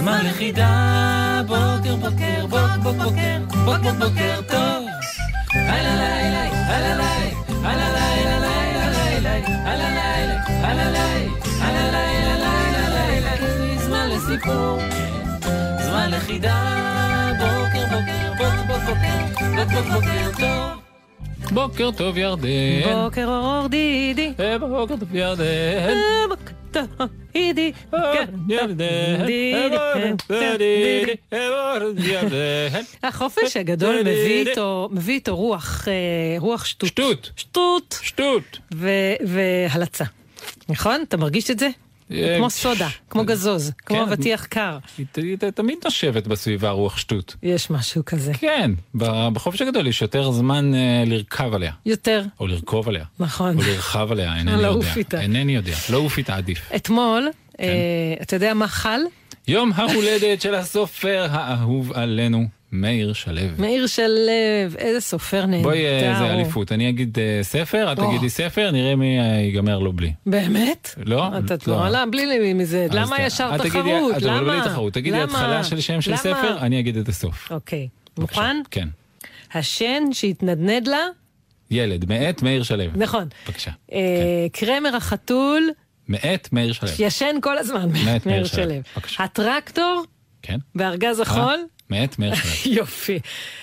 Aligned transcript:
זמן 0.00 0.20
לחידה. 0.24 1.42
בוקר, 1.46 1.96
בוקר, 1.96 2.46
בוק, 2.46 2.60
בוק, 2.82 2.96
בוקר, 2.96 3.38
בוק, 3.64 3.78
בוק, 3.82 3.94
בוקר 3.98 4.40
טוב. 4.48 4.84
הלא 5.54 5.94
לילה, 6.00 6.44
הלא 6.66 6.94
לילה, 6.94 7.68
הלא 7.68 7.88
לילה, 7.96 8.38
לילה, 8.40 8.90
לילה, 8.90 9.34
הלא 9.70 9.88
לילה, 9.98 10.42
הלא 10.62 10.90
לילה, 10.90 11.32
הלא 11.60 11.90
לילה, 11.90 12.38
לילה, 12.38 13.36
לילה. 13.36 13.78
זמן 13.78 14.08
לסיפור. 14.08 14.78
זמן 15.80 16.10
לכידה, 16.10 16.56
בוקר 17.38 17.84
בוקר, 17.90 18.32
בוקר 18.38 18.82
בוקר, 18.86 19.18
בוקר 19.56 19.82
בוקר 19.92 20.30
טוב. 20.40 20.80
בוקר 21.50 21.50
טוב. 21.50 21.50
בוקר 21.52 21.84
אור 21.84 21.92
אה, 21.92 21.98
טוב 21.98 22.18
ירדן. 22.18 22.48
אה, 22.84 23.04
בוקר 23.04 23.26
טוב 23.26 23.68
דידי, 23.68 24.28
אה, 24.28 24.34
כן, 24.36 24.44
אה, 24.44 24.58
כן. 24.58 24.62
אה, 24.62 24.78
בוקר 24.78 24.96
טוב 24.96 25.14
ירדן. 25.14 25.98
החופש 33.02 33.56
הגדול 33.56 34.00
מביא 34.00 34.48
איתו, 34.48 34.88
מביא 34.92 35.14
איתו 35.14 35.36
רוח, 35.36 35.88
אה, 35.88 35.92
רוח 36.38 36.64
שטות. 36.64 36.88
שטות, 36.88 37.30
שטות 37.36 37.98
שטות. 38.02 38.58
והלצה. 39.20 40.04
נכון? 40.68 41.02
אתה 41.02 41.16
מרגיש 41.16 41.50
את 41.50 41.58
זה? 41.58 41.68
אה, 42.12 42.36
כמו 42.38 42.50
סודה, 42.50 42.88
כמו 43.10 43.24
גזוז, 43.24 43.72
כמו 43.86 43.96
כן. 43.96 44.02
אבטיח 44.02 44.44
קר. 44.44 44.78
היא 45.16 45.36
תמיד 45.54 45.78
נושבת 45.84 46.26
בסביבה 46.26 46.70
רוח 46.70 46.96
שטות. 46.96 47.36
יש 47.42 47.70
משהו 47.70 48.04
כזה. 48.04 48.32
כן, 48.34 48.70
בחופש 49.32 49.62
הגדול 49.62 49.86
יש 49.86 50.02
יותר 50.02 50.30
זמן 50.30 50.74
אה, 50.74 51.04
לרכב 51.06 51.54
עליה. 51.54 51.72
יותר, 51.86 52.22
או 52.40 52.46
לרכוב 52.46 52.88
עליה. 52.88 53.04
נכון. 53.18 53.56
או 53.58 53.62
לרחב 53.62 54.12
עליה, 54.12 54.36
אינני 54.36 54.62
לעוף 54.62 54.96
יודע. 54.96 55.20
אינני 55.20 55.54
יודע. 55.54 55.74
לעוף 55.90 56.18
איתה 56.18 56.36
עדיף. 56.36 56.72
אתמול, 56.76 57.28
כן. 57.58 57.64
אה, 57.64 58.22
אתה 58.22 58.36
יודע 58.36 58.54
מה 58.54 58.68
חל? 58.68 59.00
יום 59.48 59.72
ההולדת 59.74 60.40
של 60.40 60.54
הסופר 60.54 61.26
האהוב 61.30 61.92
עלינו, 61.92 62.48
מאיר 62.72 63.12
שלו. 63.12 63.40
מאיר 63.58 63.86
שלו, 63.86 64.30
איזה 64.78 65.00
סופר 65.00 65.46
נהדר. 65.46 65.62
בואי, 65.62 65.86
אה, 65.86 66.14
זה 66.18 66.24
הוא. 66.24 66.30
אליפות. 66.30 66.72
אני 66.72 66.88
אגיד 66.88 67.18
אה, 67.18 67.40
ספר, 67.42 67.92
את. 67.92 67.98
תגידי 67.98 68.30
ספר, 68.30 68.70
נראה 68.70 68.96
מי 68.96 69.20
אה, 69.20 69.24
ייגמר 69.24 69.78
לו 69.78 69.92
בלי. 69.92 70.12
באמת? 70.26 70.94
לא? 71.04 71.28
אתה 71.38 71.54
לא. 71.66 72.04
בלי 72.10 72.26
לי 72.26 72.52
מזה, 72.52 72.86
למה 72.90 73.16
ישר 73.20 73.56
תחרות? 73.58 74.16
את 74.16 74.22
אבל 74.22 74.40
בלי 74.40 74.56
למה? 74.56 74.64
תחרות. 74.64 74.92
תגידי 74.92 75.16
למה? 75.16 75.24
התחלה 75.24 75.64
של 75.64 75.80
שם 75.80 76.00
של 76.00 76.10
למה? 76.10 76.20
ספר, 76.20 76.58
אני 76.58 76.80
אגיד 76.80 76.96
את 76.96 77.08
הסוף. 77.08 77.52
אוקיי. 77.52 77.88
מוכן? 78.18 78.56
כן. 78.70 78.88
השן 79.54 80.02
שהתנדנד 80.12 80.88
לה, 80.88 81.06
ילד, 81.70 82.04
מאת 82.08 82.42
מאיר 82.42 82.62
שלו. 82.62 82.84
נכון. 82.94 83.28
בבקשה. 83.46 83.70
אה, 83.92 84.46
קרמר 84.52 84.96
החתול 84.96 85.70
מאת 86.08 86.48
מאיר 86.52 86.72
שלו. 86.72 86.88
ישן 86.98 87.36
כל 87.42 87.58
הזמן, 87.58 87.88
מאת 88.04 88.26
מאיר 88.26 88.44
שלו. 88.44 88.74
הטרקטור 89.18 90.04
כן. 90.42 90.58
בארגז 90.74 91.20
אה? 91.20 91.22
החול, 91.22 91.58
מאת 91.90 92.14
שלו. 92.14 92.72
יופי. 92.76 93.18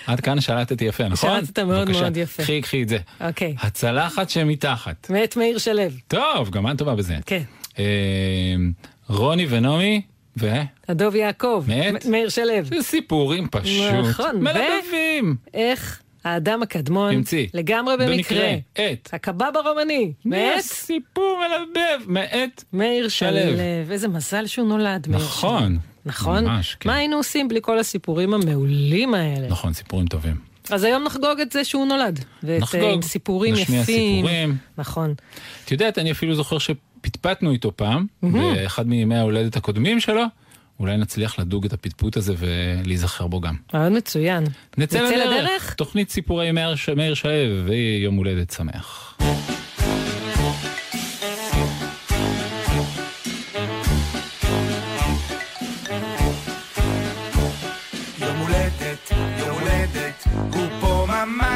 עד 0.06 0.20
כאן 0.20 0.40
שלטתי 0.40 0.84
יפה, 0.84 1.08
נכון? 1.08 1.40
שלטת 1.40 1.58
מאוד. 1.58 1.90
מאוד 1.90 2.16
יפה. 2.16 2.42
קחי, 2.42 2.60
קחי 2.60 2.82
את 2.82 2.88
זה. 2.88 2.98
אוקיי, 3.20 3.54
הצלחת 3.60 4.30
שמתחת. 4.30 5.10
מאת 5.10 5.36
מאיר 5.36 5.58
שלו. 5.58 5.82
טוב, 6.08 6.50
גם 6.50 6.70
את 6.70 6.78
טובה 6.78 6.94
בזה. 6.94 7.16
כן. 7.26 7.42
אה, 7.78 7.84
רוני 9.08 9.46
ונעמי, 9.48 10.02
ו... 10.36 10.50
הדוב 10.88 11.14
יעקב, 11.14 11.64
מאת? 11.68 12.06
מאיר 12.06 12.28
שלו. 12.28 12.64
זה 12.64 12.82
סיפורים 12.82 13.48
פשוט. 13.50 13.92
נכון, 13.92 14.36
מלבבים. 14.36 15.36
איך 15.54 16.00
האדם 16.24 16.62
הקדמון, 16.62 17.14
המציא. 17.14 17.46
לגמרי 17.54 17.96
במקרה, 17.96 18.54
את. 18.72 19.08
הקבב 19.12 19.52
הרומני, 19.54 20.12
מאת 20.24 20.60
סיפור 20.60 21.40
מלבב. 21.40 22.10
מאת. 22.10 22.64
מאיר 22.72 23.08
שלו. 23.08 23.60
איזה 23.90 24.08
מזל 24.08 24.46
שהוא 24.46 24.68
נולד. 24.68 25.06
נכון. 25.10 25.78
נכון? 26.08 26.44
ממש, 26.44 26.76
כן. 26.80 26.88
מה 26.88 26.96
היינו 26.96 27.16
עושים 27.16 27.48
בלי 27.48 27.58
כל 27.62 27.78
הסיפורים 27.78 28.34
המעולים 28.34 29.14
האלה? 29.14 29.48
נכון, 29.48 29.72
סיפורים 29.72 30.06
טובים. 30.06 30.36
אז 30.70 30.84
היום 30.84 31.04
נחגוג 31.04 31.40
את 31.42 31.52
זה 31.52 31.64
שהוא 31.64 31.86
נולד. 31.86 32.24
ואת, 32.42 32.62
נחגוג, 32.62 32.84
אה, 32.84 32.92
עם 32.92 33.02
סיפורים 33.02 33.54
נשמיע 33.54 33.80
יפים. 33.80 34.16
סיפורים. 34.24 34.56
נכון. 34.78 35.14
את 35.64 35.70
יודעת, 35.70 35.98
אני 35.98 36.10
אפילו 36.10 36.34
זוכר 36.34 36.58
שפטפטנו 36.58 37.52
איתו 37.52 37.72
פעם, 37.76 38.06
באחד 38.22 38.88
מימי 38.88 39.16
ההולדת 39.16 39.56
הקודמים 39.56 40.00
שלו. 40.00 40.22
אולי 40.80 40.96
נצליח 40.96 41.38
לדוג 41.38 41.64
את 41.64 41.72
הפטפוט 41.72 42.16
הזה 42.16 42.34
ולהיזכר 42.38 43.26
בו 43.26 43.40
גם. 43.40 43.54
רעיון 43.74 43.96
מצוין. 43.96 44.44
נצא 44.78 45.02
נצא 45.02 45.16
לדרך. 45.16 45.42
לדרך? 45.42 45.74
תוכנית 45.74 46.10
סיפורי 46.10 46.52
מאיר 46.52 46.74
שלו 46.74 47.02
ויום 47.66 48.14
הולדת 48.14 48.50
שמח. 48.50 49.18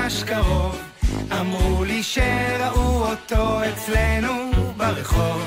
ממש 0.03 0.23
קרוב. 0.23 0.79
אמרו 1.41 1.85
לי 1.85 2.03
שראו 2.03 3.05
אותו 3.11 3.61
אצלנו 3.69 4.51
ברחוב. 4.77 5.43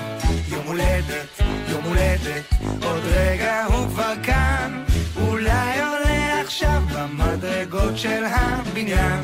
יום 0.50 0.68
הולדת, 0.68 1.42
יום 1.70 1.84
הולדת, 1.84 2.54
עוד 2.84 3.04
רגע 3.06 3.66
הוא 3.66 3.88
כבר 3.88 4.14
כאן. 4.24 4.84
אולי 5.22 5.80
עולה 5.80 6.42
עכשיו 6.42 6.82
במדרגות 6.94 7.98
של 7.98 8.24
הבניין. 8.26 9.24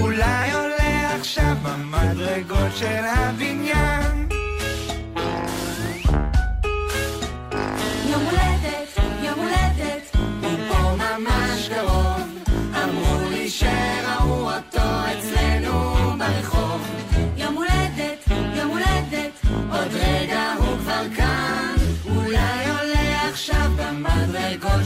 אולי 0.00 0.52
עולה 0.52 1.14
עכשיו 1.14 1.56
במדרגות 1.62 2.76
של 2.76 3.04
הבניין. 3.04 4.35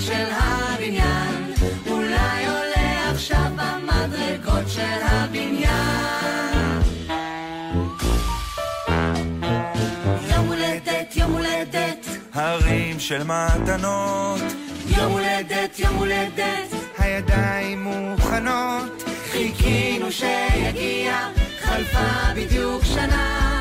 של 0.00 0.26
הבניין. 0.30 1.52
אולי 1.86 2.46
עולה 2.46 3.10
עכשיו 3.10 3.50
במדרגות 3.56 4.68
של 4.68 4.98
הבניין. 5.02 5.70
יום 10.30 10.46
הולדת, 10.46 11.16
יום 11.16 11.32
הולדת. 11.32 12.06
הרים 12.34 13.00
של 13.00 13.22
מתנות, 13.24 14.40
יום 14.86 15.12
הולדת, 15.12 15.78
יום 15.78 15.96
הולדת, 15.96 16.74
הידיים 16.98 17.82
מוכנות, 17.82 19.04
חיכינו 19.30 20.12
שיגיע, 20.12 21.28
חלפה 21.60 22.34
בדיוק 22.36 22.84
שנה, 22.84 23.59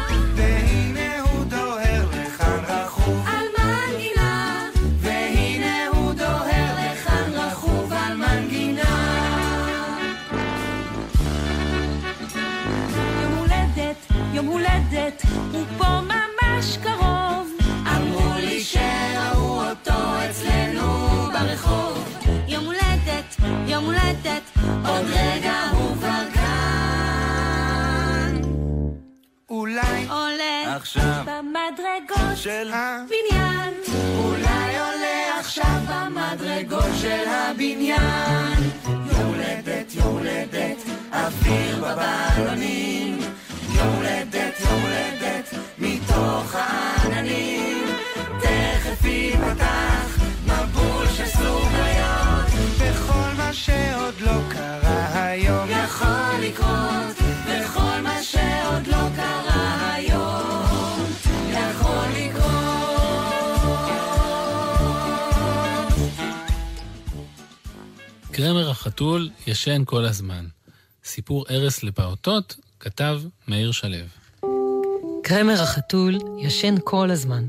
עוד 24.89 25.05
רגע 25.09 25.55
הוא 25.71 25.95
כבר 25.95 26.23
כאן. 26.33 27.61
אולי 29.49 30.07
עולה 30.09 30.75
עכשיו 30.75 31.23
במדרגות 31.25 32.37
של 32.37 32.71
ה... 32.73 33.03
בניין. 33.09 33.73
אולי 34.23 34.79
עולה 34.79 35.39
עכשיו 35.39 35.79
במדרגות 35.87 36.91
של 37.01 37.23
הבניין. 37.27 38.53
יום 38.85 39.33
הולדת, 40.03 40.83
אוויר 41.13 41.75
בבלונים. 41.75 43.19
יום 43.75 43.95
הולדת, 43.95 45.53
מתוך 45.77 46.55
העננים. 46.55 47.85
תכף 48.39 49.05
ייפתח 49.05 50.18
שעוד 53.53 54.21
לא 54.21 54.39
קרה 54.49 55.25
היום 55.25 55.69
יכול 55.69 56.41
לקרות, 56.41 57.15
וכל 57.45 58.01
מה 58.03 58.23
שעוד 58.23 58.87
לא 58.87 59.07
קרה 59.15 59.59
קרמר 68.39 68.69
החתול 68.69 69.29
ישן 69.47 69.81
כל 69.85 70.05
הזמן. 70.05 70.45
סיפור 71.03 71.45
ארס 71.49 71.83
לפעוטות 71.83 72.55
כתב 72.79 73.21
מאיר 73.47 73.71
שלו. 73.71 74.05
קרמר 75.23 75.61
החתול 75.61 76.17
ישן 76.37 76.75
כל 76.83 77.11
הזמן. 77.11 77.43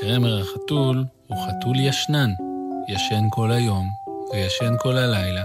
קרמר 0.00 0.40
החתול 0.40 1.04
הוא 1.26 1.38
חתול 1.46 1.76
ישנן, 1.76 2.30
ישן 2.88 3.24
כל 3.30 3.50
היום, 3.50 4.05
וישן 4.32 4.74
כל 4.78 4.96
הלילה, 4.96 5.44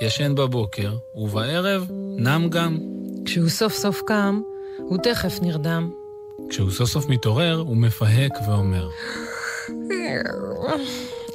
ישן 0.00 0.34
בבוקר, 0.34 0.94
ובערב 1.14 1.90
נם 2.18 2.48
גם. 2.50 2.78
כשהוא 3.24 3.48
סוף 3.48 3.72
סוף 3.72 4.02
קם, 4.06 4.40
הוא 4.78 4.98
תכף 5.02 5.38
נרדם. 5.42 5.90
כשהוא 6.50 6.70
סוף 6.70 6.90
סוף 6.90 7.08
מתעורר, 7.08 7.54
הוא 7.54 7.76
מפהק 7.76 8.32
ואומר, 8.48 8.88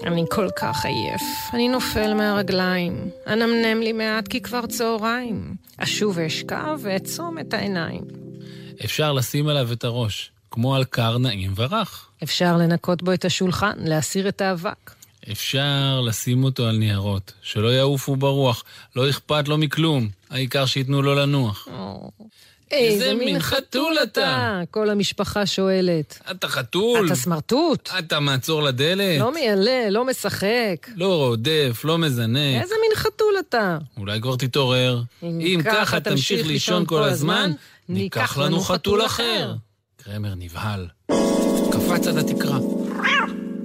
אני 0.06 0.26
כל 0.30 0.48
כך 0.56 0.86
עייף. 0.86 1.22
אני 1.54 1.70
נופל 1.70 2.14
מהרגליים. 2.14 3.10
אנמנם 3.28 3.82
לי 3.82 3.94
מעט 3.94 4.28
כי 4.28 4.42
כבר 4.42 4.66
צהריים. 4.66 5.56
אשוב 5.78 6.14
ואשכב 6.18 6.80
ואעצום 6.82 7.40
את 7.40 7.54
העיניים. 7.54 8.02
אפשר 8.86 9.14
לשים 9.14 9.48
עליו 9.48 9.74
את 9.74 9.84
הראש, 9.84 10.32
כמו 10.52 10.76
על 10.76 10.84
קר 10.84 11.18
נעים 11.18 11.54
ורך. 11.56 12.10
אפשר 12.24 12.58
לנקות 12.58 13.04
בו 13.04 13.14
את 13.14 13.26
השולחן, 13.26 13.74
להסיר 13.78 14.28
את 14.28 14.42
האבק. 14.42 14.92
אפשר 15.32 16.02
לשים 16.06 16.44
אותו 16.44 16.66
על 16.68 16.78
ניירות, 16.78 17.34
שלא 17.42 17.68
יעופו 17.68 18.16
ברוח, 18.16 18.64
לא 18.96 19.10
אכפת 19.10 19.48
לו 19.48 19.58
מכלום, 19.58 20.10
העיקר 20.30 20.66
שייתנו 20.66 21.02
לו 21.02 21.16
לנוח. 21.16 21.68
איזה 22.72 23.14
מין 23.14 23.40
חתול 23.40 23.98
אתה? 24.04 24.62
כל 24.72 24.90
המשפחה 24.90 25.46
שואלת. 25.46 26.20
אתה 26.32 26.48
חתול? 26.48 27.06
אתה 27.06 27.16
סמרטוט? 27.16 27.90
אתה 28.00 28.20
מעצור 28.20 28.64
לדלת? 28.64 29.20
לא 29.20 29.34
מיילא, 29.34 29.90
לא 29.90 30.06
משחק. 30.06 30.88
לא 30.96 31.16
רודף, 31.16 31.82
לא 31.84 31.98
מזנק. 31.98 32.62
איזה 32.62 32.76
מין 32.82 32.96
חתול 32.96 33.34
אתה? 33.40 33.78
אולי 33.98 34.22
כבר 34.22 34.36
תתעורר. 34.36 35.02
אם 35.24 35.62
ככה 35.66 36.00
תמשיך 36.00 36.48
לישון 36.48 36.86
כל 36.86 37.04
הזמן, 37.04 37.52
ניקח 37.90 38.38
לנו 38.38 38.60
חתול 38.60 39.06
אחר. 39.06 39.54
קרמר 40.04 40.34
נבהל. 40.36 40.88
קפץ 41.72 42.08
עד 42.08 42.18
התקרה. 42.18 42.58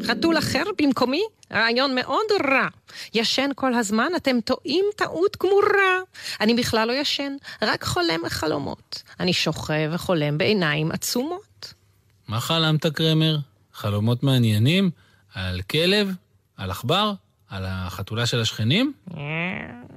חתול 0.06 0.38
אחר 0.38 0.62
במקומי? 0.79 1.23
רעיון 1.53 1.94
מאוד 1.94 2.26
רע. 2.50 2.69
ישן 3.14 3.50
כל 3.55 3.75
הזמן, 3.75 4.12
אתם 4.17 4.41
טועים 4.44 4.85
טעות 4.97 5.37
גמורה. 5.43 5.99
אני 6.41 6.55
בכלל 6.55 6.88
לא 6.88 6.93
ישן, 6.93 7.32
רק 7.62 7.85
חולם 7.85 8.20
בחלומות. 8.25 9.03
אני 9.20 9.32
שוכב 9.32 9.91
וחולם 9.93 10.38
בעיניים 10.38 10.93
עצומות. 10.93 11.75
מה 12.29 12.41
חלמת, 12.41 12.87
קרמר? 12.87 13.37
חלומות 13.75 14.23
מעניינים? 14.23 14.91
על 15.35 15.62
כלב? 15.62 16.14
על 16.56 16.70
עכבר? 16.70 17.12
על 17.50 17.64
החתולה 17.67 18.26
של 18.26 18.41
השכנים? 18.41 18.93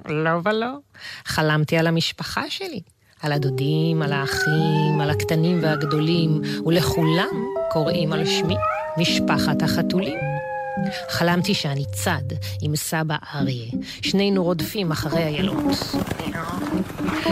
לא 0.08 0.30
ולא. 0.44 0.76
חלמתי 1.24 1.76
על 1.76 1.86
המשפחה 1.86 2.50
שלי. 2.50 2.80
על 3.22 3.32
הדודים, 3.32 4.02
על 4.02 4.12
האחים, 4.12 5.00
על 5.00 5.10
הקטנים 5.10 5.62
והגדולים, 5.62 6.40
ולכולם 6.66 7.44
קוראים 7.70 8.12
על 8.12 8.26
שמי 8.26 8.54
משפחת 8.96 9.62
החתולים. 9.62 10.18
חלמתי 11.08 11.54
שאני 11.54 11.84
צד 11.92 12.22
עם 12.62 12.76
סבא 12.76 13.16
אריה, 13.34 13.70
שנינו 14.02 14.44
רודפים 14.44 14.92
אחרי 14.92 15.22
איילות. 15.22 15.56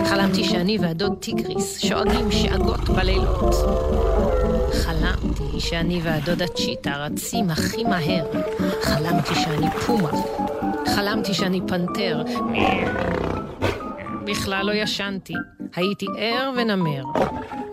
חלמתי 0.05 0.45
שאני 0.45 0.79
והדוד 0.79 1.19
טיגריס 1.21 1.79
שואגים 1.79 2.33
שאגות 2.33 2.89
בלילות. 2.89 3.55
חלמתי 4.73 5.61
שאני 5.61 6.01
והדוד 6.03 6.43
הצ'יטה 6.43 6.97
רצים 6.97 7.51
הכי 7.51 7.85
מהר. 7.85 8.25
חלמתי 8.83 9.35
שאני 9.35 9.67
פומה. 9.87 10.11
חלמתי 10.95 11.35
שאני 11.35 11.61
פנתר. 11.69 12.23
בכלל 14.29 14.67
לא 14.67 14.73
ישנתי. 14.73 15.35
הייתי 15.77 16.07
ער 16.19 16.53
ונמר. 16.57 17.03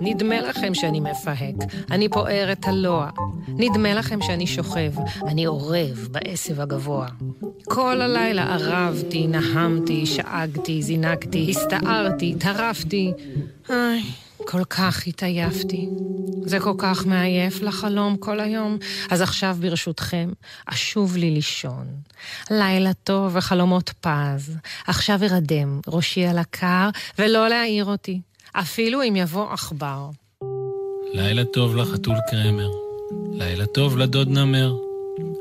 נדמה 0.02 0.42
לכם 0.42 0.74
שאני 0.74 1.00
מפהק, 1.00 1.56
אני 1.92 2.10
פוער 2.10 2.52
את 2.52 2.68
הלוע. 2.68 3.10
נדמה 3.48 3.94
לכם 3.94 4.20
שאני 4.22 4.48
שוכב, 4.48 4.92
אני 5.28 5.48
אורב 5.48 6.08
בעשב 6.12 6.62
הגבוה. 6.62 7.08
כל 7.66 8.02
הלילה 8.02 8.54
ערבתי, 8.54 9.28
נהמתי, 9.28 10.06
שאגתי, 10.06 10.82
זינקתי, 10.82 11.48
הסתערתי, 11.50 12.36
טרפתי. 12.40 13.14
איי, 13.70 14.04
כל 14.48 14.64
כך 14.64 15.08
התעייפתי. 15.08 15.90
זה 16.46 16.60
כל 16.60 16.74
כך 16.78 17.06
מעייף 17.06 17.62
לחלום 17.62 18.18
כל 18.18 18.40
היום. 18.40 18.78
אז 19.10 19.22
עכשיו 19.22 19.58
ברשותכם, 19.60 20.30
אשוב 20.66 21.18
לי 21.18 21.32
לישון. 21.32 21.88
לילה 22.52 22.94
טוב 22.94 23.36
וחלומות 23.36 23.94
פז. 24.02 24.58
עכשיו 24.88 25.20
ארדם, 25.24 25.80
ראשי 25.88 26.26
על 26.26 26.38
הקר, 26.38 26.90
ולא 27.20 27.48
להעיר 27.48 27.86
אותי. 27.86 28.22
אפילו 28.54 29.04
אם 29.04 29.16
יבוא 29.16 29.54
עכבר. 29.54 30.10
לילה 31.14 31.46
טוב 31.46 31.76
לחתול 31.76 32.16
קרמר. 32.30 32.70
לילה 33.32 33.66
טוב 33.66 33.98
לדוד 33.98 34.30
נמר. 34.30 34.74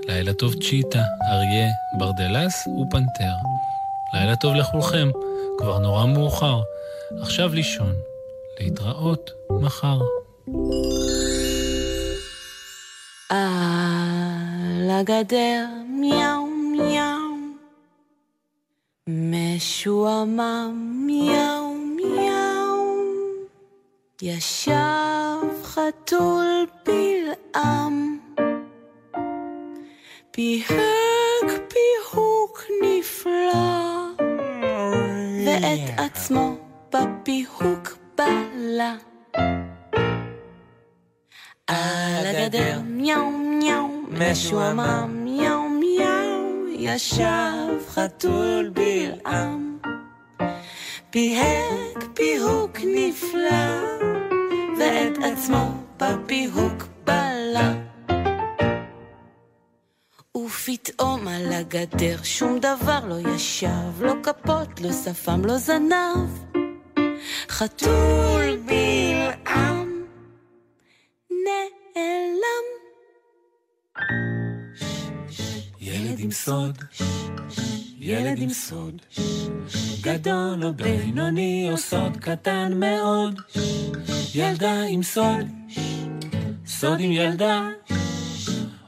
לילה 0.06 0.33
טוב 0.33 0.55
צ'יטה, 0.55 1.03
אריה, 1.31 1.69
ברדלס 1.99 2.67
ופנתר. 2.67 3.35
לילה 4.15 4.37
טוב 4.37 4.55
לכולכם, 4.55 5.11
כבר 5.59 5.79
נורא 5.79 6.06
מאוחר. 6.06 6.61
עכשיו 7.21 7.55
לישון. 7.55 8.14
להתראות 8.61 9.31
מחר. 9.51 9.99
על 13.29 14.91
הגדר 14.91 15.67
מיהו 15.89 16.47
מיהו. 16.47 17.35
משועמם 19.09 21.03
מיהו 21.06 21.75
מיהו. 21.97 23.05
ישב 24.23 25.65
חתול 25.65 26.67
בלעם. 26.87 28.19
פיהק 30.31 31.51
פיהוק 31.69 32.63
נפלא. 32.82 34.05
ואת 35.46 35.99
עצמו 35.99 36.56
בפיהוק 36.93 38.04
בלה 38.17 38.94
על 41.67 42.27
הגדר 42.27 42.81
מיהו 42.85 43.31
מיהו 43.31 44.03
משועמם 44.11 45.11
מיהו 45.25 45.69
מיהו 45.69 46.69
ישב 46.69 47.89
חתול 47.89 48.71
בלעם 48.75 49.79
פיהק 51.11 52.05
פיהוק 52.15 52.79
נפלא 52.94 53.85
ואת 54.79 55.19
עצמו 55.25 55.71
בפיהוק 56.01 56.85
בלה 57.05 57.75
ופתאום 60.37 61.29
על 61.29 61.53
הגדר 61.53 62.17
שום 62.23 62.59
דבר 62.59 63.01
לא 63.06 63.31
ישב, 63.35 64.03
לא 64.03 64.15
כפות, 64.23 64.81
לא 64.81 64.93
שפם, 64.93 65.44
לא 65.44 65.59
זנב. 65.59 66.54
חתול 67.55 68.56
בלעם 68.67 70.05
נעלם. 71.31 72.65
ילד 75.81 76.19
עם 76.19 76.31
סוד, 76.31 76.79
ילד 77.99 78.39
עם 78.39 78.49
סוד, 78.49 79.03
גדול 80.01 80.65
או 80.65 80.75
בינוני 80.75 81.69
או 81.73 81.77
סוד 81.77 82.17
קטן 82.17 82.73
מאוד, 82.77 83.41
ילדה 84.34 84.82
עם 84.89 85.03
סוד, 85.03 85.46
סוד 86.67 87.01
עם 87.01 87.13
ילדה, 87.13 87.69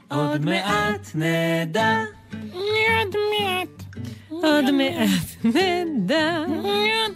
עוד 0.07 0.45
מעט 0.45 1.11
נדע. 1.15 2.16
עוד 4.47 4.71
מעט. 4.71 5.45
נדע. 5.45 6.43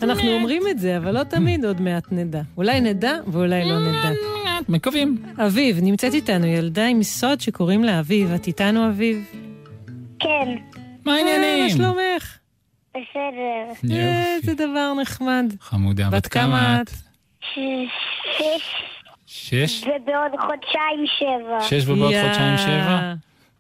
אנחנו 0.04 0.32
אומרים 0.32 0.62
את 0.72 0.80
זה, 0.80 0.98
אבל 0.98 1.12
לא 1.20 1.24
תמיד 1.24 1.66
עוד 1.66 1.82
מעט 1.82 2.04
נדע. 2.12 2.42
אולי 2.58 2.82
נדע 2.82 3.14
ואולי 3.28 3.70
לא 3.70 3.80
נדע. 3.80 4.10
מקווים. 4.70 5.24
אביב, 5.46 5.80
נמצאת 5.82 6.14
איתנו 6.14 6.46
ילדה 6.46 6.86
עם 6.88 7.04
סוד 7.04 7.42
שקוראים 7.42 7.84
לה 7.84 8.00
אביב. 8.00 8.32
את 8.32 8.48
איתנו 8.48 8.88
אביב? 8.90 9.26
כן, 10.20 10.56
מה 11.06 11.12
מה 11.12 11.14
העניינים? 11.14 11.70
שלומך? 11.70 12.38
בסדר. 12.90 13.90
איזה 13.96 14.54
דבר 14.54 14.94
נחמד. 15.02 15.46
חמודה, 15.62 16.10
בת 16.10 16.28
כמה 16.28 16.82
את? 16.82 16.90
שש, 17.42 18.76
שש? 19.26 19.84
ובעוד 19.84 20.32
חודשיים 20.42 21.06
שבע. 21.20 21.62
שש 21.62 21.84
ובעוד. 21.88 22.14
חודשיים 22.24 22.58
שבע? 22.58 23.14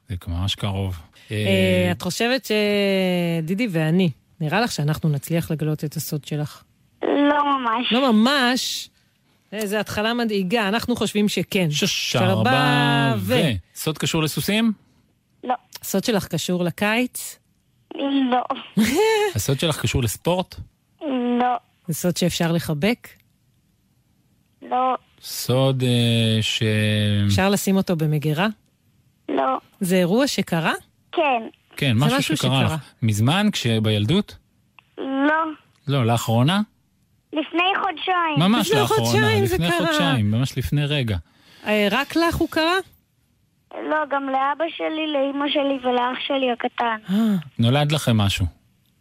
זה 0.10 0.16
ממש 0.28 0.56
קרוב. 0.56 1.00
אה, 1.32 1.92
את 1.92 2.02
חושבת 2.02 2.48
שדידי 3.42 3.68
ואני, 3.72 4.10
נראה 4.42 4.62
לך 4.62 4.72
שאנחנו 4.72 5.10
נצליח 5.10 5.52
לגלות 5.52 5.84
את 5.84 5.96
הסוד 5.96 6.26
שלך? 6.26 6.64
לא 7.02 7.60
ממש. 7.60 7.92
לא 7.92 8.12
ממש. 8.12 8.90
איזה 9.52 9.80
התחלה 9.80 10.14
מדאיגה, 10.14 10.68
אנחנו 10.68 10.96
חושבים 10.96 11.30
שכן. 11.30 11.72
שש, 11.72 12.16
ארבע 12.16 12.32
ארבע 12.32 13.14
ו... 13.18 13.34
ו... 13.34 13.42
סוד 13.76 13.98
קשור 13.98 14.24
לסוסים? 14.24 14.72
לא. 15.44 15.56
הסוד 15.82 16.04
שלך 16.04 16.28
קשור 16.28 16.64
לקיץ? 16.64 17.40
לא. 18.32 18.44
הסוד 19.36 19.60
שלך 19.60 19.82
קשור 19.82 20.04
לספורט? 20.04 20.56
לא. 21.40 21.56
זה 21.88 21.94
סוד 21.94 22.18
שאפשר 22.18 22.52
לחבק? 22.52 23.08
לא. 24.62 24.96
סוד 25.22 25.84
אה, 25.84 26.42
ש... 26.42 26.64
אפשר 27.28 27.50
לשים 27.50 27.78
אותו 27.78 27.96
במגירה? 27.96 28.48
לא. 29.30 29.58
זה 29.80 29.96
אירוע 29.96 30.28
שקרה? 30.28 30.74
כן. 31.12 31.44
כן, 31.78 32.00
זה 32.00 32.06
משהו 32.06 32.18
משהו 32.18 32.38
שקרה 32.38 32.64
לך. 32.64 32.74
מזמן, 33.02 33.48
כשבילדות? 33.52 34.38
לא. 34.98 35.44
לא, 35.88 36.06
לאחרונה? 36.06 36.62
לפני 37.34 37.64
חודשיים. 37.82 38.40
ממש 38.40 38.68
לפני 38.68 38.82
לאחרונה, 38.82 39.06
חודשיים 39.06 39.46
זה 39.46 39.56
לפני 39.56 39.70
קרה. 39.70 39.88
חודשיים, 39.88 40.32
ממש 40.32 40.58
לפני 40.58 40.86
רגע. 40.86 41.18
אה, 41.68 41.88
רק 41.92 42.16
לך 42.16 42.36
הוא 42.36 42.50
קרה? 42.50 42.78
לא, 43.74 43.98
גם 44.10 44.30
לאבא 44.30 44.66
שלי, 44.78 45.12
לאימא 45.14 45.46
שלי 45.50 45.90
ולאח 45.90 46.18
שלי 46.28 46.52
הקטן. 46.52 46.98
אה, 47.10 47.36
נולד 47.60 47.92
לכם 47.92 48.18
משהו. 48.18 48.46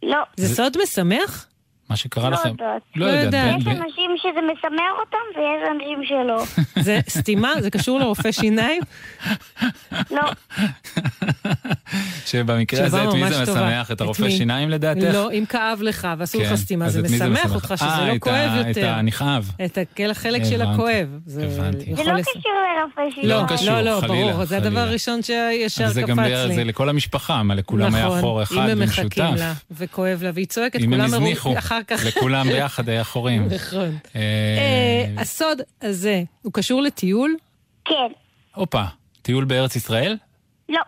לא. 0.03 0.17
זה 0.37 0.55
סוד 0.55 0.77
משמח? 0.83 1.47
מה 1.91 1.97
שקרה 1.97 2.29
לא 2.29 2.35
לכם. 2.35 2.49
יודעת. 2.49 2.81
לא 2.95 3.07
לא 3.07 3.11
יודעת. 3.11 3.57
יש 3.59 3.63
ב- 3.63 3.67
אנשים 3.69 4.11
שזה 4.17 4.39
משמח 4.53 4.95
אותם 4.99 5.17
ויש 5.39 5.69
אנשים 5.75 5.99
שלא. 6.07 6.43
זה 6.85 6.99
סתימה? 7.09 7.49
זה 7.59 7.69
קשור 7.69 7.99
לרופא 7.99 8.31
שיניים? 8.31 8.81
לא. 10.11 10.21
שבמקרה 12.25 12.85
הזה, 12.85 13.03
את 13.03 13.13
מי 13.13 13.29
זה. 13.29 13.41
משמח? 13.43 13.91
את 13.91 14.01
הרופא? 14.01 14.29
שיניים 14.29 14.69
לדעתך? 14.69 15.03
לא, 15.13 15.31
אם 15.31 15.43
כאב 15.49 15.79
לך 15.81 16.07
ועשו 16.17 16.39
לך 16.41 16.47
כן. 16.49 16.55
סתימה, 16.55 16.85
אז 16.85 16.93
זה 16.93 17.01
משמח 17.01 17.55
אותך 17.55 17.73
שזה 17.77 17.85
אה, 17.89 18.07
לא 18.07 18.15
את 18.15 18.19
כואב 18.21 18.35
ה- 18.35 18.61
את 18.61 18.67
יותר. 18.77 18.89
הנכאב. 18.89 19.51
את 19.65 19.77
החלק 20.11 20.41
של 20.43 20.61
הכואב. 20.61 21.07
זה 21.25 21.45
לא 21.45 21.51
קשור 21.51 22.03
לרופא 22.79 23.01
שיניים. 23.11 23.29
לא, 23.29 23.41
לא 23.41 23.47
קשור, 23.47 23.69
לא, 23.69 23.81
לא, 23.81 24.01
חלילה, 24.01 24.31
ברור, 24.31 24.45
זה 24.45 24.57
הדבר 24.57 24.69
חלילה. 24.69 24.83
הראשון 24.83 25.21
שישר 25.21 25.83
אבל 25.85 25.93
זה 25.93 26.01
גם 26.01 26.17
קפץ 26.17 26.47
לי. 26.47 26.55
זה 26.55 26.63
לכל 26.63 26.89
המשפחה, 26.89 27.43
מה 27.43 27.55
לכולם 27.55 27.95
היה 27.95 28.09
חור 28.21 28.43
אחד 28.43 28.55
נכון, 28.55 28.65
אם 28.69 28.81
הם. 28.81 28.83
מחכים 28.83 29.05
לה, 29.35 29.53
וכואב 29.71 30.23
לה, 30.23 30.29
והיא 30.33 30.45
צועקת, 30.47 30.79
כולם 30.79 30.91
מרו- 30.91 31.03
הזניחו, 31.05 31.53
אחר 31.81 31.97
כך. 31.97 32.05
לכולם 32.05 32.47
ביחד 32.47 32.89
היה 32.89 33.03
חורים. 33.03 33.47
נכון. 33.55 33.97
אה, 34.15 34.21
אה, 34.21 35.21
הסוד 35.21 35.61
הזה, 35.81 36.23
הוא 36.41 36.53
קשור 36.53 36.81
לטיול? 36.81 37.35
כן. 37.85 38.11
הופה, 38.55 38.83
טיול 39.21 39.45
בארץ 39.45 39.75
ישראל? 39.75 40.17
לא. 40.69 40.81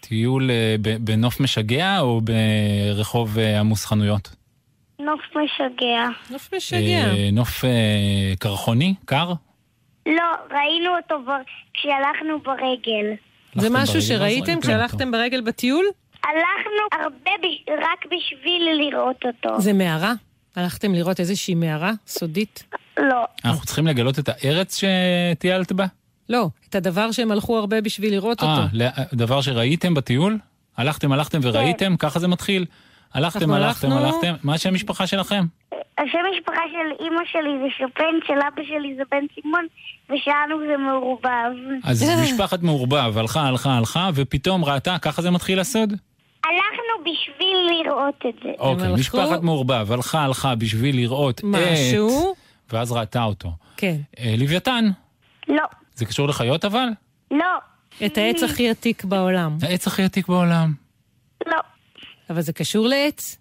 טיול 0.00 0.50
אה, 0.50 0.76
בנוף 1.00 1.40
משגע 1.40 2.00
או 2.00 2.20
ברחוב 2.20 3.38
עמוס 3.38 3.86
חנויות? 3.86 4.30
נוף 5.00 5.20
משגע. 5.20 6.08
נוף 6.30 6.54
משגע. 6.54 7.06
נוף 7.32 7.64
קרחוני? 8.38 8.94
קר? 9.04 9.32
לא, 10.06 10.22
ראינו 10.50 10.96
אותו 10.96 11.22
בר... 11.26 11.36
כשהלכנו 11.74 12.40
ברגל. 12.40 13.14
זה 13.54 13.70
משהו 13.70 13.94
ברגל 13.94 14.06
שראיתם 14.06 14.44
ראיתם 14.44 14.60
כשהלכתם 14.60 15.10
ברגל 15.10 15.40
בטיול? 15.40 15.86
הלכנו 16.24 17.02
הרבה 17.04 17.30
ב... 17.42 17.70
רק 17.70 18.04
בשביל 18.06 18.68
לראות 18.78 19.24
אותו. 19.24 19.60
זה 19.60 19.72
מערה? 19.72 20.12
הלכתם 20.56 20.94
לראות 20.94 21.20
איזושהי 21.20 21.54
מערה 21.54 21.92
סודית? 22.06 22.64
לא. 22.98 23.24
אנחנו 23.44 23.66
צריכים 23.66 23.86
לגלות 23.86 24.18
את 24.18 24.28
הארץ 24.28 24.80
שטיילת 24.80 25.72
בה? 25.72 25.86
לא, 26.28 26.48
את 26.68 26.74
הדבר 26.74 27.12
שהם 27.12 27.30
הלכו 27.30 27.58
הרבה 27.58 27.80
בשביל 27.80 28.12
לראות 28.12 28.42
אותו. 28.42 28.52
אה, 28.52 28.66
ל- 28.72 28.88
דבר 29.14 29.40
שראיתם 29.40 29.94
בטיול? 29.94 30.38
הלכתם, 30.76 31.12
הלכתם 31.12 31.38
וראיתם? 31.42 31.96
ככה 31.96 32.18
זה 32.18 32.28
מתחיל? 32.28 32.66
הלכתם, 33.14 33.50
הלכתם, 33.52 33.92
הלכתם? 33.92 34.34
מה 34.42 34.54
השם 34.54 34.68
המשפחה 34.68 35.06
שלכם? 35.06 35.44
השם 35.98 36.18
משפחה 36.36 36.60
של 36.72 37.04
אימא 37.04 37.20
שלי 37.32 37.50
זה 37.62 37.68
שופן, 37.78 38.04
של 38.26 38.32
אבא 38.48 38.62
שלי 38.68 38.94
זה 38.96 39.02
בן 39.10 39.24
סימון, 39.34 39.66
ושלנו 40.06 40.58
זה 40.68 40.76
מעורבב. 40.76 41.50
אז 41.84 42.04
משפחת 42.22 42.62
מעורבב 42.62 43.18
הלכה, 43.18 43.40
הלכה, 43.42 43.70
הלכה, 43.78 44.10
ופתאום 44.14 44.64
ראתה, 44.64 44.96
ככה 45.02 45.22
זה 45.22 45.30
מתחיל 45.30 45.60
הסוד? 45.60 45.92
הלכנו 46.44 47.12
בשביל 47.12 47.56
לראות 47.70 48.14
את 48.28 48.34
זה. 48.42 48.50
אוקיי, 48.58 48.92
משפחת 48.92 49.42
מעורבב 49.42 49.92
הלכה, 49.92 50.24
הלכה 50.24 50.54
בשביל 50.54 50.96
לראות 50.96 51.38
את... 51.38 51.44
משהו? 51.44 52.34
ואז 52.72 52.92
ראתה 52.92 53.24
אותו. 53.24 53.52
כן. 53.76 53.96
אה, 54.18 54.34
לוויתן, 54.38 54.84
לא. 55.48 55.64
זה 55.94 56.06
קשור 56.06 56.28
לחיות 56.28 56.64
אבל? 56.64 56.88
לא. 57.30 57.58
את 58.06 58.18
העץ 58.18 58.42
הכי 58.42 58.70
עתיק 58.70 59.04
בעולם. 59.04 59.58
העץ 59.62 59.86
הכי 59.86 60.02
עתיק 60.02 60.28
בעולם. 60.28 60.74
לא. 61.46 61.58
אבל 62.30 62.40
זה 62.40 62.52
קשור 62.52 62.86
לעץ? 62.86 63.38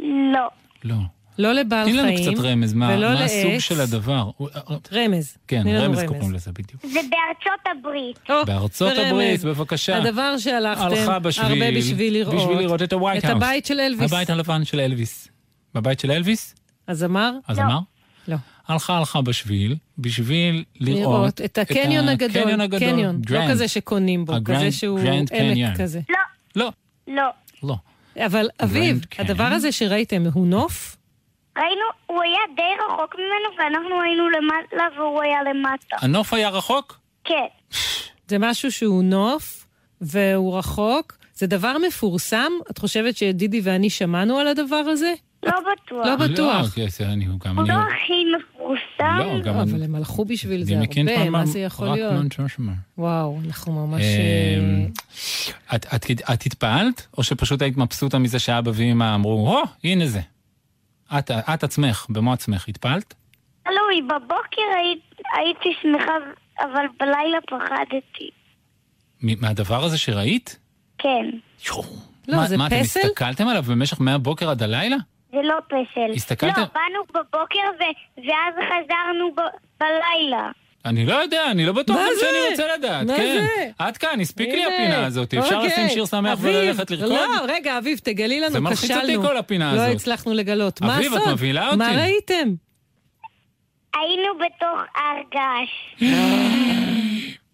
לא. 0.00 0.48
לא. 0.84 0.96
לא 1.40 1.52
לבעל 1.52 1.90
תני 1.90 2.02
חיים. 2.02 2.26
לנו 2.28 2.36
קצת 2.36 2.44
רמז, 2.44 2.72
מה 2.74 2.88
ולא 2.92 3.08
מה 3.14 3.24
הסוג 3.24 3.50
לעץ. 3.50 3.60
של 3.62 3.80
הדבר? 3.80 4.30
הוא- 4.36 4.48
אה, 4.54 4.60
רמז. 4.92 5.36
כן, 5.48 5.62
תני 5.62 5.78
רמז 5.78 5.98
קוראים 6.06 6.32
לזה 6.34 6.52
בדיוק. 6.52 6.82
זה 6.86 7.00
בארצות 7.10 7.78
הברית. 7.78 8.18
או, 8.30 8.34
בארצות 8.46 8.92
ורמז. 8.96 9.06
הברית, 9.10 9.44
בבקשה. 9.44 9.96
הדבר 9.96 10.38
שהלכתם 10.38 11.22
בשביל, 11.22 11.46
הרבה 11.62 11.78
בשביל 11.78 12.12
לראות. 12.12 12.34
בשביל 12.34 12.58
לראות 12.58 12.82
את 12.82 12.92
ה 12.92 12.97
White 12.97 13.24
את 13.24 13.30
ה 13.30 13.32
House. 13.32 13.42
הבית 13.42 13.66
של 13.66 13.80
אלוויס. 13.80 14.12
הבית 14.12 14.30
הלבן 14.30 14.64
של 14.64 14.80
אלוויס. 14.80 15.28
בבית 15.74 16.00
של 16.00 16.10
אלוויס? 16.10 16.54
אז 16.86 17.04
אמר? 17.04 17.32
אז 17.48 17.58
לא. 17.58 17.62
אמר? 17.64 17.78
לא. 18.28 18.36
הלכה 18.68 18.98
הלכה 18.98 19.20
בשביל, 19.22 19.76
בשביל 19.98 20.64
לראות 20.80 21.00
לראות 21.00 21.40
את 21.40 21.58
הקניון 21.58 22.08
הגדול. 22.08 22.40
הקניון 22.42 22.60
הגדול. 22.60 22.78
קניון. 22.90 23.20
לא. 23.30 23.40
כזה 23.50 23.68
שקונים 23.68 24.24
בו, 24.24 24.32
ה 24.34 24.37
Grand- 24.37 24.56
כזה 24.58 24.72
שהוא 24.72 25.00
Grand 25.00 25.28
Canyon. 25.28 25.70
עמק 25.70 25.80
כזה. 25.80 26.00
לא. 26.08 26.16
לא, 26.64 26.70
לא. 27.08 27.30
לא. 27.62 27.76
אבל 28.26 28.48
אביב? 28.62 29.00
הדבר 29.18 29.44
הזה 29.44 29.72
שראיתם 29.72 30.22
הוא 30.32 30.46
נוף? 30.46 30.96
ראינו, 31.56 31.84
הוא 32.06 32.22
היה 32.22 32.40
די 32.56 32.84
רחוק 32.84 33.14
ממנו, 33.14 33.58
ואנחנו 33.58 34.02
היינו 34.02 34.28
למעלה 34.28 34.88
והוא 34.96 35.22
היה 35.22 35.42
למטה. 35.42 35.96
הנוף 36.00 36.34
היה 36.34 36.48
רחוק? 36.48 36.98
כן. 37.24 37.46
זה 38.28 38.38
משהו 38.38 38.72
שהוא 38.72 39.02
נוף 39.04 39.66
והוא 40.00 40.58
רחוק? 40.58 41.16
זה 41.34 41.46
דבר 41.46 41.76
מפורסם? 41.86 42.52
את 42.70 42.78
חושבת 42.78 43.16
שדידי 43.16 43.60
ואני 43.64 43.90
שמענו 43.90 44.38
על 44.38 44.46
הדבר 44.46 44.76
הזה? 44.76 45.14
לא 45.42 45.52
בטוח. 45.52 46.06
לא 46.06 46.16
בטוח. 46.16 46.62
לא, 46.62 46.68
כן, 46.74 46.88
זה 46.88 47.06
אני, 47.06 47.24
גם 47.24 47.58
הוא 47.58 47.64
אני... 47.64 47.68
לא 47.68 47.74
הכי 47.74 48.24
מפורסם. 48.36 49.18
לא, 49.18 49.40
גם 49.40 49.56
לא. 49.56 49.62
אבל 49.62 49.82
הם 49.82 49.94
הלכו 49.94 50.24
בשביל 50.24 50.64
זה 50.64 50.74
הרבה, 50.74 51.16
פעם 51.16 51.32
מה 51.32 51.46
זה 51.46 51.58
יכול 51.58 51.88
רק 51.88 51.94
להיות? 51.94 52.12
נון-שושמה. 52.12 52.72
וואו, 52.98 53.38
אנחנו 53.46 53.86
ממש... 53.86 54.02
אמ, 54.02 54.86
אה, 55.72 55.76
את, 55.76 55.86
את, 55.94 56.10
את 56.34 56.42
התפעלת, 56.46 57.06
או 57.18 57.22
שפשוט 57.22 57.62
היית 57.62 57.76
מבסוטה 57.76 58.18
מזה 58.18 58.38
שאבא 58.38 58.70
ואמא 58.74 59.14
אמרו, 59.14 59.48
הו, 59.48 59.62
הנה 59.84 60.06
זה. 60.06 60.20
את, 61.18 61.30
את 61.54 61.64
עצמך, 61.64 62.06
במו 62.08 62.32
עצמך, 62.32 62.68
התפעלת? 62.68 63.14
תלוי, 63.64 64.02
בבוקר 64.02 64.62
היית- 64.76 65.20
הייתי 65.36 65.68
שמחה, 65.82 66.12
אבל 66.60 66.84
בלילה 67.00 67.38
פחדתי. 67.50 68.30
מ- 69.22 69.40
מהדבר 69.42 69.84
הזה 69.84 69.98
שראית? 69.98 70.58
כן. 70.98 71.30
יואו. 71.68 71.82
לא, 72.28 72.36
מה, 72.36 72.46
זה 72.46 72.56
מה, 72.56 72.66
אתם 72.66 72.80
פסל? 72.82 73.00
הסתכלתם 73.00 73.48
עליו 73.48 73.62
במשך 73.62 74.00
מהבוקר 74.00 74.50
עד 74.50 74.62
הלילה? 74.62 74.96
זה 75.32 75.38
לא 75.42 75.54
פסל. 75.66 76.10
הסתכלתם? 76.14 76.60
לא, 76.60 76.66
באנו 76.74 77.00
בבוקר 77.08 77.58
ו- 77.80 78.20
ואז 78.26 78.54
חזרנו 78.68 79.30
ב- 79.36 79.56
בלילה. 79.80 80.50
אני 80.84 81.06
לא 81.06 81.14
יודע, 81.14 81.50
אני 81.50 81.66
לא 81.66 81.72
בטוח 81.72 81.96
מה 81.96 82.02
גם 82.02 82.10
זה? 82.14 82.20
שאני 82.20 82.50
רוצה 82.50 82.76
לדעת. 82.78 83.06
מה 83.06 83.16
כן. 83.16 83.46
זה? 83.56 83.70
עד 83.78 83.96
כאן, 83.96 84.20
הספיק 84.20 84.48
לי 84.48 84.64
הפינה 84.64 85.06
הזאת. 85.06 85.34
אפשר 85.34 85.56
אוקיי. 85.56 85.70
לשים 85.70 85.88
שיר 85.88 86.06
שמח 86.06 86.32
אביב, 86.32 86.54
וללכת 86.54 86.90
לרקוד? 86.90 87.08
לא, 87.08 87.26
רגע, 87.48 87.78
אביב, 87.78 87.98
תגלי 87.98 88.40
לנו, 88.40 88.50
זה 88.50 88.58
כשלנו. 88.58 88.70
מלחיץ 88.70 88.90
אותי 88.90 89.28
כל 89.28 89.36
הפינה 89.36 89.74
לא 89.74 89.80
הזאת. 89.80 89.96
הצלחנו 89.96 90.34
לגלות. 90.34 90.80
מה 90.80 90.96
אביב, 90.96 91.14
את? 91.14 91.20
מבהילה 91.28 91.76
מה 91.76 91.86
אותי. 91.88 91.96
ראיתם? 92.00 92.48
היינו 93.94 94.32
בתוך 94.38 94.80
הר 94.96 95.22
געש. 95.34 96.04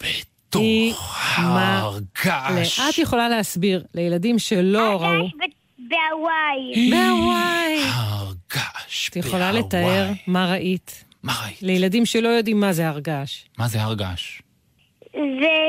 בתוך 0.02 1.18
מה- 1.38 1.78
הר 1.80 1.98
געש. 2.24 2.80
את 2.80 2.98
יכולה 2.98 3.28
להסביר 3.28 3.84
לילדים 3.94 4.38
שלא 4.38 4.78
הר 4.92 4.96
ראו. 4.96 5.22
געש 5.24 5.32
בהוואי. 5.78 6.90
מהוואי. 6.90 7.82
הר 7.84 8.26
געש. 8.54 9.08
את 9.08 9.16
יכולה 9.16 9.52
בהוואי. 9.52 9.62
לתאר 9.66 10.08
מה 10.26 10.50
ראית? 10.52 11.04
מה 11.26 11.32
ראית? 11.44 11.62
לילדים 11.62 12.06
שלא 12.06 12.28
יודעים 12.28 12.60
מה 12.60 12.72
זה 12.72 12.88
הר 12.88 12.98
געש. 12.98 13.44
מה 13.58 13.68
זה 13.68 13.82
הר 13.82 13.94
געש? 13.94 14.42
זה 15.12 15.68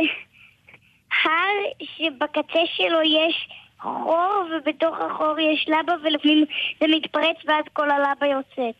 הר 1.23 1.57
שבקצה 1.81 2.59
שלו 2.75 3.01
יש 3.01 3.49
חור, 3.81 4.45
ובתוך 4.57 4.95
החור 4.99 5.39
יש 5.39 5.69
לבה, 5.69 5.93
ולפעמים 6.03 6.45
זה 6.79 6.85
מתפרץ 6.95 7.35
ואז 7.47 7.63
כל 7.73 7.89
הלבה 7.91 8.25
יוצאת. 8.27 8.75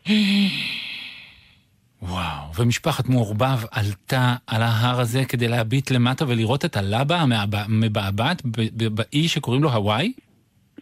וואו, 2.02 2.54
ומשפחת 2.58 3.08
מעורבב 3.08 3.58
עלתה 3.70 4.34
על 4.46 4.62
ההר 4.62 5.00
הזה 5.00 5.24
כדי 5.24 5.48
להביט 5.48 5.90
למטה 5.90 6.24
ולראות 6.28 6.64
את 6.64 6.76
הלבה 6.76 7.24
המבעבעת 7.52 8.42
באי 8.94 9.28
שקוראים 9.28 9.62
לו 9.62 9.70
הוואי? 9.70 10.12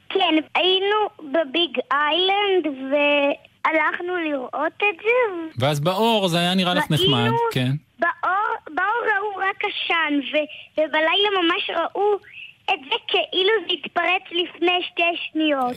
כן, 0.08 0.34
היינו 0.54 1.30
בביג 1.32 1.78
איילנד 1.92 2.66
והלכנו 3.66 4.16
לראות 4.16 4.76
את 4.76 4.96
זה. 5.02 5.48
ואז 5.58 5.80
באור 5.80 6.28
זה 6.28 6.38
היה 6.38 6.54
נראה 6.54 6.74
לך 6.74 6.90
נחמד, 6.90 7.30
כן. 7.52 7.70
באור, 7.98 8.56
באור 8.74 9.02
ראו 9.16 9.36
רק 9.36 9.56
עשן, 9.64 10.14
ו- 10.32 10.80
ובלילה 10.80 11.28
ממש 11.42 11.70
ראו 11.70 12.14
את 12.74 12.78
זה 12.84 12.96
כאילו 13.08 13.50
זה 13.68 13.72
התפרץ 13.72 14.22
לפני 14.30 14.78
שתי 14.90 15.02
שניות. 15.32 15.72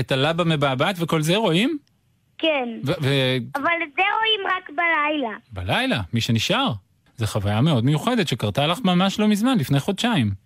את 0.00 0.12
הלבה 0.12 0.44
מבעבעת 0.44 0.96
וכל 0.98 1.22
זה 1.22 1.36
רואים? 1.36 1.78
כן. 2.38 2.68
ובלילה, 2.84 3.38
אבל 3.56 3.72
את 3.82 3.88
זה 3.96 4.02
רואים 4.18 4.56
רק 4.56 4.70
בלילה. 5.52 6.00
מי 6.12 6.20
שנשאר. 6.20 6.72
זו 7.16 7.26
חוויה 7.26 7.60
מאוד 7.60 7.84
מיוחדת 7.84 8.28
שקרתה 8.28 8.66
לך 8.66 8.78
ממש 8.84 9.20
לא 9.20 9.28
מזמן, 9.28 9.58
לפני 9.58 9.80
חודשיים. 9.80 10.43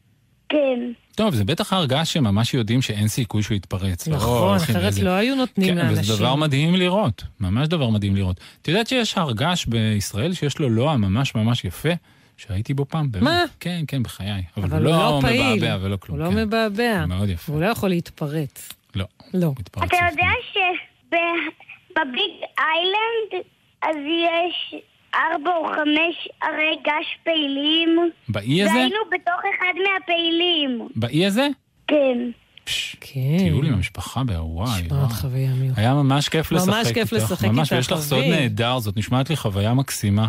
כן. 0.48 0.92
טוב, 1.14 1.34
זה 1.34 1.44
בטח 1.44 1.72
הר 1.72 1.84
געש 1.86 2.12
שממש 2.12 2.54
יודעים 2.54 2.82
שאין 2.82 3.08
סיכוי 3.08 3.42
שהוא 3.42 3.56
יתפרץ. 3.56 4.08
נכון, 4.08 4.56
אחרת 4.56 4.98
לא 4.98 5.10
היו 5.10 5.34
נותנים 5.34 5.68
כן, 5.68 5.76
לאנשים. 5.78 6.02
וזה 6.02 6.16
דבר 6.16 6.34
מדהים 6.34 6.74
לראות, 6.74 7.24
ממש 7.40 7.68
דבר 7.68 7.90
מדהים 7.90 8.16
לראות. 8.16 8.40
את 8.62 8.68
יודעת 8.68 8.86
שיש 8.86 9.18
הר 9.18 9.32
געש 9.32 9.66
בישראל 9.66 10.32
שיש 10.34 10.58
לו 10.58 10.68
לוע 10.68 10.96
ממש 10.96 11.34
ממש 11.34 11.64
יפה, 11.64 11.88
שהייתי 12.36 12.74
בו 12.74 12.84
פעם, 12.88 13.10
באמת. 13.10 13.24
מה? 13.24 13.44
כן, 13.60 13.84
כן, 13.88 14.02
בחיי. 14.02 14.42
אבל, 14.56 14.64
אבל 14.64 14.86
הוא 14.86 14.94
הוא 14.94 15.02
לא 15.02 15.16
לא 15.16 15.20
פעיל. 15.22 15.56
מבעבע 15.56 15.78
ולא 15.86 15.96
כלום. 15.96 16.18
הוא 16.18 16.26
לא 16.26 16.30
כן. 16.30 16.36
מבעבע. 16.46 17.06
מאוד 17.06 17.28
יפה. 17.28 17.52
והוא 17.52 17.62
לא 17.62 17.66
יכול 17.66 17.88
להתפרץ. 17.88 18.72
לא, 18.94 19.04
לא. 19.34 19.52
אתה 19.72 19.96
יודע 20.10 20.30
שבביג 20.52 22.32
איילנד 22.58 23.44
אז 23.82 23.96
יש 23.96 24.74
ארבע 25.14 25.50
או 25.56 25.66
חמש 25.66 26.28
ערי 26.42 26.76
געש 26.84 27.06
פעילים? 27.24 28.10
באי 28.28 28.62
הזה? 28.62 28.72
והיינו 28.74 28.96
בתוך 29.12 29.40
אחד 29.56 29.72
מהפעילים. 29.84 30.88
באי 30.96 31.26
הזה? 31.26 31.48
כן. 31.86 32.18
פש, 32.64 32.96
כן. 33.00 33.38
טיול 33.38 33.66
עם 33.66 33.74
המשפחה 33.74 34.24
בהוואי. 34.24 34.82
נשמעת. 34.82 35.12
חוויה 35.12 35.50
מיוחדת. 35.54 35.78
היה 35.78 35.94
ממש 35.94 36.28
כיף 36.28 36.52
ממש 36.52 36.62
לשחק 36.62 36.94
כיף 36.94 37.12
איתך. 37.12 37.24
לשחק 37.24 37.44
ממש, 37.48 37.58
איתך, 37.60 37.72
ויש 37.72 37.92
לך 37.92 38.00
סוד. 38.00 38.24
נהדר, 38.24 38.78
זאת 38.78 38.96
נשמעת 38.96 39.30
לי 39.30 39.36
חוויה 39.36 39.74
מקסימה. 39.74 40.28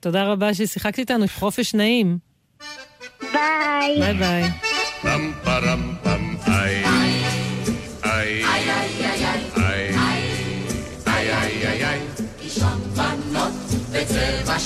תודה 0.00 0.24
רבה 0.24 0.54
ששיחקת 0.54 0.98
איתנו, 0.98 1.24
חופש 1.28 1.74
נעים. 1.74 2.18
ביי. 3.20 4.00
ביי 4.00 4.14
ביי. 4.14 4.50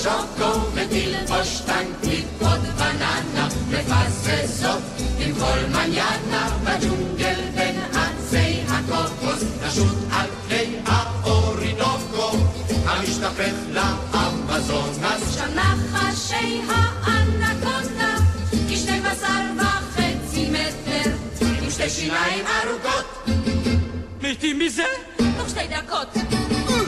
שוקו 0.03 0.59
ותלבוש 0.73 1.61
טנקית 1.65 2.25
עוד 2.39 2.59
בננה 2.77 3.47
מפססות 3.69 4.81
עם 5.19 5.35
כל 5.35 5.59
מניאנה 5.69 6.57
בג'ונגל 6.63 7.41
בין 7.55 7.79
עצי 7.93 8.61
הקוקוס 8.67 9.43
נשוט 9.67 9.97
על 10.11 10.27
פני 10.47 10.75
האורינוקו 10.85 12.37
המשתפך 12.85 13.53
לאמזונס 13.71 15.35
שם 15.35 15.55
נחשי 15.55 16.61
האנקונדה, 16.67 18.15
כשנים 18.69 19.05
עשר 19.05 19.27
וחצי 19.57 20.49
מטר, 20.49 21.11
עם 21.41 21.69
שתי 21.69 21.89
שיניים 21.89 22.45
ארוכות 22.45 23.27
מתים 24.21 24.59
מזה? 24.59 24.83
תוך 25.37 25.49
שתי 25.49 25.67
דקות. 25.67 26.07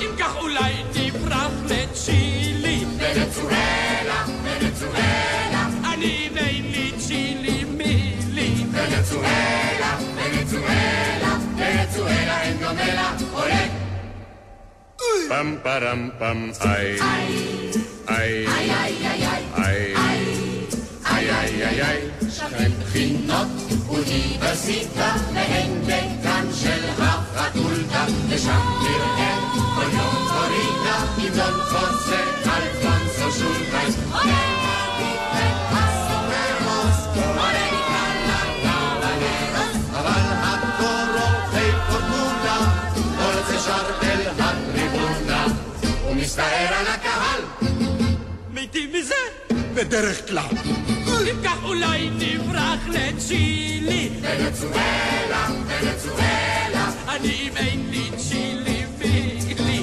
אם 0.01 0.15
כך 0.19 0.35
אולי 0.35 0.73
Venezuela, 3.33 4.25
Venezuela. 4.45 5.61
I 5.83 5.95
need 5.97 6.37
Amy, 6.37 6.93
Chile, 7.01 7.65
me, 7.65 8.13
Lee. 8.35 8.63
Venezuela, 8.69 9.91
Venezuela, 10.15 11.31
Venezuela, 11.57 12.35
en 12.45 12.59
Gomela, 12.61 13.07
olé. 13.33 13.63
Pam, 15.29 15.57
param, 15.63 16.11
pam, 16.19 16.53
ay. 16.61 16.97
Ay, 17.01 18.45
ay, 18.45 18.69
ay, 18.69 18.93
ay, 19.01 19.23
ay. 19.57 19.93
Ay, 21.05 21.29
ay, 21.29 21.63
ay, 21.63 21.81
ay. 21.81 21.99
שהן 22.29 22.71
בחינות 22.81 23.47
אוניברסיטה, 23.89 25.15
והן 25.33 25.71
דקן 25.85 26.45
של 26.53 26.83
הפקולטה, 26.99 28.05
ושם 28.29 28.61
נראה 28.81 29.42
moją 29.83 30.09
Florida 30.29 30.95
i 31.17 31.29
Don 31.37 31.55
Jose, 31.71 32.19
Alfonso 32.55 33.27
Schulteis. 33.37 33.95
מסתער 46.15 46.73
על 46.73 46.87
הקהל! 46.87 47.41
מתים 48.53 48.89
מזה? 48.93 49.15
בדרך 49.73 50.27
כלל. 50.27 50.49
אם 51.31 51.43
כך 51.43 51.63
אולי 51.63 52.09
נברח 52.09 52.87
לצ'ילי. 52.87 54.09
ונצואלה, 54.21 55.47
ונצואלה. 55.67 56.91
אני 57.09 57.33
אם 57.41 57.57
אין 57.57 57.89
לי 57.91 58.11
צ'ילי. 58.17 58.72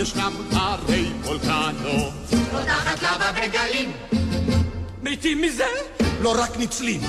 ישנם 0.00 0.32
הרי 0.52 1.12
וולקנו. 1.24 2.10
פותחת 2.50 3.02
לבה 3.02 3.32
בגלים, 3.32 3.92
מתים 5.02 5.42
מזה? 5.42 5.64
לא 6.20 6.42
רק 6.42 6.56
ניצלים. 6.56 7.00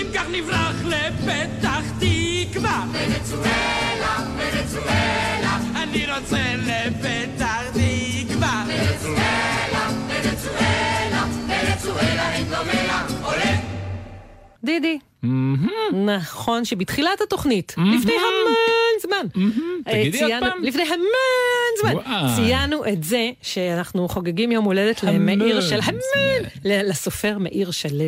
אם 0.00 0.06
כך 0.14 0.24
נברח 0.32 0.76
לפתח 0.84 1.82
תקווה. 1.98 2.84
ונצואלה, 2.92 4.16
ונצואלה, 4.36 5.58
אני 5.82 6.06
רוצה 6.12 6.54
לפתח 6.56 7.62
תקווה. 7.72 8.64
ונצואלה, 8.66 9.88
ונצואלה, 10.08 11.24
ונצואלה 11.48 12.32
אין 12.32 12.44
דומה 12.44 12.86
לה 12.86 13.06
עולה. 13.22 13.56
דידי. 14.64 14.98
נכון 16.06 16.64
שבתחילת 16.64 17.20
התוכנית, 17.20 17.74
לפני 17.98 18.12
המון 18.12 18.54
זמן, 19.02 19.26
אה, 19.88 19.92
תגידי 19.92 20.18
עוד 20.22 20.28
ציינו- 20.30 20.46
פעם. 20.46 20.64
לפני 20.64 20.82
המון 20.82 21.06
זמן, 21.82 21.92
וואי. 21.94 22.36
ציינו 22.36 22.86
את 22.86 23.04
זה 23.04 23.30
שאנחנו 23.42 24.08
חוגגים 24.08 24.52
יום 24.52 24.64
הולדת 24.64 25.02
למאיר 25.02 25.60
של 25.60 25.80
המון 25.82 26.00
לסופר 26.64 27.38
מאיר 27.38 27.70
שלו. 27.70 28.04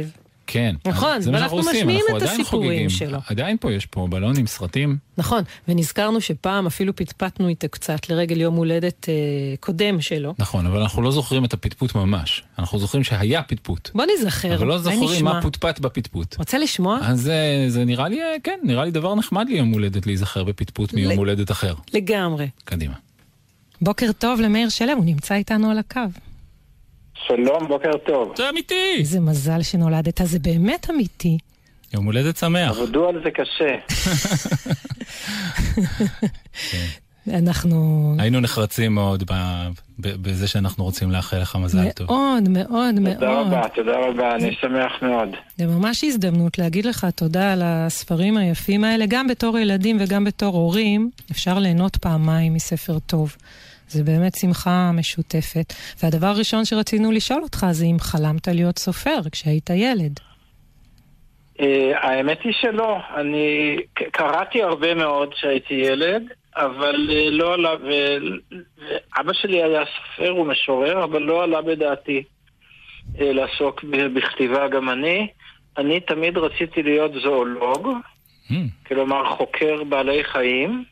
כן. 0.47 0.75
נכון, 0.87 1.21
זה 1.21 1.31
ואנחנו 1.33 1.59
משמיעים 1.59 2.05
את 2.11 2.15
עדיין 2.23 2.41
הסיפורים 2.41 2.71
חוגגים. 2.71 2.91
שלו. 2.91 3.19
עדיין 3.29 3.57
פה 3.61 3.73
יש 3.73 3.87
פה 3.87 4.07
בלונים, 4.11 4.47
סרטים. 4.47 4.97
נכון, 5.19 5.43
ונזכרנו 5.69 6.21
שפעם 6.21 6.67
אפילו 6.67 6.97
פטפטנו 6.97 7.49
איתו 7.49 7.67
קצת 7.71 8.09
לרגל 8.09 8.41
יום 8.41 8.55
הולדת 8.55 9.09
אה, 9.09 9.15
קודם 9.61 10.01
שלו. 10.01 10.35
נכון, 10.39 10.67
אבל 10.67 10.81
אנחנו 10.81 11.03
לא 11.03 11.11
זוכרים 11.11 11.45
את 11.45 11.53
הפטפוט 11.55 11.95
ממש. 11.95 12.43
אנחנו 12.59 12.79
זוכרים 12.79 13.05
שהיה 13.05 13.43
פטפוט. 13.43 13.91
בוא 13.95 14.05
נזכר, 14.19 14.55
אבל 14.55 14.67
לא 14.67 14.79
זוכרים. 14.79 15.25
מה 15.25 15.43
פוטפט 15.43 15.79
בפטפוט. 15.81 16.37
רוצה 16.39 16.59
לשמוע? 16.59 16.99
אז 17.03 17.29
אה, 17.29 17.65
זה 17.69 17.85
נראה 17.85 18.09
לי, 18.09 18.23
אה, 18.23 18.37
כן, 18.45 18.59
נראה 18.63 18.85
לי 18.85 18.91
דבר 18.91 19.15
נחמד 19.15 19.47
ליום 19.49 19.73
הולדת 19.73 20.07
להיזכר 20.07 20.45
בפטפוט 20.45 20.93
מיום 20.93 21.13
ל- 21.13 21.17
הולדת 21.17 21.51
אחר. 21.51 21.75
לגמרי. 21.95 22.49
קדימה. 22.65 22.95
בוקר 23.83 24.11
טוב 24.19 24.41
למאיר 24.41 24.69
שלו, 24.69 24.93
הוא 24.93 25.05
נמצא 25.05 25.35
איתנו 25.35 25.71
על 25.71 25.79
הקו. 25.79 26.01
שלום, 27.27 27.69
בוקר 27.69 27.91
טוב. 28.07 28.33
זה 28.37 28.51
אמיתי! 28.51 28.95
איזה 28.99 29.21
מזל 29.21 29.63
שנולדת, 29.63 30.21
זה 30.25 30.39
באמת 30.39 30.91
אמיתי. 30.91 31.39
יום 31.95 32.05
הולדת 32.05 32.37
שמח. 32.37 32.79
עבדו 32.79 33.09
על 33.09 33.23
זה 33.25 33.31
קשה. 33.31 33.75
אנחנו 37.35 37.77
היינו 38.19 38.41
נחרצים 38.41 38.95
מאוד 38.95 39.23
ב- 39.33 39.69
ב- 39.99 40.23
בזה 40.23 40.49
שאנחנו 40.49 40.85
רוצים 40.85 41.11
לאחל 41.11 41.39
לך 41.39 41.57
מזל 41.57 41.91
טוב. 41.91 42.07
מאוד 42.07 42.49
מאוד 42.49 42.95
מאוד. 43.01 43.15
תודה 43.15 43.41
רבה, 43.41 43.63
תודה 43.75 43.93
רבה, 44.09 44.35
אני 44.35 44.55
שמח 44.61 44.93
מאוד. 45.03 45.29
זה 45.57 45.67
ממש 45.67 46.05
הזדמנות 46.05 46.59
להגיד 46.59 46.85
לך 46.85 47.07
תודה 47.15 47.53
על 47.53 47.63
הספרים 47.65 48.37
היפים 48.37 48.85
האלה, 48.85 49.05
גם 49.09 49.27
בתור 49.29 49.59
ילדים 49.59 49.97
וגם 50.01 50.25
בתור 50.25 50.55
הורים, 50.55 51.11
אפשר 51.31 51.59
ליהנות 51.59 51.97
פעמיים 51.97 52.55
מספר 52.55 52.99
טוב. 52.99 53.37
זה 53.95 54.05
באמת 54.05 54.35
שמחה 54.35 54.91
משותפת. 54.95 55.75
והדבר 56.03 56.27
הראשון 56.27 56.65
שרצינו 56.65 57.13
לשאול 57.13 57.43
אותך 57.43 57.67
זה 57.71 57.85
אם 57.85 57.97
חלמת 58.01 58.49
להיות 58.49 58.79
סופר 58.79 59.21
כשהיית 59.33 59.71
ילד. 59.71 60.21
אה, 61.61 61.93
האמת 61.95 62.39
היא 62.45 62.53
שלא, 62.61 62.99
אני 63.17 63.77
קראתי 64.13 64.63
הרבה 64.63 64.95
מאוד 64.95 65.35
כשהייתי 65.35 65.75
ילד, 65.75 66.23
אבל 66.57 67.11
אה, 67.13 67.31
לא 67.31 67.55
עלה, 67.55 67.75
ו- 67.75 68.57
ואבא 68.79 69.33
שלי 69.33 69.63
היה 69.63 69.83
סופר 69.85 70.37
ומשורר, 70.37 71.05
אבל 71.05 71.23
לא 71.23 71.45
עלה 71.45 71.63
בדעתי 71.63 72.23
אה, 73.21 73.33
לעסוק 73.33 73.85
בכתיבה 74.15 74.69
גם 74.69 74.91
אני. 74.91 75.27
אני 75.79 76.01
תמיד 76.01 76.39
רציתי 76.39 76.83
להיות 76.83 77.13
זואולוג, 77.23 77.89
Hmm, 78.51 78.87
כלומר 78.87 79.37
חוקר 79.37 79.85
בעלי 79.85 80.25
חיים, 80.25 80.85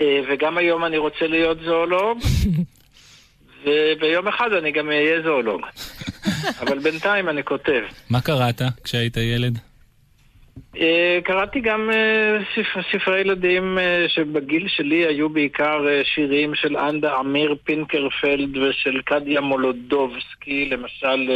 וגם 0.00 0.58
היום 0.58 0.84
אני 0.84 0.98
רוצה 0.98 1.26
להיות 1.26 1.58
זואולוג, 1.60 2.18
וביום 3.64 4.28
אחד 4.28 4.52
אני 4.52 4.72
גם 4.72 4.88
אהיה 4.88 5.22
זואולוג. 5.22 5.60
אבל 6.62 6.78
בינתיים 6.78 7.28
אני 7.28 7.44
כותב. 7.44 7.82
מה 8.10 8.20
קראת 8.20 8.62
כשהיית 8.84 9.16
ילד? 9.16 9.58
אה, 10.80 11.18
קראתי 11.24 11.60
גם 11.60 11.90
אה, 11.90 12.38
ספר, 12.54 12.80
ספרי 12.92 13.20
ילדים 13.20 13.78
אה, 13.78 14.04
שבגיל 14.08 14.68
שלי 14.68 15.06
היו 15.06 15.28
בעיקר 15.28 15.86
שירים 16.04 16.54
של 16.54 16.76
אנדה 16.76 17.20
אמיר 17.20 17.56
פינקרפלד 17.64 18.56
ושל 18.56 19.00
קדיה 19.04 19.40
מולודובסקי, 19.40 20.68
למשל 20.70 21.30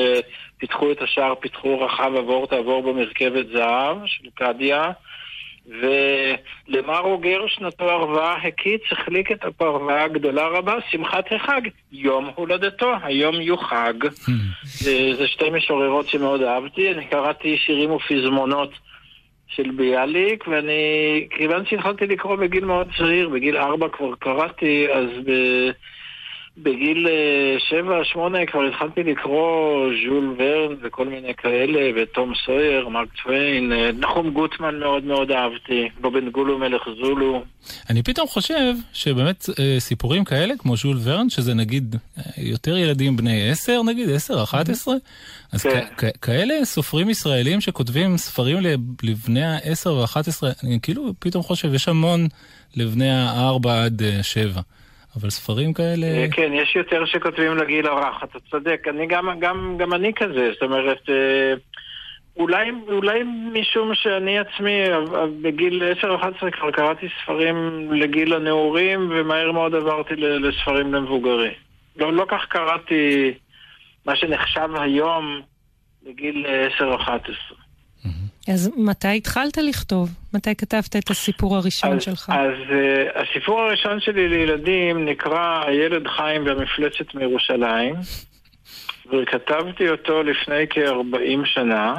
פיתחו 0.59 0.92
את 0.92 1.03
השער, 1.03 1.35
פיתחו 1.35 1.81
רחב 1.81 2.12
עבור 2.16 2.46
תעבור 2.46 2.83
במרכבת 2.83 3.46
זהב 3.53 3.96
של 4.07 4.29
קדיה. 4.35 4.90
ולמר 5.70 7.00
אוגר 7.00 7.46
שנתו 7.46 7.90
ערווה 7.90 8.37
הקיץ, 8.37 8.83
החליק 8.92 9.33
את 9.33 9.44
הפרווה 9.44 10.04
הגדולה 10.04 10.46
רבה, 10.46 10.74
שמחת 10.90 11.24
החג, 11.33 11.61
יום 11.92 12.30
הולדתו, 12.35 12.92
היום 13.02 13.40
יוחג. 13.40 13.94
זה 15.18 15.28
שתי 15.28 15.50
משוררות 15.50 16.09
שמאוד 16.09 16.42
אהבתי, 16.42 16.92
אני 16.92 17.06
קראתי 17.06 17.56
שירים 17.56 17.90
ופזמונות 17.90 18.70
של 19.48 19.70
ביאליק, 19.70 20.48
ואני, 20.48 21.26
כיוון 21.30 21.66
שהתחלתי 21.66 22.06
לקרוא 22.06 22.37
בגיל 22.37 22.64
מאוד 22.64 22.88
צעיר, 22.98 23.28
בגיל 23.28 23.56
ארבע 23.56 23.88
כבר 23.88 24.14
קראתי, 24.18 24.87
אז 24.92 25.09
ב... 25.26 25.30
בגיל 26.62 27.09
אה, 27.09 27.57
שבע, 27.68 28.05
שמונה 28.05 28.46
כבר 28.46 28.62
התחלתי 28.62 29.03
לקרוא 29.03 29.88
ז'ול 30.05 30.35
ורן 30.38 30.77
וכל 30.83 31.07
מיני 31.07 31.35
כאלה, 31.35 31.81
ותום 31.96 32.33
סויר, 32.46 32.88
מרק 32.88 33.09
טוויין, 33.23 33.73
אה, 33.73 33.90
נחום 33.92 34.31
גוטמן 34.31 34.79
מאוד 34.79 35.05
מאוד 35.05 35.31
אהבתי, 35.31 35.88
בובן 36.01 36.31
גולו 36.31 36.59
מלך 36.59 36.83
זולו. 37.01 37.42
אני 37.90 38.03
פתאום 38.03 38.29
חושב 38.29 38.75
שבאמת 38.92 39.46
אה, 39.59 39.77
סיפורים 39.79 40.25
כאלה, 40.25 40.55
כמו 40.59 40.77
ז'ול 40.77 40.96
ורן, 41.05 41.31
שזה 41.31 41.55
נגיד 41.55 41.96
יותר 42.38 42.77
ילדים 42.77 43.16
בני 43.16 43.51
עשר 43.51 43.83
נגיד, 43.83 44.11
עשר, 44.11 44.42
אחת 44.42 44.68
עשרה, 44.68 44.94
אז 45.53 45.62
כן. 45.62 46.11
כאלה 46.23 46.64
סופרים 46.64 47.11
ישראלים 47.11 47.61
שכותבים 47.61 48.16
ספרים 48.16 48.59
לבני 49.03 49.44
העשר 49.44 49.94
ואחת 49.94 50.29
עשרה, 50.29 50.51
אני 50.64 50.79
כאילו 50.83 51.12
פתאום 51.18 51.42
חושב, 51.42 51.75
יש 51.75 51.88
המון 51.88 52.29
לבני 52.77 53.11
הארבע 53.11 53.85
עד 53.85 54.03
שבע. 54.23 54.61
אבל 55.16 55.31
ספרים 55.31 55.73
כאלה... 55.73 56.07
אה, 56.07 56.27
כן, 56.33 56.53
יש 56.55 56.77
יותר 56.77 57.05
שכותבים 57.07 57.57
לגיל 57.57 57.87
הרך, 57.87 58.25
אתה 58.25 58.38
צודק. 58.51 58.87
אני 58.90 59.07
גם, 59.07 59.31
גם, 59.40 59.77
גם 59.79 59.94
אני 59.94 60.12
כזה, 60.14 60.51
זאת 60.53 60.62
אומרת, 60.62 61.01
אה, 61.09 61.55
אולי, 62.37 62.70
אולי 62.88 63.23
משום 63.53 63.94
שאני 63.94 64.38
עצמי, 64.38 64.79
בגיל 65.42 65.83
10-11 66.03 66.51
כבר 66.51 66.70
קראתי 66.70 67.07
ספרים 67.23 67.88
לגיל 67.92 68.35
הנעורים, 68.35 69.11
ומהר 69.11 69.53
מאוד 69.53 69.75
עברתי 69.75 70.16
לספרים 70.16 70.94
למבוגרים. 70.94 71.53
לא, 71.96 72.12
לא 72.12 72.25
כך 72.29 72.46
קראתי 72.49 73.33
מה 74.07 74.16
שנחשב 74.16 74.68
היום 74.75 75.40
לגיל 76.07 76.46
10-11. 76.79 76.81
אז 78.52 78.72
מתי 78.76 79.16
התחלת 79.16 79.56
לכתוב? 79.56 80.08
מתי 80.34 80.54
כתבת 80.54 80.96
את 80.96 81.10
הסיפור 81.10 81.56
הראשון 81.56 81.96
אז, 81.96 82.02
שלך? 82.02 82.32
אז 82.34 82.54
uh, 82.68 83.18
הסיפור 83.18 83.60
הראשון 83.60 84.00
שלי 84.00 84.28
לילדים 84.28 85.04
נקרא 85.04 85.64
הילד 85.66 86.08
חיים 86.08 86.46
והמפלצת 86.46 87.14
מירושלים, 87.14 87.94
וכתבתי 89.06 89.88
אותו 89.88 90.22
לפני 90.22 90.66
כ-40 90.70 91.44
שנה, 91.44 91.94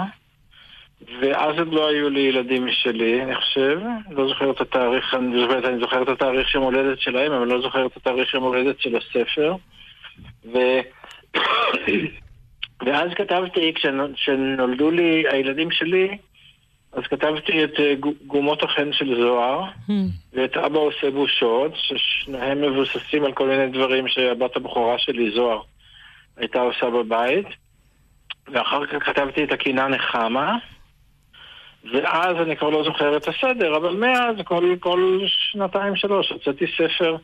ואז 1.21 1.57
עוד 1.57 1.73
לא 1.73 1.89
היו 1.89 2.09
לי 2.09 2.19
ילדים 2.19 2.65
משלי, 2.65 3.23
אני 3.23 3.35
חושב. 3.35 3.79
לא 4.09 4.27
זוכר 4.27 4.51
את 4.51 4.61
התאריך, 4.61 5.13
אני 5.13 5.41
זוכר, 5.41 5.69
אני 5.69 5.79
זוכר 5.79 6.03
את 6.03 6.09
התאריך 6.09 6.55
יום 6.55 6.63
הולדת 6.63 6.99
שלהם, 6.99 7.31
אבל 7.31 7.47
לא 7.47 7.61
זוכר 7.61 7.85
את 7.85 7.97
התאריך 7.97 8.33
יום 8.33 8.43
הולדת 8.43 8.79
של 8.79 8.97
הספר. 8.97 9.55
ו... 10.53 10.57
ואז 12.85 13.09
כתבתי, 13.15 13.73
כשנולדו 14.15 14.91
לי 14.91 15.23
הילדים 15.31 15.71
שלי, 15.71 16.17
אז 16.93 17.03
כתבתי 17.03 17.63
את 17.63 17.79
אה, 17.79 17.93
גומות 18.27 18.63
החן 18.63 18.93
של 18.93 19.15
זוהר, 19.15 19.63
hmm. 19.87 19.91
ואת 20.33 20.57
אבא 20.57 20.79
עושה 20.79 21.11
בושות, 21.11 21.71
ששניהם 21.75 22.61
מבוססים 22.61 23.23
על 23.23 23.33
כל 23.33 23.47
מיני 23.47 23.67
דברים 23.67 24.07
שהבת 24.07 24.55
הבכורה 24.55 24.99
שלי, 24.99 25.31
זוהר, 25.31 25.61
הייתה 26.37 26.61
עושה 26.61 26.89
בבית. 26.89 27.47
ואחר 28.47 28.85
כך 28.85 29.03
כתבתי 29.05 29.43
את 29.43 29.51
הקינה 29.51 29.87
נחמה, 29.87 30.57
ואז 31.93 32.35
אני 32.37 32.57
כבר 32.57 32.69
לא 32.69 32.83
זוכר 32.83 33.17
את 33.17 33.27
הסדר, 33.27 33.77
אבל 33.77 33.95
מאז, 33.95 34.35
כל, 34.43 34.75
כל 34.79 35.19
שנתיים 35.27 35.95
שלוש, 35.95 36.29
הוצאתי 36.29 36.65
ספר 36.77 37.15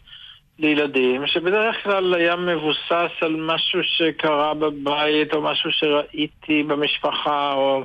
לילדים, 0.59 1.27
שבדרך 1.27 1.83
כלל 1.83 2.13
היה 2.13 2.35
מבוסס 2.35 3.11
על 3.21 3.35
משהו 3.35 3.79
שקרה 3.83 4.53
בבית, 4.53 5.33
או 5.33 5.41
משהו 5.41 5.71
שראיתי 5.71 6.63
במשפחה, 6.63 7.53
או 7.53 7.83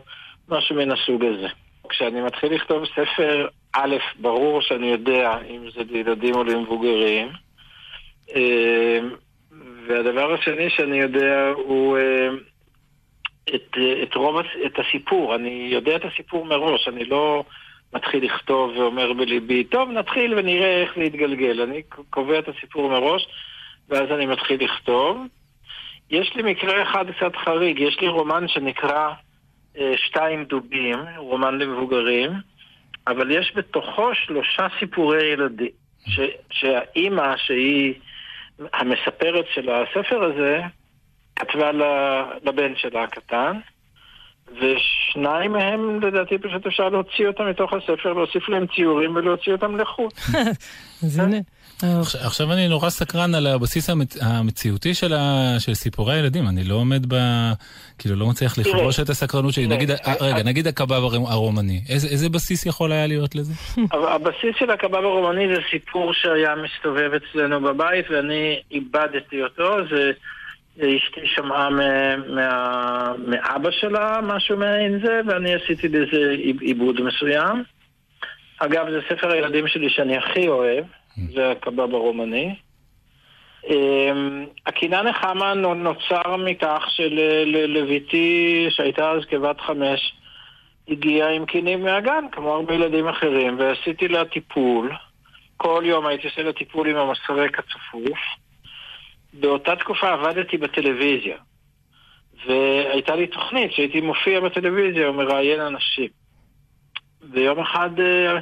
משהו 0.48 0.76
מן 0.76 0.92
הסוג 0.92 1.24
הזה. 1.24 1.48
כשאני 1.88 2.20
מתחיל 2.20 2.54
לכתוב 2.54 2.84
ספר, 2.86 3.48
א', 3.74 3.96
ברור 4.20 4.62
שאני 4.62 4.86
יודע 4.86 5.38
אם 5.50 5.70
זה 5.70 5.80
לילדים 5.90 6.34
או 6.34 6.44
למבוגרים. 6.44 7.28
אמ, 8.34 9.10
והדבר 9.86 10.34
השני 10.34 10.70
שאני 10.70 10.96
יודע 10.96 11.52
הוא 11.56 11.98
אמ, 11.98 12.38
את, 13.54 13.76
את 14.02 14.14
רוב, 14.14 14.36
את 14.66 14.78
הסיפור. 14.78 15.34
אני 15.34 15.68
יודע 15.70 15.96
את 15.96 16.04
הסיפור 16.04 16.44
מראש, 16.44 16.88
אני 16.88 17.04
לא 17.04 17.44
מתחיל 17.94 18.24
לכתוב 18.24 18.76
ואומר 18.76 19.12
בליבי, 19.12 19.64
טוב, 19.64 19.90
נתחיל 19.90 20.34
ונראה 20.38 20.82
איך 20.82 20.98
להתגלגל. 20.98 21.62
אני 21.62 21.82
קובע 22.10 22.38
את 22.38 22.48
הסיפור 22.48 22.90
מראש, 22.90 23.26
ואז 23.88 24.10
אני 24.10 24.26
מתחיל 24.26 24.64
לכתוב. 24.64 25.16
יש 26.10 26.34
לי 26.36 26.42
מקרה 26.42 26.82
אחד 26.82 27.04
קצת 27.10 27.36
חריג, 27.36 27.78
יש 27.78 28.00
לי 28.00 28.08
רומן 28.08 28.48
שנקרא 28.48 29.12
שתיים 29.96 30.44
דובים, 30.44 30.98
רומן 31.16 31.58
למבוגרים, 31.58 32.30
אבל 33.06 33.30
יש 33.30 33.52
בתוכו 33.56 34.14
שלושה 34.14 34.66
סיפורי 34.78 35.32
ילדים. 35.32 35.82
ש, 36.06 36.20
שהאימא, 36.50 37.36
שהיא 37.36 37.94
המספרת 38.72 39.44
של 39.54 39.68
הספר 39.70 40.24
הזה, 40.24 40.60
כתבה 41.36 41.70
לבן 42.44 42.76
שלה 42.76 43.02
הקטן, 43.02 43.58
ושניים 44.60 45.52
מהם, 45.52 46.00
לדעתי, 46.02 46.38
פשוט 46.38 46.66
אפשר 46.66 46.88
להוציא 46.88 47.26
אותם 47.26 47.50
מתוך 47.50 47.72
הספר, 47.72 48.12
להוסיף 48.12 48.48
להם 48.48 48.66
ציורים 48.66 49.16
ולהוציא 49.16 49.52
אותם 49.52 49.76
לחוץ. 49.76 50.30
אז 51.82 52.14
הנה. 52.14 52.26
עכשיו 52.26 52.52
אני 52.52 52.68
נורא 52.68 52.90
סקרן 52.90 53.34
על 53.34 53.46
הבסיס 53.46 53.90
המצ... 53.90 54.16
המציאותי 54.22 54.94
של, 54.94 55.12
ה... 55.12 55.54
של 55.58 55.74
סיפורי 55.74 56.14
הילדים, 56.14 56.48
אני 56.48 56.64
לא 56.64 56.74
עומד 56.74 57.14
ב... 57.14 57.16
כאילו 57.98 58.16
לא 58.16 58.26
מצליח 58.26 58.58
לכבוש 58.58 59.00
את 59.00 59.08
הסקרנות 59.08 59.54
שלי. 59.54 59.66
נגיד, 59.66 59.90
רגע, 60.20 60.42
נגיד 60.42 60.66
הקבב 60.66 61.02
הרומני, 61.28 61.80
איזה, 61.88 62.08
איזה 62.08 62.28
בסיס 62.28 62.66
יכול 62.66 62.92
היה 62.92 63.06
להיות 63.06 63.34
לזה? 63.34 63.52
הבסיס 64.14 64.56
של 64.58 64.70
הקבב 64.70 64.94
הרומני 64.94 65.54
זה 65.54 65.60
סיפור 65.70 66.14
שהיה 66.14 66.54
מסתובב 66.54 67.10
אצלנו 67.14 67.60
בבית 67.60 68.10
ואני 68.10 68.60
איבדתי 68.70 69.42
אותו, 69.42 69.76
זה... 69.90 70.12
אשתי 70.76 71.20
שמעה 71.24 71.68
מאבא 73.26 73.70
שלה 73.70 74.20
משהו 74.22 74.56
מעין 74.56 75.00
זה, 75.04 75.20
ואני 75.26 75.54
עשיתי 75.54 75.88
לזה 75.88 76.34
עיבוד 76.60 77.00
מסוים. 77.00 77.62
אגב, 78.58 78.90
זה 78.90 79.00
ספר 79.08 79.32
הילדים 79.32 79.68
שלי 79.68 79.90
שאני 79.90 80.16
הכי 80.16 80.48
אוהב. 80.48 80.84
זה 81.16 81.50
הקבב 81.50 81.94
הרומני. 81.94 82.54
אמ, 83.68 84.46
הקינה 84.66 85.02
נחמה 85.02 85.54
נוצר 85.54 86.36
מכך 86.36 86.82
שלביתי, 86.88 88.66
שהייתה 88.70 89.10
אז 89.10 89.24
כבת 89.24 89.60
חמש, 89.60 90.14
הגיעה 90.88 91.30
עם 91.30 91.46
קינים 91.46 91.82
מהגן, 91.82 92.24
כמו 92.32 92.54
הרבה 92.54 92.74
ילדים 92.74 93.08
אחרים, 93.08 93.58
ועשיתי 93.58 94.08
לה 94.08 94.24
טיפול. 94.24 94.92
כל 95.56 95.82
יום 95.86 96.06
הייתי 96.06 96.26
עושה 96.26 96.42
לה 96.42 96.52
טיפול 96.52 96.88
עם 96.88 96.96
המסרק 96.96 97.58
הצפוף. 97.58 98.18
באותה 99.32 99.76
תקופה 99.76 100.12
עבדתי 100.12 100.56
בטלוויזיה, 100.56 101.36
והייתה 102.46 103.16
לי 103.16 103.26
תוכנית 103.26 103.72
שהייתי 103.72 104.00
מופיע 104.00 104.40
בטלוויזיה 104.40 105.10
ומראיין 105.10 105.60
אנשים. 105.60 106.08
ויום 107.32 107.60
אחד 107.60 108.00
אה, 108.00 108.38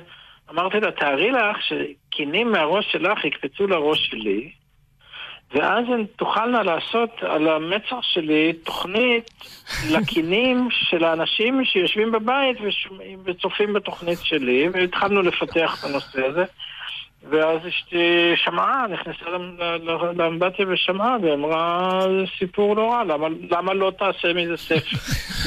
אמרתי 0.51 0.81
לה, 0.81 0.91
תארי 0.91 1.31
לך 1.31 1.57
שקינים 1.63 2.53
מהראש 2.53 2.93
שלך 2.93 3.25
יקפצו 3.25 3.67
לראש 3.67 4.07
שלי, 4.11 4.51
ואז 5.55 5.85
הן 5.89 6.05
תוכלנה 6.17 6.63
לעשות 6.63 7.11
על 7.23 7.49
המצח 7.49 8.03
שלי 8.03 8.53
תוכנית 8.53 9.31
לקינים 9.91 10.69
של 10.71 11.05
האנשים 11.05 11.65
שיושבים 11.65 12.13
בבית 12.13 12.57
וצופים 13.25 13.73
בתוכנית 13.73 14.19
שלי, 14.23 14.69
והתחלנו 14.73 15.23
לפתח 15.23 15.77
את 15.79 15.85
הנושא 15.85 16.27
הזה. 16.27 16.45
ואז 17.29 17.59
אשתי 17.69 18.33
שמעה, 18.37 18.87
נכנסה 18.91 19.25
לאמבטיה 20.17 20.67
ושמעה, 20.69 21.17
ואמרה, 21.23 22.01
זה 22.01 22.25
סיפור 22.39 22.77
לא 22.77 22.91
רע, 22.91 23.05
למה, 23.05 23.27
למה 23.51 23.75
לא 23.75 23.93
תעשה 23.99 24.33
מזה 24.35 24.57
ספר? 24.57 24.97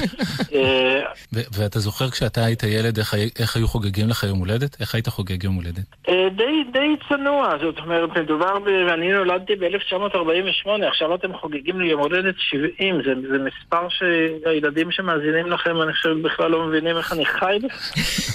אה, 0.56 1.02
ואתה 1.34 1.80
זוכר 1.80 2.10
כשאתה 2.10 2.46
היית 2.46 2.64
ילד, 2.64 2.98
איך, 2.98 3.14
איך 3.40 3.56
היו 3.56 3.68
חוגגים 3.68 4.10
לך 4.10 4.24
יום 4.24 4.40
הולדת? 4.40 4.82
איך 4.82 4.96
היית 4.96 5.08
חוגג 5.08 5.44
יום 5.44 5.56
הולדת? 5.56 5.86
אה, 6.10 6.28
די, 6.36 6.64
די 6.74 6.96
צנוע, 7.10 7.50
זאת 7.62 7.78
אומרת, 7.78 8.18
מדובר 8.18 8.60
ב... 8.60 8.66
ואני 8.66 9.12
נולדתי 9.12 9.56
ב-1948, 9.56 10.70
עכשיו 10.88 11.16
אתם 11.16 11.34
חוגגים 11.34 11.82
לי 11.82 11.88
יום 11.88 12.02
הולדת 12.02 12.36
70, 12.38 13.02
זה, 13.06 13.14
זה 13.32 13.38
מספר 13.38 13.88
שהילדים 13.90 14.92
שמאזינים 14.92 15.48
לכם, 15.48 15.82
אני 15.82 15.94
חושב, 15.94 16.22
בכלל 16.22 16.52
לא 16.52 16.68
מבינים 16.68 16.98
איך 16.98 17.14
אני 17.14 17.26
חי 17.26 17.58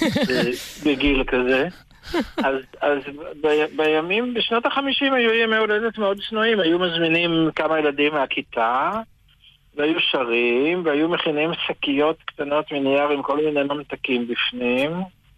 בגיל 0.87 1.25
כזה. 1.27 1.69
אז, 2.37 2.57
אז 2.81 2.99
ב, 3.41 3.49
בימים, 3.77 4.35
בשנות 4.35 4.67
החמישים 4.67 5.15
היו 5.15 5.35
ימי 5.35 5.57
הולדת 5.57 5.99
מאוד 5.99 6.21
צנועים, 6.29 6.61
היו 6.61 6.79
מזמינים 6.79 7.51
כמה 7.55 7.79
ילדים 7.79 8.15
מהכיתה, 8.15 8.91
והיו 9.77 10.01
שרים, 10.01 10.83
והיו 10.85 11.09
מכינים 11.09 11.51
שקיות 11.67 12.17
קטנות 12.25 12.73
מנייר 12.73 13.09
עם 13.09 13.23
כל 13.23 13.37
מיני 13.37 13.63
ממתקים 13.63 14.29
בפנים, 14.29 14.91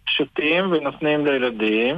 פשוטים, 0.05 0.71
ונותנים 0.71 1.25
לילדים. 1.25 1.95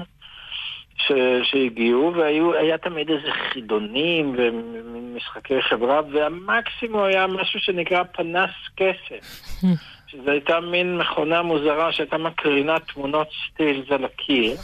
ש, 0.97 1.11
שהגיעו, 1.43 2.13
והיה 2.15 2.77
תמיד 2.77 3.09
איזה 3.09 3.31
חידונים 3.31 4.35
ומשחקי 4.37 5.61
חברה, 5.61 6.01
והמקסימום 6.11 7.03
היה 7.03 7.27
משהו 7.27 7.59
שנקרא 7.59 8.03
פנס 8.03 8.51
כסף. 8.77 9.63
שזו 10.13 10.31
הייתה 10.31 10.59
מין 10.59 10.97
מכונה 10.97 11.41
מוזרה 11.41 11.91
שהייתה 11.91 12.17
מקרינה 12.17 12.79
תמונות 12.79 13.27
סטילס 13.47 13.91
על 13.91 14.05
הקיר. 14.05 14.55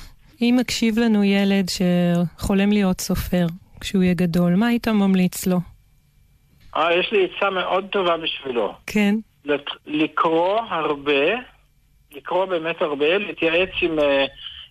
אם 0.41 0.55
מקשיב 0.59 0.99
לנו 0.99 1.23
ילד 1.23 1.65
שחולם 1.69 2.71
להיות 2.71 3.01
סופר 3.01 3.45
כשהוא 3.81 4.03
יהיה 4.03 4.13
גדול, 4.13 4.55
מה 4.55 4.67
היית 4.67 4.87
ממליץ 4.87 5.47
לו? 5.47 5.57
אה, 6.75 6.93
יש 6.93 7.11
לי 7.11 7.25
עצה 7.25 7.49
מאוד 7.49 7.85
טובה 7.91 8.17
בשבילו. 8.17 8.73
כן. 8.87 9.15
לקרוא 9.87 10.59
הרבה, 10.69 11.35
לקרוא 12.15 12.45
באמת 12.45 12.81
הרבה, 12.81 13.17
להתייעץ 13.17 13.69
עם, 13.81 13.99
אה, 13.99 14.25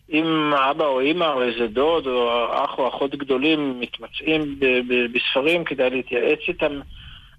עם 0.08 0.54
אבא 0.54 0.84
או 0.84 1.00
אימא 1.00 1.24
או 1.24 1.42
איזה 1.42 1.66
דוד 1.66 2.06
או 2.06 2.46
אח 2.64 2.78
או 2.78 2.88
אחות 2.88 3.14
גדולים 3.16 3.80
מתמצאים 3.80 4.60
בספרים, 5.14 5.64
כדאי 5.64 5.90
להתייעץ 5.90 6.38
איתם. 6.48 6.80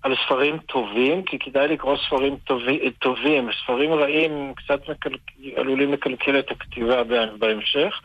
על 0.03 0.15
ספרים 0.25 0.57
טובים, 0.57 1.23
כי 1.23 1.39
כדאי 1.39 1.67
לקרוא 1.67 1.97
ספרים 2.07 2.37
טובים, 2.43 2.79
טובים. 2.99 3.49
ספרים 3.63 3.93
רעים 3.93 4.53
קצת 4.55 4.89
מקל... 4.89 5.09
עלולים 5.55 5.93
לקלקל 5.93 6.39
את 6.39 6.51
הכתיבה 6.51 7.03
בהמשך. 7.39 8.01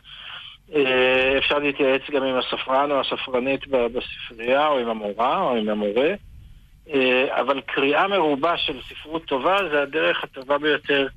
אה, 0.75 1.37
אפשר 1.37 1.59
להתייעץ 1.59 2.01
גם 2.11 2.23
עם 2.23 2.35
הספרן 2.35 2.91
או 2.91 2.99
הספרנית 2.99 3.67
בספרייה, 3.67 4.67
או 4.67 4.79
עם 4.79 4.89
המורה, 4.89 5.41
או 5.41 5.55
עם 5.55 5.69
המורה. 5.69 6.09
אה, 6.93 7.41
אבל 7.41 7.61
קריאה 7.61 8.07
מרובה 8.07 8.57
של 8.57 8.81
ספרות 8.81 9.25
טובה 9.25 9.57
זה 9.71 9.81
הדרך 9.81 10.23
הטובה 10.23 10.57
ביותר 10.57 11.07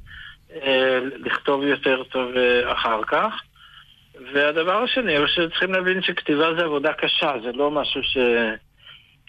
אה, 0.53 0.99
לכתוב 1.17 1.63
יותר 1.63 2.03
טוב 2.03 2.31
אחר 2.67 3.03
כך. 3.07 3.43
והדבר 4.33 4.83
השני 4.83 5.17
הוא 5.17 5.27
שצריכים 5.27 5.73
להבין 5.73 6.03
שכתיבה 6.03 6.55
זה 6.55 6.65
עבודה 6.65 6.93
קשה, 6.93 7.33
זה 7.43 7.53
לא 7.53 7.71
משהו 7.71 8.03
ש... 8.03 8.19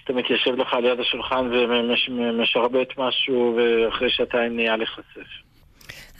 אתה 0.09 0.17
מתיישב 0.17 0.55
לך 0.55 0.73
על 0.73 0.85
יד 0.85 0.99
השולחן 0.99 1.49
ומשרבט 1.51 2.87
משהו, 2.97 3.57
ואחרי 3.57 4.09
שעתיים 4.09 4.55
נהיה 4.55 4.77
לך 4.77 4.99
ספר. 5.11 5.21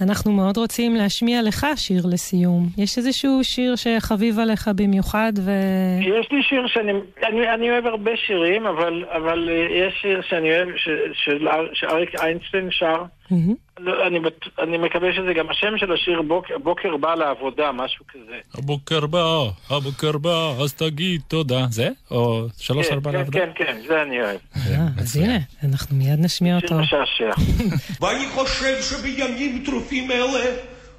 אנחנו 0.01 0.31
מאוד 0.31 0.57
רוצים 0.57 0.95
להשמיע 0.95 1.41
לך 1.41 1.67
שיר 1.75 2.01
לסיום. 2.11 2.63
יש 2.77 2.97
איזשהו 2.97 3.43
שיר 3.43 3.75
שחביב 3.75 4.39
עליך 4.39 4.69
במיוחד 4.75 5.33
ו... 5.45 5.51
יש 5.99 6.31
לי 6.31 6.43
שיר 6.43 6.67
שאני... 6.67 6.91
אני, 7.23 7.53
אני 7.53 7.71
אוהב 7.71 7.85
הרבה 7.85 8.11
שירים, 8.15 8.65
אבל, 8.65 9.05
אבל 9.11 9.49
אה, 9.49 9.67
יש 9.71 9.93
שיר 10.01 10.21
שאני 10.21 10.55
אוהב, 10.55 10.69
ש, 10.77 10.89
של, 11.13 11.47
שאריק 11.73 12.15
איינשטיין 12.21 12.71
שר. 12.71 13.03
Mm-hmm. 13.31 13.69
לא, 13.79 14.07
אני, 14.07 14.19
אני 14.59 14.77
מקווה 14.77 15.13
שזה 15.13 15.33
גם 15.33 15.49
השם 15.49 15.77
של 15.77 15.91
השיר 15.93 16.21
בוקר, 16.21 16.57
בוקר 16.57 16.97
בא 16.97 17.15
לעבודה, 17.15 17.71
משהו 17.71 18.05
כזה. 18.13 18.37
הבוקר 18.55 19.05
בא, 19.05 19.49
הבוקר 19.69 20.17
בא, 20.17 20.53
אז 20.63 20.73
תגיד 20.73 21.21
תודה. 21.27 21.65
זה? 21.69 21.89
או 22.11 22.45
שלוש 22.57 22.87
כן, 22.87 22.93
ארבע 22.93 23.11
כן, 23.11 23.17
לעבודה? 23.17 23.39
כן, 23.39 23.49
כן, 23.55 23.77
זה 23.87 24.01
אני 24.01 24.21
אוהב. 24.21 24.39
אה, 24.55 24.87
אז 24.97 25.17
הנה, 25.17 25.37
אנחנו 25.63 25.95
מיד 25.95 26.19
נשמיע 26.19 26.55
אותו. 26.55 26.67
שיר 26.67 26.77
משעשע. 26.77 27.31
ואני 28.01 28.25
חושב 28.29 28.81
שבימים 28.81 29.63
טרופים 29.65 30.11
אלה 30.11 30.45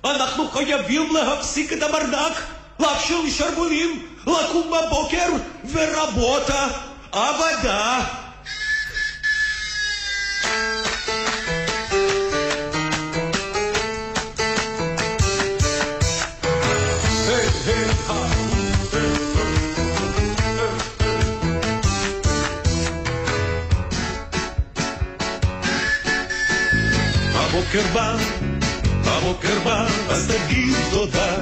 אנחנו 0.04 0.48
חייבים 0.48 1.14
להפסיק 1.14 1.72
את 1.72 1.82
הברדק, 1.82 2.40
להפשיל 2.80 3.30
שרוולים, 3.30 4.06
לקום 4.22 4.72
בבוקר 4.72 5.28
ורבותה, 5.72 6.66
עבודה. 7.12 8.04
הבוקר 27.72 27.92
בא, 27.94 28.16
הבוקר 29.04 29.58
בא, 29.64 29.86
אז 30.08 30.32
תגיד 30.32 30.74
תודה. 30.90 31.36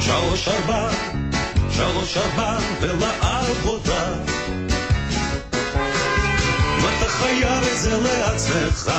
שלוש 0.00 0.48
ארבע, 0.48 0.88
שלוש 1.70 2.16
ארבע, 2.16 2.58
ולעבודה. 2.80 4.12
ואתה 6.82 7.08
חייב 7.08 7.62
את 7.72 7.78
זה 7.78 7.98
לעצמך, 8.00 8.92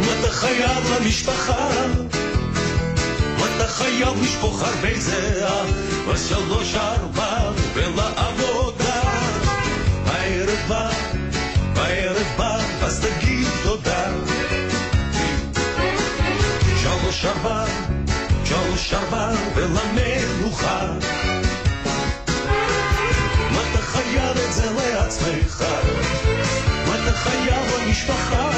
ואתה 0.00 0.30
חייב 0.30 0.92
למשפחה. 0.96 1.68
ואתה 3.38 3.68
חייב 3.68 4.22
לשפוך 4.22 4.62
הרבה 4.62 5.00
זרע, 5.00 5.64
בשלוש 6.08 6.74
ארבע, 6.74 7.50
ולעבודה. 7.74 9.00
הערב 10.06 10.58
בא, 10.68 10.90
הערב 11.76 12.26
בא, 12.36 12.61
אז 12.84 13.00
תגיד 13.00 13.46
תודה. 13.62 14.10
שלוש 16.82 17.24
ארבע, 17.24 17.64
שלוש 18.44 18.94
ארבע, 18.94 19.30
ולמנוחה. 19.54 20.86
ואתה 23.54 23.82
חייב 23.82 24.36
את 24.48 24.52
זה 24.52 24.70
לעצמך, 24.70 25.64
ואתה 26.86 27.12
חייב 27.12 27.62
למשפחה. 27.78 28.50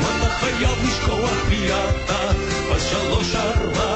ואתה 0.00 0.30
חייב 0.40 0.78
לשכוח 0.88 1.30
מי 1.48 1.68
אתה, 1.72 2.32
בשלוש 2.70 3.34
ארבע, 3.34 3.93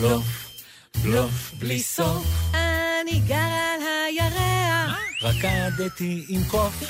בלוף, 0.00 0.50
בלוף 1.02 1.52
בלי 1.58 1.82
סוף. 1.82 2.26
אני 2.54 3.20
גר 3.26 3.34
על 3.36 3.80
הירח. 4.06 4.98
רקדתי 5.22 6.24
עם 6.28 6.44
קוף, 6.44 6.82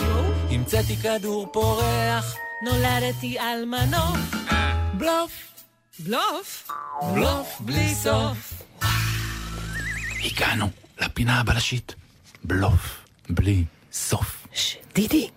המצאתי 0.50 0.96
כדור 0.96 1.46
פורח. 1.52 2.34
נולדתי 2.62 3.38
על 3.38 3.64
מנוף. 3.64 4.18
בלוף, 4.94 5.32
בלוף? 5.98 6.68
בלוף 7.14 7.60
בלי 7.60 7.94
סוף. 7.94 8.62
הגענו 10.24 10.70
לפינה 11.00 11.40
הבלשית. 11.40 11.94
בלוף, 12.44 13.04
בלי 13.28 13.64
סוף. 13.92 14.46
דידי. 14.94 15.28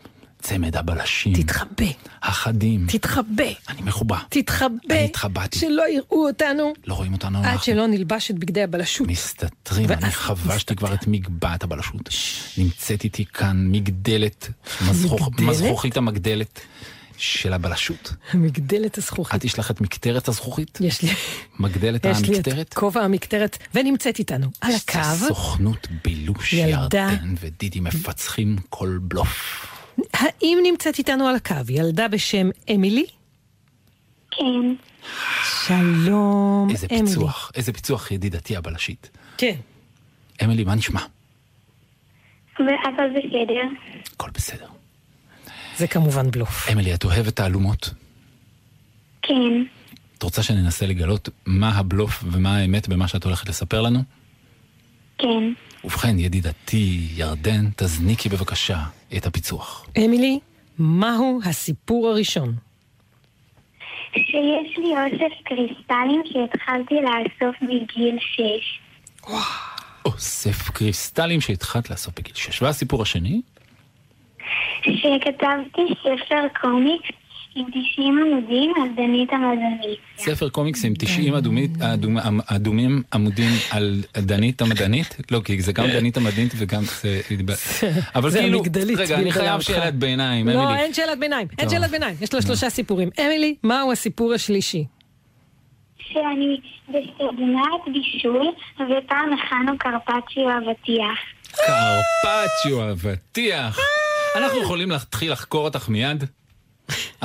צמד 0.44 0.76
הבלשים. 0.78 1.34
תתחבא. 1.34 1.86
החדים. 2.24 2.86
תתחבא. 2.90 3.44
אני 3.70 3.82
מחובה. 3.82 4.18
תתחבא. 4.30 4.68
אני 4.90 5.06
התחבאתי. 5.06 5.60
שלא 5.60 5.84
יראו 5.90 6.28
אותנו. 6.28 6.74
לא 6.88 6.94
רואים 6.94 7.14
אותנו. 7.14 7.40
עד 7.40 7.46
אנחנו 7.46 7.64
שלא 7.64 7.88
נלבש 7.88 8.32
את 8.32 8.40
בגדי 8.40 8.64
הבלשות. 8.64 9.08
מסתתרים, 9.08 9.92
אני 9.92 10.12
חבשתי 10.12 10.76
כבר 10.76 10.94
את 10.94 11.08
מגבעת 11.08 11.64
הבלשות. 11.64 12.10
נמצאת 12.58 13.04
איתי 13.04 13.26
כאן 13.26 13.68
מגדלת, 13.72 14.50
מזכוך- 14.90 15.28
מגדלת? 15.28 15.50
מזכוכית 15.50 15.98
המגדלת 15.98 16.60
של 17.18 17.54
הבלשות. 17.54 18.14
מגדלת 18.34 18.98
הזכוכית. 18.98 19.36
את 19.36 19.46
יש 19.46 19.60
לך 19.60 19.72
את 19.72 19.82
מקטרת 19.82 20.28
הזכוכית? 20.28 20.78
יש 20.82 21.02
לי. 21.02 21.10
מגדלת 21.60 22.06
יש 22.06 22.20
לי 22.22 22.36
המקטרת? 22.36 22.68
את 22.68 22.74
כובע 22.74 23.02
המקטרת, 23.02 23.58
ונמצאת 23.76 24.20
איתנו 24.20 24.48
על 24.62 24.72
הקו. 24.76 25.00
סוכנות 25.28 25.88
בילוש 26.04 26.54
ילדה. 26.54 27.08
ירדן 27.12 27.36
ודידי 27.40 27.80
מפצחים 27.80 28.56
כל 28.70 28.98
בלוף. 29.02 29.68
האם 30.14 30.60
נמצאת 30.64 30.98
איתנו 30.98 31.28
על 31.28 31.36
הקו 31.36 31.56
ילדה 31.70 32.08
בשם 32.08 32.50
אמילי? 32.76 33.06
כן. 34.32 34.76
שלום, 35.68 36.68
איזה 36.72 36.88
אמילי. 36.92 37.08
פיצוח, 37.08 37.52
איזה 37.56 37.74
פיצוח 37.74 38.12
ידידתי 38.12 38.56
הבלשית. 38.58 39.10
כן. 39.38 39.56
אמילי, 40.44 40.64
מה 40.64 40.76
נשמע? 40.76 41.02
והכל 42.60 43.10
בסדר. 43.16 43.62
הכל 44.14 44.30
בסדר. 44.34 44.68
זה 45.78 45.88
כמובן 45.88 46.32
בלוף. 46.32 46.70
אמילי, 46.72 46.94
את 46.94 47.04
אוהבת 47.04 47.36
תעלומות? 47.36 47.90
כן. 49.22 49.64
את 50.18 50.24
רוצה 50.24 50.44
שננסה 50.44 50.86
לגלות 50.88 51.30
מה 51.46 51.70
הבלוף 51.70 52.24
ומה 52.32 52.58
האמת 52.58 52.88
במה 52.88 53.08
שאת 53.08 53.24
הולכת 53.24 53.50
לספר 53.50 53.82
לנו? 53.82 54.00
כן. 54.00 54.23
ובכן, 55.84 56.20
ידידתי 56.20 57.08
ירדן, 57.16 57.66
תזניקי 57.76 58.30
בבקשה 58.30 58.78
את 59.18 59.26
הפיצוח. 59.26 59.90
אמילי, 59.98 60.40
מהו 60.80 61.40
הסיפור 61.46 62.10
הראשון? 62.10 62.54
שיש 64.14 64.78
לי 64.78 64.92
אוסף 64.92 65.34
קריסטלים 65.44 66.22
שהתחלתי 66.26 66.96
לאסוף 66.96 67.56
בגיל 67.62 68.18
שש. 68.20 68.80
אוסף 70.06 70.70
קריסטלים 70.70 71.42
שהתחלת 71.42 71.90
לאסוף 71.90 72.14
בגיל 72.18 72.36
6. 72.36 72.62
והסיפור 72.62 73.02
השני? 73.02 73.42
שכתבתי 74.82 75.82
ספר 76.04 76.48
קומיקס 76.62 77.23
עם 77.56 77.66
90 77.70 78.18
עמודים 78.18 78.74
על 78.82 78.90
דנית 78.96 79.30
המדענית. 79.34 80.00
ספר 80.18 80.50
קומיקס 80.50 80.86
עם 80.86 80.94
90 81.00 81.34
אדומית, 81.34 81.82
אדומ, 81.82 82.18
אדומים 82.48 83.04
עמודים 83.14 83.50
על 83.72 84.02
דנית 84.18 84.62
המדענית? 84.62 85.18
לא, 85.32 85.42
כי 85.46 85.62
זה 85.62 85.74
גם 85.74 85.88
דנית 85.88 86.18
המדענית 86.18 86.54
וגם 86.58 86.84
זה... 86.84 87.22
אבל 88.16 88.30
זה 88.30 88.40
כאילו, 88.40 88.62
רגע, 88.98 89.16
אני 89.16 89.32
חייב. 89.32 89.62
שאלת 89.62 89.96
ביניים, 89.96 90.50
לא, 90.50 90.64
אמילי. 90.64 90.84
אין 90.84 90.94
שאלת 90.94 91.20
ביניים. 91.20 91.48
אין. 91.60 91.70
שאלת 91.70 91.92
ביניים. 91.92 92.16
יש 92.22 92.34
לה 92.34 92.42
שלושה 92.42 92.70
סיפורים. 92.70 93.10
אמילי, 93.20 93.56
מהו 93.64 93.92
הסיפור 93.92 94.34
השלישי? 94.34 94.86
שאני 95.98 96.60
בסדנת 96.90 97.94
בישול, 97.94 98.48
ופעם 98.76 99.34
הכנו 99.34 99.78
קרפצ'יו 99.78 100.50
אבטיח. 100.50 101.20
קרפצ'יו, 101.52 102.92
אבטיח. 102.92 103.80
אנחנו 104.36 104.62
יכולים 104.62 104.92
להתחיל 104.92 105.32
לחקור 105.32 105.66
אותך 105.66 105.90
מיד? 105.90 106.24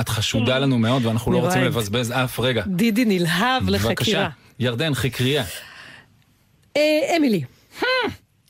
את 0.00 0.08
חשודה 0.08 0.58
לנו 0.58 0.78
מאוד 0.78 1.06
ואנחנו 1.06 1.32
לא 1.32 1.38
רוצים 1.38 1.62
לבזבז 1.62 2.12
אף 2.12 2.40
רגע. 2.40 2.62
דידי 2.66 3.04
נלהב 3.04 3.62
בבקשה, 3.66 3.90
לחקירה. 3.90 4.28
ירדן, 4.58 4.94
חקריה. 4.94 5.44
אה, 6.76 7.16
אמילי, 7.16 7.42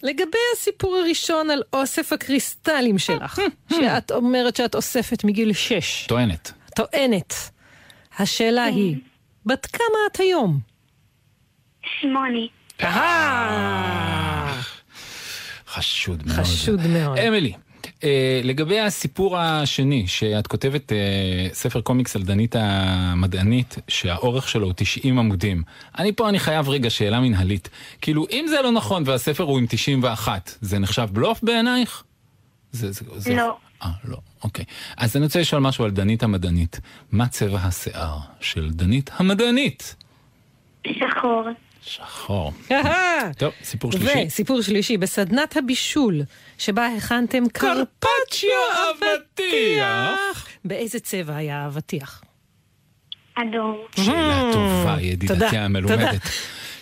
לגבי 0.03 0.39
הסיפור 0.57 0.97
הראשון 0.97 1.51
על 1.51 1.63
אוסף 1.73 2.13
הקריסטלים 2.13 2.99
שלך, 2.99 3.41
שאת 3.71 4.11
אומרת 4.11 4.57
שאת 4.57 4.75
אוספת 4.75 5.25
מגיל 5.25 5.53
שש, 5.53 6.05
טוענת. 6.09 6.53
טוענת, 6.77 7.35
השאלה 8.19 8.65
היא, 8.65 8.97
בת 9.47 9.67
כמה 9.67 9.99
את 10.13 10.21
היום? 10.21 10.61
שמונה. 12.01 12.39
אהה, 12.83 14.61
חשוד 15.69 16.27
מאוד. 16.27 16.39
חשוד 16.39 16.87
מאוד. 16.87 17.19
אמילי, 17.19 17.53
אה, 17.53 17.59
לגבי 18.45 18.81
הסיפור 18.81 19.39
השני, 19.39 20.07
שאת 20.07 20.47
כותבת 20.47 20.93
אה, 20.93 21.49
ספר 21.53 21.81
קומיקס 21.81 22.17
על 22.17 22.23
דנית 22.23 22.57
המדענית, 22.59 23.77
שהאורך 23.89 24.49
שלו 24.49 24.67
הוא 24.67 24.73
90 24.77 25.19
עמודים. 25.19 25.63
אני 25.99 26.13
פה, 26.13 26.29
אני 26.29 26.39
חייב 26.39 26.69
רגע 26.69 26.91
שאלה 26.91 27.21
מנהלית. 27.21 27.69
כאילו, 28.01 28.27
אם 28.31 28.45
זה 28.49 28.63
לא 28.63 28.73
נכון 28.73 29.03
והספר 29.07 29.45
הוא 29.45 29.59
עם 29.59 29.67
91, 29.69 30.51
זה 30.61 30.79
נחשב 30.79 31.09
בלוף 31.13 31.43
בעינייך? 31.43 32.03
זה, 32.73 32.93
זה, 32.93 33.05
זה... 33.17 33.35
לא. 33.35 33.57
אה, 33.83 33.89
לא, 34.05 34.17
אוקיי. 34.45 34.65
אז 34.97 35.17
אני 35.17 35.25
רוצה 35.25 35.41
לשאול 35.41 35.63
משהו 35.63 35.85
על 35.85 35.91
דנית 35.91 36.23
המדענית. 36.23 36.81
מה 37.13 37.29
צבע 37.29 37.59
השיער 37.59 38.19
של 38.41 38.71
דנית 38.71 39.11
המדענית? 39.17 39.97
שחור. 40.87 41.49
שחור. 41.89 42.53
טוב, 43.39 43.53
סיפור 43.63 43.93
שלישי. 43.93 44.25
וסיפור 44.27 44.63
שלישי, 44.63 44.97
בסדנת 44.97 45.57
הבישול, 45.57 46.23
שבה 46.59 46.89
הכנתם 46.97 47.49
קרפצ'יו 47.53 48.51
אבטיח. 48.91 50.49
באיזה 50.65 51.01
צבע 51.01 51.37
היה 51.37 51.59
האבטיח? 51.59 52.23
אדום. 53.35 53.77
שאלה 53.97 54.51
טובה, 54.53 54.95
תודה, 54.97 55.03
ידידתי 55.03 55.57
המלומדת. 55.57 56.21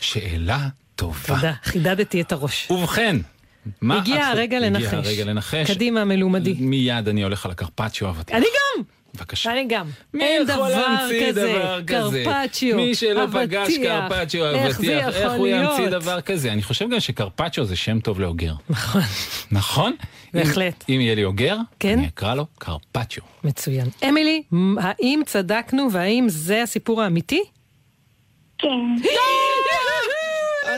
שאלה 0.01 0.59
טובה. 0.97 1.35
תודה, 1.35 1.53
חידדתי 1.62 2.21
את 2.21 2.33
הראש. 2.33 2.71
ובכן, 2.71 3.16
מה 3.81 3.99
הגיע 3.99 4.27
הרגע 4.27 4.59
לנחש. 4.59 4.85
הגיע 4.85 4.99
הרגע 4.99 5.25
לנחש. 5.25 5.71
קדימה, 5.71 6.05
מלומדי. 6.05 6.55
מיד 6.59 7.09
אני 7.09 7.23
הולך 7.23 7.45
על 7.45 7.51
הקרפצ'יו 7.51 8.09
אבטיח. 8.09 8.37
אני 8.37 8.47
גם! 8.47 8.83
בבקשה. 9.14 9.53
אני 9.53 9.64
גם. 9.69 9.87
מי 10.14 10.25
אין 10.25 10.42
יכול 10.42 10.55
דבר 10.55 10.69
להמציא 10.69 11.29
כזה. 11.29 11.53
דבר 11.53 11.83
כזה? 11.87 12.25
קרפצ'יו, 12.25 12.77
מי 12.77 12.95
שלא 12.95 13.25
אבטיח. 13.25 13.42
פגש 13.42 13.77
קרפצ'יו 13.77 14.47
איך 14.47 14.81
זה 14.81 14.97
אבטיח, 14.97 15.14
איך 15.16 15.25
יכול 15.25 15.37
הוא 15.37 15.47
להיות? 15.47 15.79
ימציא 15.79 15.99
דבר 15.99 16.21
כזה? 16.21 16.53
אני 16.53 16.62
חושב 16.62 16.88
גם 16.90 17.01
שקרפצ'יו 17.01 17.64
זה 17.64 17.77
שם 17.77 18.01
טוב 18.01 18.21
לאוגר. 18.21 18.55
נכון. 18.71 19.03
נכון? 19.51 19.92
בהחלט. 20.35 20.85
אם 20.88 20.95
אם 20.95 21.01
יהיה 21.01 21.14
לי 21.14 21.25
אוגר, 21.25 21.57
כן? 21.81 21.99
אני 21.99 22.07
אקרא 22.09 22.35
לו 22.35 22.47
קרפצ'יו. 22.59 23.23
מצוין. 23.45 23.87
אמילי, 24.09 24.42
האם 24.79 25.21
צדקנו 25.27 25.88
והאם 25.92 26.27
זה 26.29 26.62
הסיפור 26.62 27.03
האמיתי? 27.03 27.42
כן. 28.59 28.69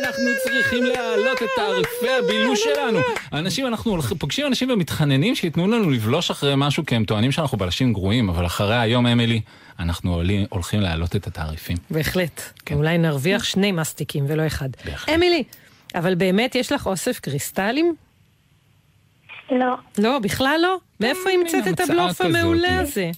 אנחנו 0.04 0.24
צריכים 0.44 0.84
להעלות 0.84 1.42
את 1.42 1.48
תעריפי 1.56 2.10
הבילוש 2.24 2.60
שלנו. 2.64 2.98
אנשים, 3.32 3.66
אנחנו 3.66 4.02
פוגשים 4.18 4.46
אנשים 4.46 4.70
ומתחננים 4.70 5.34
שייתנו 5.34 5.66
לנו 5.68 5.90
לבלוש 5.90 6.30
אחרי 6.30 6.52
משהו 6.56 6.86
כי 6.86 6.94
הם 6.94 7.04
טוענים 7.04 7.32
שאנחנו 7.32 7.58
בלשים 7.58 7.92
גרועים, 7.92 8.28
אבל 8.28 8.46
אחרי 8.46 8.76
היום, 8.76 9.06
אמילי, 9.06 9.40
אנחנו 9.78 10.14
עולים- 10.14 10.46
הולכים 10.50 10.80
להעלות 10.80 11.16
את 11.16 11.26
התעריפים. 11.26 11.76
בהחלט. 11.90 12.40
כן. 12.66 12.74
אולי 12.74 12.98
נרוויח 12.98 13.44
שני 13.44 13.72
מסטיקים 13.72 14.24
ולא 14.28 14.46
אחד. 14.46 14.68
אמילי, 15.14 15.42
אבל 15.94 16.14
באמת 16.14 16.54
יש 16.54 16.72
לך 16.72 16.86
אוסף 16.86 17.20
קריסטלים? 17.20 17.94
לא. 19.50 19.74
לא, 19.98 20.18
בכלל 20.18 20.58
לא? 20.62 20.76
מאיפה 21.00 21.30
המצאת 21.40 21.68
את 21.68 21.80
הבלוף. 21.80 22.20
המעולה 22.20 22.80
הזה? 22.80 23.10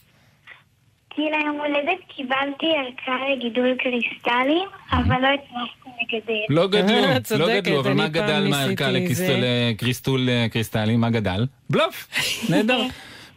כי 1.14 1.22
ליום 1.22 1.58
הולדת 1.58 1.98
קיבלתי 2.16 2.66
ערכה 2.66 3.16
לגידול 3.36 3.74
קריסטלים, 3.78 4.68
אבל 4.92 5.16
לא 5.22 5.28
הצלחתי 5.28 5.90
לגדל. 6.14 6.32
לא 6.48 6.66
גדלו, 6.68 6.94
אה, 7.04 7.38
לא 7.38 7.60
גדלו, 7.60 7.80
אבל 7.80 7.92
מה 7.92 8.08
גדל 8.08 8.46
מהערכה. 8.50 8.90
לקריסטול 8.90 10.28
אה, 10.28 10.46
קריסטלי? 10.52 10.96
מה 10.96 11.10
גדל? 11.10 11.46
בלוף, 11.70 12.08
נהדר. 12.50 12.80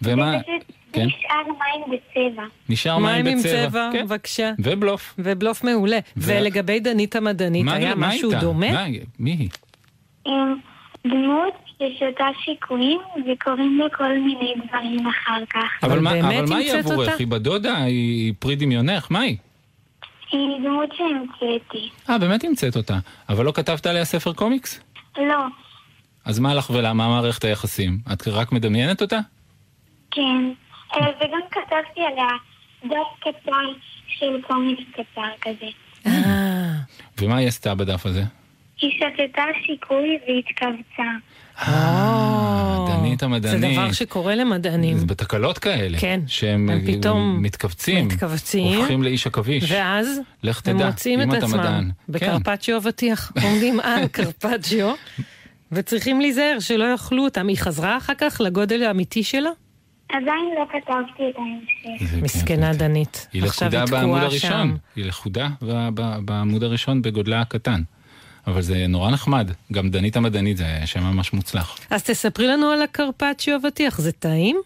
ומה, 0.02 0.38
כן, 0.94 1.06
נשאר 1.06 1.44
מים 1.48 2.00
בצבע. 2.00 2.44
נשאר 2.70 2.98
מים 2.98 3.26
מים 3.26 3.28
עם 3.28 3.40
בצבע. 3.40 3.68
צבע, 3.70 3.90
כן. 3.94 4.06
בבקשה. 4.06 4.52
ובלוף. 4.60 5.14
ובלוף 5.18 5.64
מעולה. 5.64 6.00
ו- 6.18 6.34
ולגבי 6.40 6.80
דנית 6.80 7.16
המדענית, 7.16 7.66
מה- 7.66 7.74
היה 7.74 7.96
מה 7.96 8.08
משהו 8.08 8.30
איתה? 8.30 8.42
דומה? 8.42 8.72
מה- 8.72 8.86
מי 9.20 9.32
היא? 9.32 9.50
עם 10.26 10.56
דמות 11.84 11.98
ששותה 11.98 12.26
שיקויים 12.44 13.00
וקוראים 13.28 13.80
לה 13.80 13.90
כל 13.90 14.14
מיני 14.20 14.54
דברים 14.68 15.08
אחר 15.08 15.46
כך. 15.50 15.84
אבל 15.84 16.00
מה 16.00 16.20
אבל 16.20 16.46
מה 16.50 16.56
היא 16.56 16.74
עבורך? 16.74 16.98
אותה? 16.98 17.16
היא 17.20 17.28
בדודה? 17.28 17.78
היא 17.84 18.26
היא 18.26 18.34
פרי 18.40 18.56
דמיונך? 18.56 19.08
מה 19.10 19.20
היא? 19.20 19.38
היא 20.32 20.58
דמות 20.64 20.90
שהמצאתי. 20.98 21.90
אה, 22.10 22.18
באמת 22.18 22.44
המצאת 22.44 22.76
אותה. 22.76 23.00
אבל 23.30 23.46
לא 23.46 23.52
כתבת 23.52 23.86
עליה 23.86 24.06
ספר 24.06 24.34
קומיקס? 24.34 24.80
לא, 25.18 25.46
אז 26.26 26.40
מה 26.40 26.54
לך 26.54 26.70
ולמה 26.70 27.08
מערכת 27.08 27.44
היחסים? 27.44 27.98
את 28.14 28.28
רק 28.28 28.52
מדמיינת 28.52 29.02
אותה? 29.02 29.20
כן. 30.12 30.52
אה, 30.96 31.08
וגם 31.18 31.40
כתבתי 31.52 32.02
עליה 32.02 32.30
דף 32.84 33.20
קצר 33.20 33.66
של 34.08 34.42
קומיקס 34.48 34.84
קצר 34.92 35.30
כזה. 35.42 35.66
ומה 37.22 37.38
היא 37.38 37.48
עשתה 37.48 37.76
בדף 37.76 38.06
הזה? 38.06 38.24
היא 38.82 38.92
שתתה 38.92 39.44
שיקוי 39.66 40.18
והתכווצה. 40.28 41.04
אה, 41.60 42.86
דנית 42.88 43.20
זה 43.20 43.26
המדענית. 43.26 43.80
דבר 43.80 43.92
שקורה 43.92 44.36
למדענים. 44.36 44.98
זה 44.98 45.06
בתקלות 45.06 45.58
כאלה. 45.58 45.98
כן. 46.00 46.20
שהם 46.28 46.70
הם 46.70 46.82
פתאום 46.86 47.44
מתכווצים. 47.44 48.08
מתכווצים. 48.08 48.78
הופכים 48.78 49.04
לאיש 49.04 49.28
עכביש. 49.28 49.72
ואז 49.72 50.20
לך 50.44 50.62
הם 50.66 50.78
תדע, 50.78 50.88
מוצאים 50.88 51.22
אם 51.22 51.32
את 51.32 51.38
אתה 51.38 51.46
עצמם 51.46 51.60
מדען. 51.60 51.84
כן. 51.84 52.14
בקרפצ'יו 52.14 52.78
אבטיח, 52.78 53.32
עומדים 53.44 53.80
על 53.84 54.08
קרפצ'יו, 54.08 54.94
וצריכים 55.72 56.22
להיזהר 56.22 56.58
שלא 56.60 56.92
יאכלו 56.92 57.24
אותם. 57.24 57.48
היא 57.48 57.58
חזרה 57.58 57.98
אחר 57.98 58.14
כך 58.18 58.42
לגודל 58.42 58.84
האמיתי 58.84 59.24
שלה? 59.24 59.50
עדיין 60.10 60.46
לא 60.60 60.66
כתבתי 60.72 61.24
את 61.30 61.36
ההמשך. 61.38 62.24
מסכנה 62.24 62.74
דנית. 62.74 63.28
היא 63.34 63.44
לכודה 63.44 63.86
בעמוד 63.86 64.22
הראשון. 64.22 64.78
היא 64.96 65.06
לכודה 65.06 65.50
בעמוד 66.26 66.64
הראשון 66.64 67.02
בגודלה 67.02 67.42
הקטן. 67.42 67.82
אבל 68.48 68.62
זה 68.62 68.86
נורא 68.88 69.12
נחמד. 69.12 69.52
גם 69.72 69.90
דנית 69.90 70.16
המדענית 70.16 70.58
זה 70.58 70.66
שם 70.86 71.04
ממש 71.04 71.34
מוצלח. 71.34 71.78
אז 71.90 72.04
תספרי 72.04 72.48
לנו 72.48 72.70
על 72.70 72.82
הקרפצ'יו 72.82 73.56
אבטיח, 73.56 73.98
זה 74.02 74.12
טעים? 74.12 74.58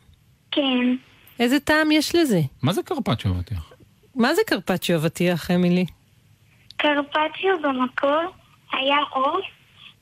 כן. 0.51 0.95
איזה 1.39 1.59
טעם 1.59 1.91
יש 1.91 2.15
לזה? 2.15 2.41
מה 2.61 2.73
זה 2.73 2.81
קרפצ'יו 2.83 3.31
אבטיח? 3.31 3.73
מה 4.15 4.33
זה 4.33 4.41
קרפצ'יו 4.47 4.97
אבטיח, 4.97 5.51
אמילי? 5.51 5.85
קרפצ'יו 6.77 7.51
במקור 7.63 8.21
היה 8.73 8.97
עוף 9.09 9.45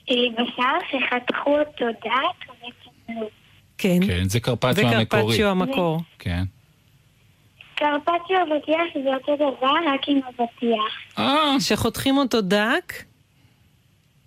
אה, 0.09 0.15
בשר 0.33 0.77
שחתכו 0.91 1.59
אותו 1.59 1.85
דק 2.03 2.51
וקיבלו. 2.51 3.27
כן. 3.77 3.99
כן, 4.07 4.29
זה 4.29 4.39
קרפצ'יו 4.39 4.89
זה 4.89 4.97
המקורי. 4.97 5.23
קרפצ'יו 5.23 5.47
המקור. 5.47 5.99
כן. 6.19 6.43
קרפצ'יו 7.75 8.37
אבטיח 8.43 9.03
זה 9.03 9.13
אותו 9.13 9.35
דבר 9.35 9.73
רק 9.93 10.01
עם 10.07 10.19
אבטיח. 10.29 11.17
אה. 11.19 11.59
שחותכים 11.59 12.17
אותו 12.17 12.41
דק, 12.41 12.93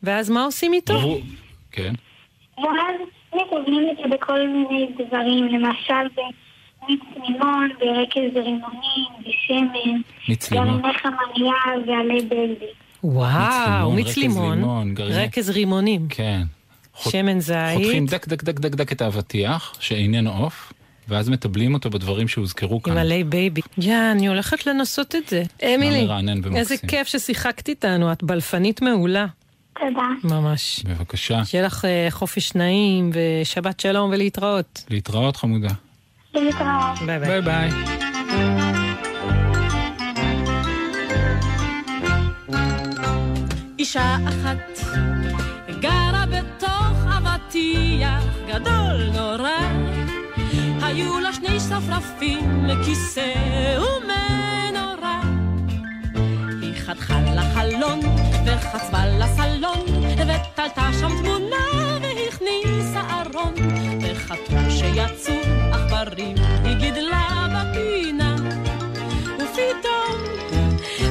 ואז 0.02 0.30
מה 0.30 0.44
עושים 0.44 0.72
איתו? 0.72 1.18
כן. 1.72 1.94
ואז 2.58 2.96
מקבלים 3.34 3.88
את 3.90 3.96
זה 3.96 4.16
בכל 4.16 4.48
מיני 4.48 4.88
דברים, 4.98 5.44
למשל 5.44 6.08
במיץ 6.16 7.00
לימון, 7.28 7.68
ברקז 7.80 8.36
רימונים, 8.36 9.08
בשמן, 9.20 10.00
מיץ 10.28 10.50
לימון. 10.50 10.80
גרעיני 10.80 10.98
חמניה 10.98 11.52
ועלי 11.86 12.20
בלבי. 12.20 12.64
וואו, 13.04 13.92
מיץ 13.92 14.16
לימון, 14.16 14.94
רקז 14.98 15.50
רימונים, 15.50 16.06
כן. 16.08 16.42
שמן 16.98 17.40
זית. 17.40 17.56
חותכים 17.74 18.06
דק 18.06 18.28
דק 18.28 18.42
דק 18.42 18.60
דק 18.60 18.74
דק 18.74 18.92
את 18.92 19.00
האבטיח, 19.02 19.74
שאיננו 19.80 20.30
עוף, 20.32 20.72
ואז 21.08 21.28
מטבלים 21.28 21.74
אותו 21.74 21.90
בדברים 21.90 22.28
שהוזכרו 22.28 22.82
כאן. 22.82 22.92
עם 22.92 22.98
עלי 22.98 23.24
baby. 23.24 23.60
יא, 23.78 23.96
אני 24.12 24.28
הולכת 24.28 24.66
לנסות 24.66 25.14
את 25.14 25.28
זה. 25.28 25.42
אמילי. 25.74 26.08
איזה 26.56 26.74
כיף 26.88 27.08
ששיחקת 27.08 27.68
איתנו, 27.68 28.12
את 28.12 28.22
בלפנית 28.22 28.82
מעולה. 28.82 29.26
תודה. 29.80 30.08
ממש. 30.24 30.82
בבקשה. 30.84 31.44
שיהיה 31.44 31.66
לך 31.66 31.84
אה, 31.84 32.06
חופש 32.10 32.54
נעים 32.54 33.10
ושבת 33.12 33.80
שלום 33.80 34.10
ולהתראות. 34.10 34.84
להתראות 34.90 35.36
חמודה. 35.36 35.68
להתראות. 36.34 36.98
ביי 37.06 37.18
ביי 37.18 37.40
ביי. 37.40 37.70
אישה 43.78 44.16
אחת 44.28 44.80
גרה 45.80 46.24
בתוך 46.26 46.98
אבטיח 47.18 48.24
גדול 48.48 49.10
נורא 49.14 49.58
היו 50.82 51.18
לה 51.20 51.32
שני 51.32 51.60
שרפרפים, 51.60 52.66
כיסא 52.84 53.34
ומנורה 53.78 55.20
היא 56.62 56.74
חתכה 56.74 57.20
לחלון 57.34 58.27
וחצבה 58.48 59.06
לסלון 59.06 59.80
ותלתה 60.12 60.88
שם 61.00 61.08
תמונה 61.22 61.66
והכניסה 62.02 63.00
ארון. 63.00 63.54
וחתום 64.02 64.70
שיצאו 64.70 65.34
עכברים 65.72 66.36
היא 66.64 66.76
גידלה 66.76 67.46
בפינה. 67.54 68.36
ופתאום 69.34 70.18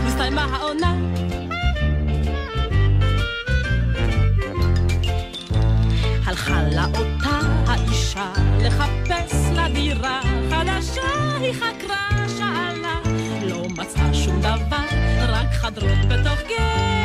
נסתיימה 0.06 0.44
העונה. 0.44 0.96
הלכה 6.26 6.62
לה 6.64 6.86
אותה 6.86 7.40
האישה 7.68 8.32
לחפש 8.60 9.34
לה 9.56 9.70
דירה 9.70 10.22
חדשה, 10.50 11.38
היא 11.42 11.54
חקרה, 11.54 12.28
שאלה, 12.38 13.00
לא 13.44 13.64
מצאה 13.70 14.14
שום 14.14 14.40
דבר, 14.40 14.86
רק 15.28 15.54
חדרות 15.54 16.06
בתוך 16.10 16.40
גזר. 16.42 16.97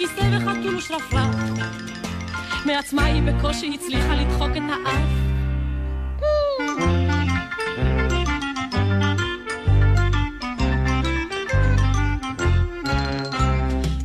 כיסא 0.00 0.28
וחתול 0.32 0.76
ושרפרף 0.76 1.34
מעצמה 2.66 3.04
היא 3.04 3.22
בקושי 3.22 3.74
הצליחה 3.74 4.14
לדחוק 4.14 4.50
את 4.56 4.62
האף. 4.70 5.08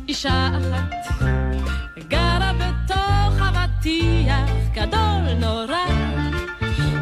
אישה 0.08 0.48
אחת 0.48 0.94
גרה 2.08 2.52
בתוך 2.52 3.40
אבטיח 3.40 4.50
גדול 4.74 5.34
נורא. 5.40 5.86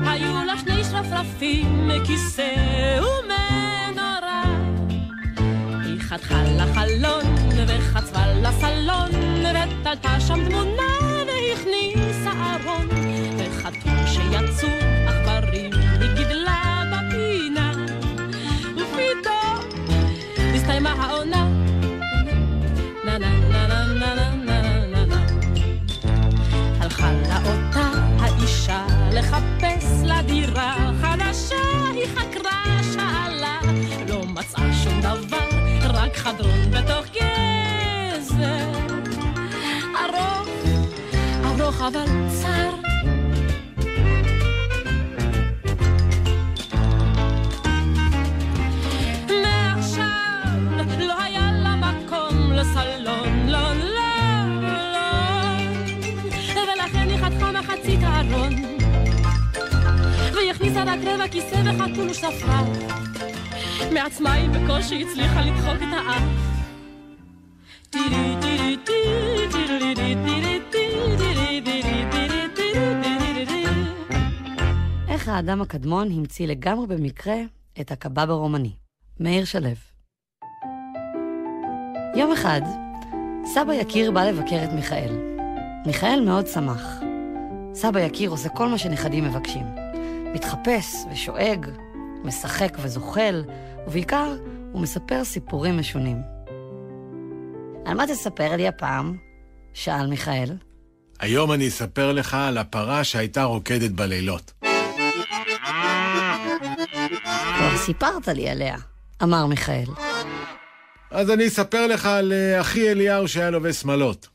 היו 0.07 0.45
לה 0.45 0.59
שני 0.59 0.85
שרפרפים, 0.85 1.91
כיסא 2.07 2.55
ומנורה. 3.01 4.43
היא 5.85 6.01
חתכה 6.01 6.43
לחלון 6.43 7.25
Alla 8.15 8.53
salonger 8.53 9.53
vet 9.53 9.87
altar 9.87 10.21
som 10.21 10.45
det 10.45 11.04
אבל 41.87 42.05
צר. 42.29 42.71
מעכשיו 49.43 50.01
לא 50.99 51.23
היה 51.23 51.53
לה 51.53 51.77
מקום 51.77 52.53
לסלון, 52.53 53.47
לא, 53.47 53.75
לא, 53.75 54.01
לא. 54.93 55.09
ולכן 56.55 57.09
היא 57.09 57.19
חתכה 57.19 57.53
מחצית 57.53 58.01
הארון 58.03 58.53
והיא 60.35 60.51
הכניסה 60.51 60.83
רק 60.83 60.99
רבע 61.05 61.29
כיסא 61.29 61.63
וחתול 61.65 62.11
ושפרה 62.11 62.63
מעצמה 63.93 64.33
היא 64.33 64.49
בקושי 64.49 65.05
הצליחה 65.05 65.41
לדחוק 65.41 65.77
את 65.77 65.93
האף 65.93 66.54
האדם 75.35 75.63
הקדמון 75.63 76.13
המציא 76.13 76.47
לגמרי 76.47 76.87
במקרה 76.87 77.37
את 77.81 77.93
הקבב 77.93 78.31
הרומני. 78.31 78.73
מאיר 79.21 79.45
שלו. 79.45 79.69
יום 82.17 82.33
אחד, 82.33 82.61
סבא 83.55 83.73
יקיר 83.73 84.11
בא 84.11 84.25
לבקר 84.25 84.65
את 84.65 84.73
מיכאל. 84.73 85.17
מיכאל 85.87 86.21
מאוד 86.25 86.47
שמח. 86.47 86.83
סבא 87.75 88.01
יקיר 88.01 88.31
עושה 88.31 88.49
כל 88.49 88.69
מה 88.69 88.79
שנכדים 88.79 89.25
מבקשים. 89.25 89.67
מתחפש 90.35 90.95
ושואג, 91.13 91.67
משחק 92.25 92.77
וזוחל, 92.83 93.45
ובעיקר, 93.87 94.37
הוא 94.73 94.83
מספר 94.83 95.25
סיפורים 95.25 95.79
משונים. 95.79 96.23
על 97.85 97.95
מה 97.97 98.07
תספר 98.07 98.57
לי 98.57 98.69
הפעם? 98.69 99.17
שאל 99.73 100.07
מיכאל. 100.07 100.57
היום 101.21 101.53
אני 101.53 101.69
אספר 101.69 102.13
לך 102.13 102.35
על 102.35 102.59
הפרה 102.59 103.05
שהייתה 103.05 103.45
רוקדת 103.45 103.91
בלילות. 103.91 104.53
סיפרת 107.85 108.29
לי 108.29 108.49
עליה, 108.49 108.77
אמר 109.23 109.47
מיכאל. 109.47 109.85
אז 111.11 111.31
אני 111.31 111.49
אספר 111.49 111.87
לך 111.87 112.07
על 112.07 112.33
אה, 112.33 112.61
אחי 112.61 112.91
אליהו 112.91 113.29
שהיה 113.29 113.51
לובש 113.51 113.77
שמלות. 113.77 114.29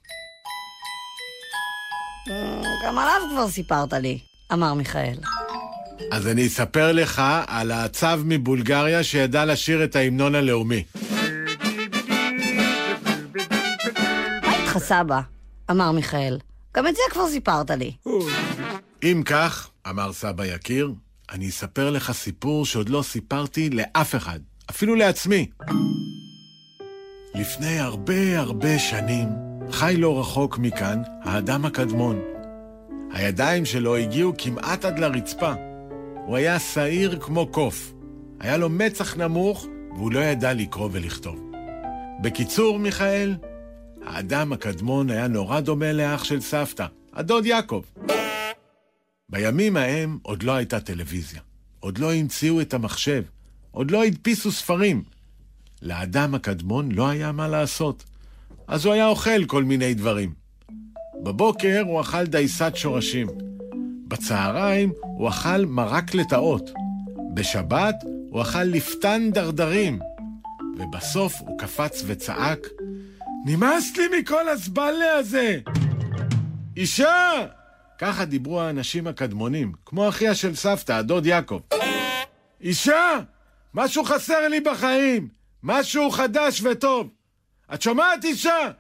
גם 2.86 2.98
עליו 2.98 3.22
כבר 3.32 3.48
סיפרת 3.50 3.94
לי, 3.94 4.20
אמר 4.54 4.74
מיכאל. 4.74 5.16
אז 6.12 6.28
אני 6.28 6.48
אספר 6.48 6.92
לך 6.92 7.22
על 7.48 7.72
הצב 7.72 8.22
מבולגריה 8.26 9.04
שידע 9.04 9.46
לשיר 9.46 9.84
את 9.84 9.96
ההמנון 9.96 10.36
הלאומי. 10.36 10.84
מה 14.44 14.54
איתך 14.60 14.78
סבא? 14.78 15.22
אמר 15.72 15.92
מיכאל. 15.92 16.40
גם 16.76 16.88
את 16.88 16.96
זה 16.96 17.02
כבר 17.12 17.28
סיפרת 17.28 17.72
לי. 17.72 17.92
אם 19.04 19.24
כך, 19.26 19.70
אמר 19.90 20.14
סבא 20.14 20.46
יקיר, 20.46 20.94
אני 21.32 21.50
אספר 21.50 21.90
לך 21.90 22.12
סיפור 22.12 22.66
שעוד 22.66 22.90
לא 22.90 23.02
סיפרתי 23.02 23.70
לאף 23.70 24.16
אחד, 24.16 24.40
אפילו 24.70 24.96
לעצמי. 24.96 25.50
לפני 27.36 27.80
הרבה 27.80 28.40
הרבה 28.40 28.80
שנים, 28.80 29.28
חי 29.72 29.96
לא 29.98 30.20
רחוק 30.20 30.58
מכאן 30.58 31.02
האדם 31.24 31.66
הקדמון. 31.66 32.20
הידיים 33.12 33.66
שלו 33.66 33.96
הגיעו 33.96 34.34
כמעט 34.38 34.86
עד 34.86 35.00
לרצפה. 35.00 35.54
הוא 36.26 36.38
היה 36.38 36.60
שעיר 36.60 37.20
כמו 37.20 37.48
קוף. 37.48 37.94
היה 38.40 38.58
לו 38.58 38.70
מצח 38.70 39.18
נמוך, 39.18 39.66
והוא 39.96 40.12
לא 40.12 40.20
ידע 40.20 40.54
לקרוא 40.54 40.90
ולכתוב. 40.92 41.52
בקיצור, 42.22 42.80
מיכאל, 42.80 43.36
האדם 44.06 44.54
הקדמון 44.54 45.10
היה 45.10 45.28
נורא 45.28 45.60
דומה 45.60 45.92
לאח 45.92 46.24
של 46.24 46.42
סבתא, 46.42 46.86
הדוד 47.14 47.46
יעקב. 47.46 47.82
בימים 49.30 49.78
ההם 49.78 50.18
עוד 50.22 50.44
לא 50.44 50.52
הייתה 50.52 50.80
טלוויזיה. 50.80 51.42
עוד 51.80 51.98
לא 51.98 52.14
המציאו 52.14 52.62
את 52.62 52.74
המחשב. 52.74 53.24
עוד 53.72 53.92
לא 53.92 54.04
הדפיסו 54.04 54.52
ספרים. 54.52 55.04
לאדם 55.82 56.36
הקדמון 56.36 56.92
לא 56.92 57.10
היה 57.10 57.32
מה 57.32 57.48
לעשות. 57.48 58.04
אז 58.68 58.86
הוא 58.86 58.94
היה 58.94 59.08
אוכל 59.08 59.46
כל 59.46 59.64
מיני 59.64 59.94
דברים. 59.94 60.34
בבוקר 61.24 61.84
הוא 61.86 62.02
אכל 62.02 62.26
דייסת 62.26 62.72
שורשים. 62.76 63.28
בצהריים 64.08 64.92
הוא 65.02 65.30
אכל 65.30 65.66
מרק 65.66 66.14
לטאות. 66.14 66.70
בשבת 67.34 67.96
הוא 68.30 68.42
אכל 68.42 68.64
לפתן 68.64 69.30
דרדרים. 69.34 70.00
ובסוף 70.80 71.34
הוא 71.40 71.60
קפץ 71.60 72.04
וצעק, 72.06 72.60
נמאס 73.46 73.98
לי 73.98 74.20
מכל 74.20 74.50
הזבלה 74.50 75.14
הזה! 75.20 75.60
אישה! 76.78 77.46
ככה 78.00 78.26
דיברו 78.26 78.62
האנשים 78.62 79.08
הקדמונים, 79.08 79.74
כמו 79.86 80.10
אחיה 80.10 80.36
של 80.36 80.56
סבתא, 80.56 80.92
הדוד 80.92 81.26
יעקב. 81.26 81.60
אישה! 82.62 83.20
משהו 83.74 84.04
חסר 84.04 84.48
לי 84.48 84.60
בחיים! 84.60 85.28
משהו 85.64 86.12
חדש 86.12 86.62
וטוב! 86.64 87.10
את 87.74 87.82
שומעת, 87.82 88.26
אישה? 88.26 88.72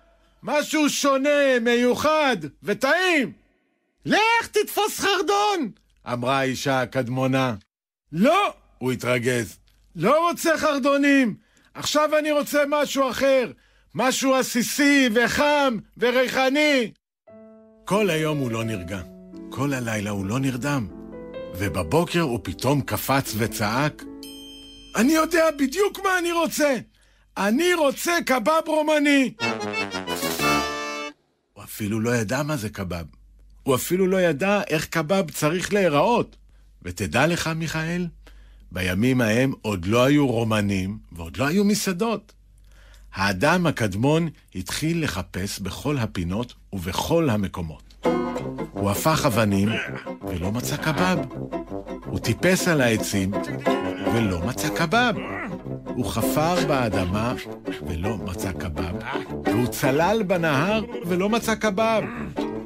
משהו 0.44 0.90
שונה, 0.90 1.60
מיוחד 1.62 2.38
וטעים! 2.64 3.32
לך 4.06 4.48
תתפוס 4.52 5.00
חרדון! 5.00 5.72
אמרה 6.14 6.40
האישה 6.40 6.82
הקדמונה. 6.82 7.56
לא! 8.12 8.54
הוא 8.78 8.92
התרגז. 8.92 9.58
לא 9.96 10.30
רוצה 10.30 10.58
חרדונים! 10.58 11.36
עכשיו 11.74 12.18
אני 12.20 12.32
רוצה 12.32 12.64
משהו 12.68 13.10
אחר! 13.10 13.52
משהו 13.96 14.36
עסיסי 14.36 15.10
וחם 15.14 15.78
וריחני! 15.98 16.92
כל 17.90 18.10
היום 18.10 18.38
הוא 18.38 18.52
לא 18.52 18.64
נרגע. 18.64 19.02
כל 19.50 19.74
הלילה 19.74 20.10
הוא 20.10 20.26
לא 20.26 20.40
נרדם. 20.40 20.88
ובבוקר 21.58 22.22
הוא 22.22 22.40
פתאום 22.44 22.82
קפץ 22.82 23.34
וצעק, 23.38 24.04
אני 24.96 25.14
יודע 25.14 25.46
בדיוק 25.60 26.00
מה 26.04 26.20
אני 26.20 26.32
רוצה! 26.32 26.78
אני 27.38 27.74
רוצה 27.74 28.12
קבב 28.26 28.62
רומני! 28.68 29.34
הוא 31.54 31.64
אפילו 31.64 32.00
לא 32.00 32.16
ידע 32.16 32.44
מה 32.44 32.58
זה 32.58 32.70
קבב. 32.70 33.06
הוא 33.64 33.76
אפילו 33.76 34.08
לא 34.08 34.22
ידע 34.22 34.62
איך 34.68 34.86
קבב 34.86 35.32
צריך 35.32 35.74
להיראות. 35.74 36.36
ותדע 36.82 37.28
לך, 37.28 37.50
מיכאל, 37.56 38.08
בימים 38.72 39.22
ההם 39.22 39.54
עוד 39.62 39.86
לא 39.86 40.04
היו 40.04 40.28
רומנים 40.28 40.98
ועוד 41.12 41.38
לא 41.38 41.48
היו 41.48 41.64
מסעדות. 41.64 42.34
האדם 43.20 43.68
הקדמון 43.68 44.30
התחיל 44.56 45.04
לחפש 45.04 45.60
בכל 45.60 45.98
הפינות 45.98 46.54
ובכל 46.74 47.30
המקומות. 47.30 48.06
הוא 48.72 48.90
הפך 48.90 49.26
אבנים 49.26 49.70
ולא 50.28 50.52
מצא 50.52 50.78
קבב. 50.78 51.18
הוא 52.06 52.20
טיפס 52.20 52.68
על 52.68 52.82
העצים 52.82 53.32
ולא 54.14 54.48
מצא 54.48 54.70
קבב. 54.70 55.14
הוא 55.86 56.06
חפר 56.06 56.68
באדמה 56.68 57.34
ולא 57.88 58.18
מצא 58.18 58.52
קבב. 58.52 58.96
והוא 59.46 59.68
צלל 59.68 60.24
בנהר 60.28 60.82
ולא 61.06 61.30
מצא 61.30 61.56
קבב. 61.56 62.02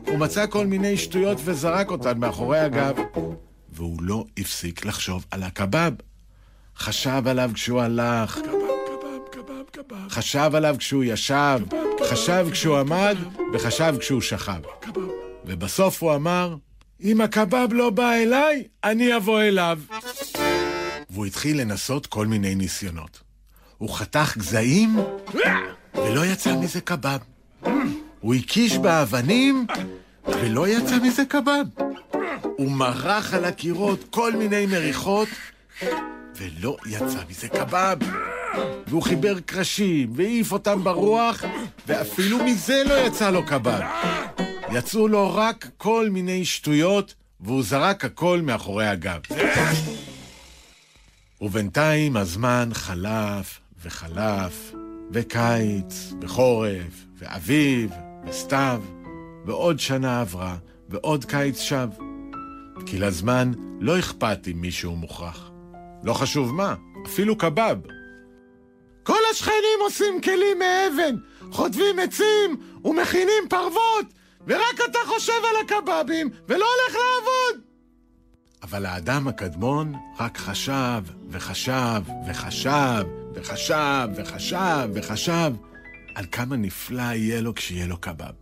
הוא 0.08 0.18
מצא 0.18 0.47
כל 0.47 0.68
מיני 0.68 0.97
שטויות 0.97 1.38
וזרק 1.43 1.91
אותן 1.91 2.18
מאחורי 2.18 2.60
הגב. 2.60 2.95
והוא 3.70 3.97
לא 4.01 4.26
הפסיק 4.38 4.86
לחשוב 4.86 5.26
על 5.32 5.43
הקבב. 5.43 5.93
חשב 6.78 7.24
עליו 7.26 7.51
כשהוא 7.54 7.82
הלך, 7.82 8.39
חשב 10.09 10.51
עליו 10.53 10.75
כשהוא 10.79 11.03
ישב, 11.03 11.59
חשב 12.09 12.47
כשהוא 12.51 12.77
עמד, 12.77 13.15
וחשב 13.53 13.95
כשהוא 13.99 14.21
שכב. 14.21 14.61
ובסוף 15.45 16.03
הוא 16.03 16.15
אמר, 16.15 16.55
אם 17.03 17.21
הקבב 17.21 17.67
לא 17.71 17.89
בא 17.89 18.13
אליי, 18.13 18.63
אני 18.84 19.15
אבוא 19.15 19.41
אליו. 19.41 19.79
והוא 21.09 21.25
התחיל 21.25 21.61
לנסות 21.61 22.05
כל 22.05 22.27
מיני 22.27 22.55
ניסיונות. 22.55 23.21
הוא 23.77 23.89
חתך 23.89 24.38
גזעים, 24.38 24.99
ולא 25.95 26.25
יצא 26.25 26.55
מזה 26.55 26.81
קבב. 26.81 27.17
הוא 28.19 28.34
הקיש 28.34 28.77
באבנים, 28.77 29.67
ולא 30.27 30.67
יצא 30.67 30.99
מזה 30.99 31.25
קבב. 31.25 31.65
הוא 32.57 32.71
מרח 32.71 33.34
על 33.34 33.45
הקירות 33.45 34.03
כל 34.09 34.34
מיני 34.34 34.65
מריחות, 34.65 35.27
ולא 36.38 36.77
יצא 36.86 37.19
מזה 37.29 37.47
קבב. 37.47 37.97
והוא 38.88 39.03
חיבר 39.03 39.39
קרשים, 39.39 40.11
והעיף 40.15 40.51
אותם 40.51 40.84
ברוח, 40.84 41.43
ואפילו 41.88 42.43
מזה 42.43 42.84
לא 42.86 42.93
יצא 42.93 43.29
לו 43.29 43.45
קבב. 43.45 43.81
יצאו 44.71 45.07
לו 45.07 45.36
רק 45.36 45.67
כל 45.77 46.09
מיני 46.09 46.45
שטויות, 46.45 47.13
והוא 47.39 47.63
זרק 47.63 48.05
הכל 48.05 48.41
מאחורי 48.43 48.88
הגב. 48.88 49.19
ובינתיים 51.41 52.17
הזמן 52.17 52.69
חלף 52.73 53.59
וחלף, 53.84 54.73
וקיץ, 55.11 56.13
וחורף, 56.21 57.05
ואביב, 57.17 57.91
וסתיו, 58.27 58.81
ועוד 59.45 59.79
שנה 59.79 60.21
עברה, 60.21 60.55
ועוד 60.89 61.25
קיץ 61.25 61.59
שב. 61.59 61.89
כי 62.86 62.99
לזמן 62.99 63.51
לא 63.79 63.99
אכפת 63.99 64.47
אם 64.51 64.61
מישהו 64.61 64.95
מוכרח. 64.95 65.53
לא 66.04 66.14
חשוב 66.14 66.54
מה, 66.54 66.76
אפילו 67.06 67.38
קבב. 67.38 67.78
כל 69.04 69.20
השכנים 69.32 69.80
עושים 69.82 70.22
כלים 70.22 70.60
מאבן, 70.60 71.16
חוטבים 71.51 71.99
עצים 71.99 72.58
ומכינים 72.86 73.43
פרוות, 73.49 74.06
ורק 74.47 74.80
אתה 74.89 74.99
חושב 75.06 75.34
על 75.49 75.66
הקבבים 75.66 76.30
ולא 76.47 76.66
הולך 76.66 76.95
לעבוד! 76.95 77.62
אבל 78.64 78.86
האדם 78.86 79.28
הקדמון 79.28 79.93
רק 80.20 80.38
חשב 80.38 81.01
וחשב 81.30 82.01
וחשב 82.28 83.04
וחשב 83.36 84.08
וחשב 84.16 84.89
וחשב 84.93 85.54
על 86.16 86.26
כמה 86.32 86.56
נפלא 86.56 87.01
יהיה 87.01 87.41
לו 87.41 87.56
כשיהיה 87.56 87.88
לו 87.88 87.97
קבב. 87.97 88.34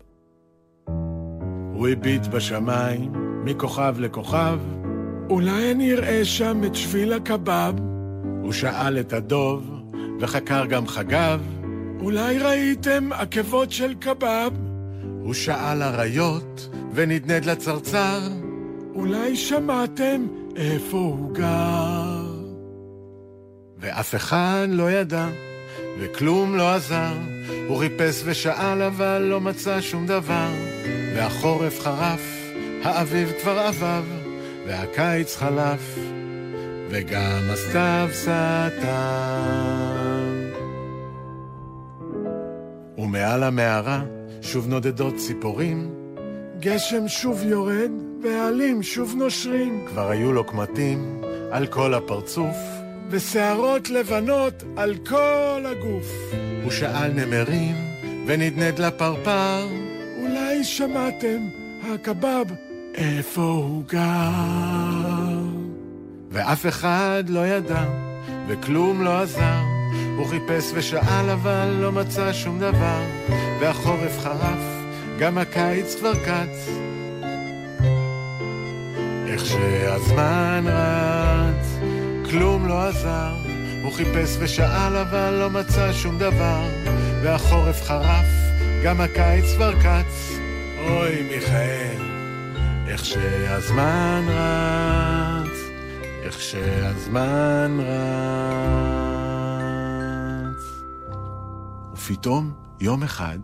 הוא 1.74 1.88
הביט 1.88 2.28
בשמיים 2.28 3.12
מכוכב 3.46 3.96
לכוכב, 4.00 4.60
אולי 5.32 5.72
אני 5.72 5.94
אראה 5.94 6.26
שם 6.26 6.62
את 6.66 6.76
שביל 6.76 7.14
הקבב? 7.14 7.74
הוא 8.42 8.52
שאל 8.52 9.00
את 9.00 9.14
הדוב, 9.14 9.72
וחקר 10.20 10.66
גם 10.66 10.88
חגב, 10.88 11.40
אולי 12.00 12.38
ראיתם 12.38 13.10
עקבות 13.14 13.72
של 13.72 13.94
קבב? 13.94 14.52
הוא 15.22 15.34
שאל 15.34 15.84
אריות, 15.84 16.70
ונדנד 16.94 17.46
לצרצר, 17.46 18.20
אולי 18.96 19.36
שמעתם 19.36 20.28
איפה 20.56 20.98
הוא 20.98 21.34
גר? 21.34 22.26
ואף 23.78 24.16
אחד 24.16 24.68
לא 24.70 24.92
ידע, 24.92 25.28
וכלום 26.00 26.56
לא 26.56 26.74
עזר. 26.74 27.14
הוא 27.68 27.80
חיפש 27.80 28.22
ושאל, 28.26 28.82
אבל 28.82 29.22
לא 29.22 29.42
מצא 29.42 29.82
שום 29.82 30.08
דבר. 30.08 30.50
והחורף 31.16 31.80
חרף, 31.80 32.52
האביב 32.84 33.34
כבר 33.42 33.60
עבב, 33.60 34.21
והקיץ 34.68 35.36
חלף, 35.36 35.98
וגם 36.90 37.42
הסתיו 37.50 38.10
סתם. 38.14 38.92
ומעל 42.98 43.44
המערה 43.44 44.04
שוב 44.42 44.68
נודדות 44.68 45.16
ציפורים, 45.16 45.92
גשם 46.60 47.08
שוב 47.08 47.44
יורד, 47.46 47.92
והעלים 48.24 48.84
שוב 48.84 49.16
נושרים. 49.18 49.86
כבר 49.88 50.10
היו 50.10 50.34
לו 50.34 50.44
קמטים 50.44 51.22
על 51.52 51.68
כל 51.68 51.94
הפרצוף, 51.94 52.58
ושערות 53.10 53.90
לבנות 53.90 54.64
על 54.78 54.96
כל 55.06 55.64
הגוף. 55.66 56.34
הוא 56.64 56.72
שאל 56.72 57.12
נמרים, 57.12 57.76
ונדנד 58.28 58.80
לפרפר, 58.80 59.68
אולי 60.22 60.64
שמעתם, 60.64 61.48
הקבב, 61.84 62.46
איפה 62.96 63.42
הוא 63.42 63.84
גר? 63.88 65.40
ואף 66.32 66.66
אחד 66.66 67.24
לא 67.28 67.48
ידע, 67.48 67.84
וכלום 68.48 69.02
לא 69.02 69.22
עזר. 69.22 69.62
הוא 70.18 70.28
חיפש 70.28 70.72
ושאל 70.74 71.30
אבל 71.30 71.78
לא 71.80 71.92
מצא 71.92 72.34
שום 72.34 72.60
דבר, 72.60 73.02
והחורף 73.60 74.20
חרף, 74.20 74.64
גם 75.20 75.38
הקיץ 75.38 75.96
כבר 75.96 76.14
קץ. 76.16 76.70
איך 79.28 79.46
שהזמן 79.46 80.64
רץ, 80.68 81.80
כלום 82.30 82.68
לא 82.68 82.88
עזר. 82.88 83.34
הוא 83.84 83.92
חיפש 83.92 84.38
ושאל 84.40 84.98
אבל 84.98 85.34
לא 85.34 85.50
מצא 85.50 85.94
שום 85.94 86.18
דבר, 86.18 86.62
והחורף 87.24 87.84
חרף, 87.84 88.26
גם 88.84 89.02
הקיץ 89.02 89.56
כבר 89.56 89.74
קץ. 89.74 90.38
אוי 90.88 91.24
מיכאל, 91.24 92.11
איך 92.92 93.06
שהזמן 93.06 94.26
רץ, 94.28 95.58
איך 96.24 96.42
שהזמן 96.42 97.78
רץ. 97.80 98.92
ופתאום, 101.94 102.52
יום 102.82 103.04
אחד, 103.04 103.40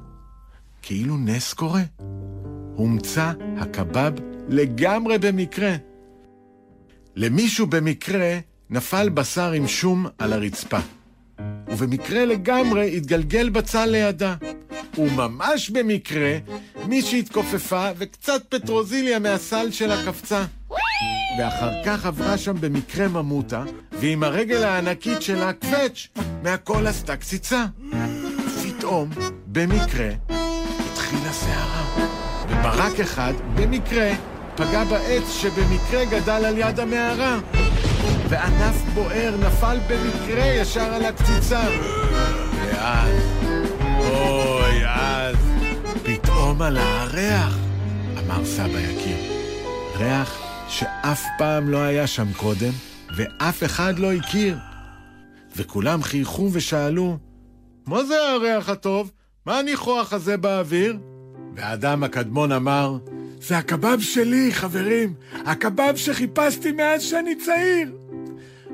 כאילו 0.81 1.17
נס 1.17 1.53
קורה. 1.53 1.81
הומצא 2.75 3.33
הקבב 3.57 4.13
לגמרי 4.49 5.17
במקרה. 5.17 5.75
למישהו 7.15 7.67
במקרה 7.67 8.39
נפל 8.69 9.09
בשר 9.09 9.51
עם 9.51 9.67
שום 9.67 10.05
על 10.17 10.33
הרצפה, 10.33 10.79
ובמקרה 11.67 12.25
לגמרי 12.25 12.97
התגלגל 12.97 13.49
בצל 13.49 13.85
לידה. 13.85 14.35
וממש 14.97 15.69
במקרה, 15.69 16.37
מישהי 16.88 17.19
התכופפה 17.19 17.89
וקצת 17.97 18.41
פטרוזיליה 18.49 19.19
מהסל 19.19 19.71
שלה 19.71 20.05
קפצה. 20.05 20.45
ואחר 21.39 21.71
כך 21.85 22.05
עברה 22.05 22.38
שם 22.38 22.61
במקרה 22.61 23.07
ממוטה, 23.07 23.63
ועם 23.91 24.23
הרגל 24.23 24.63
הענקית 24.63 25.21
שלה 25.21 25.53
קווץ', 25.53 26.07
מהכל 26.43 26.88
עשתה 26.88 27.15
קציצה. 27.15 27.65
פתאום, 28.63 29.09
במקרה, 29.47 30.09
התחילה 30.91 31.31
סערה. 31.31 32.07
וברק 32.49 32.99
אחד, 32.99 33.33
במקרה, 33.55 34.11
פגע 34.55 34.83
בעץ 34.83 35.23
שבמקרה 35.41 36.05
גדל 36.05 36.45
על 36.45 36.57
יד 36.57 36.79
המערה. 36.79 37.39
וענף 38.29 38.75
בוער 38.93 39.35
נפל 39.39 39.77
במקרה 39.89 40.45
ישר 40.45 40.93
על 40.93 41.05
הקציצה. 41.05 41.61
ואז, 42.65 43.23
אוי, 43.99 44.85
אז, 44.85 45.36
פתאום 46.47 46.61
על 46.61 46.77
הריח, 46.77 47.57
אמר 48.19 48.45
סבא 48.45 48.79
יקיר. 48.79 49.17
ריח 49.97 50.41
שאף 50.67 51.23
פעם 51.37 51.69
לא 51.69 51.77
היה 51.77 52.07
שם 52.07 52.33
קודם, 52.37 52.71
ואף 53.15 53.63
אחד 53.63 53.99
לא 53.99 54.13
הכיר. 54.13 54.57
וכולם 55.55 56.03
חייכו 56.03 56.49
ושאלו, 56.53 57.17
מה 57.87 58.03
זה 58.03 58.15
הריח 58.33 58.69
הטוב? 58.69 59.11
מה 59.45 59.59
הניחוח 59.59 60.13
הזה 60.13 60.37
באוויר? 60.37 60.97
והאדם 61.55 62.03
הקדמון 62.03 62.51
אמר, 62.51 62.97
זה 63.41 63.57
הקבב 63.57 63.99
שלי, 64.01 64.53
חברים, 64.53 65.13
הקבב 65.45 65.95
שחיפשתי 65.95 66.71
מאז 66.71 67.03
שאני 67.03 67.35
צעיר. 67.35 67.95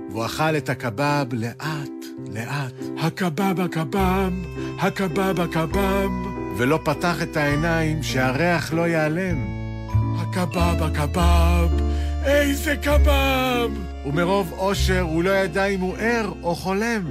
והוא 0.10 0.26
אכל 0.26 0.58
את 0.58 0.70
הקבב 0.70 1.26
לאט, 1.34 1.92
לאט. 2.34 2.74
הקבב, 2.98 3.60
הקבב, 3.60 4.32
הקבב, 4.80 5.40
הקבב. 5.40 6.33
ולא 6.58 6.80
פתח 6.84 7.22
את 7.22 7.38
העיניים 7.38 8.04
שהריח 8.04 8.74
לא 8.74 8.88
ייעלם. 8.88 9.48
הקבב, 10.20 10.84
הקבב, 10.84 11.70
איזה 12.26 12.76
קבב! 12.76 13.70
ומרוב 14.06 14.54
אושר 14.58 15.02
הוא 15.02 15.24
לא 15.24 15.30
ידע 15.30 15.66
אם 15.66 15.80
הוא 15.80 15.98
ער 15.98 16.32
או 16.44 16.56
חולם. 16.56 17.04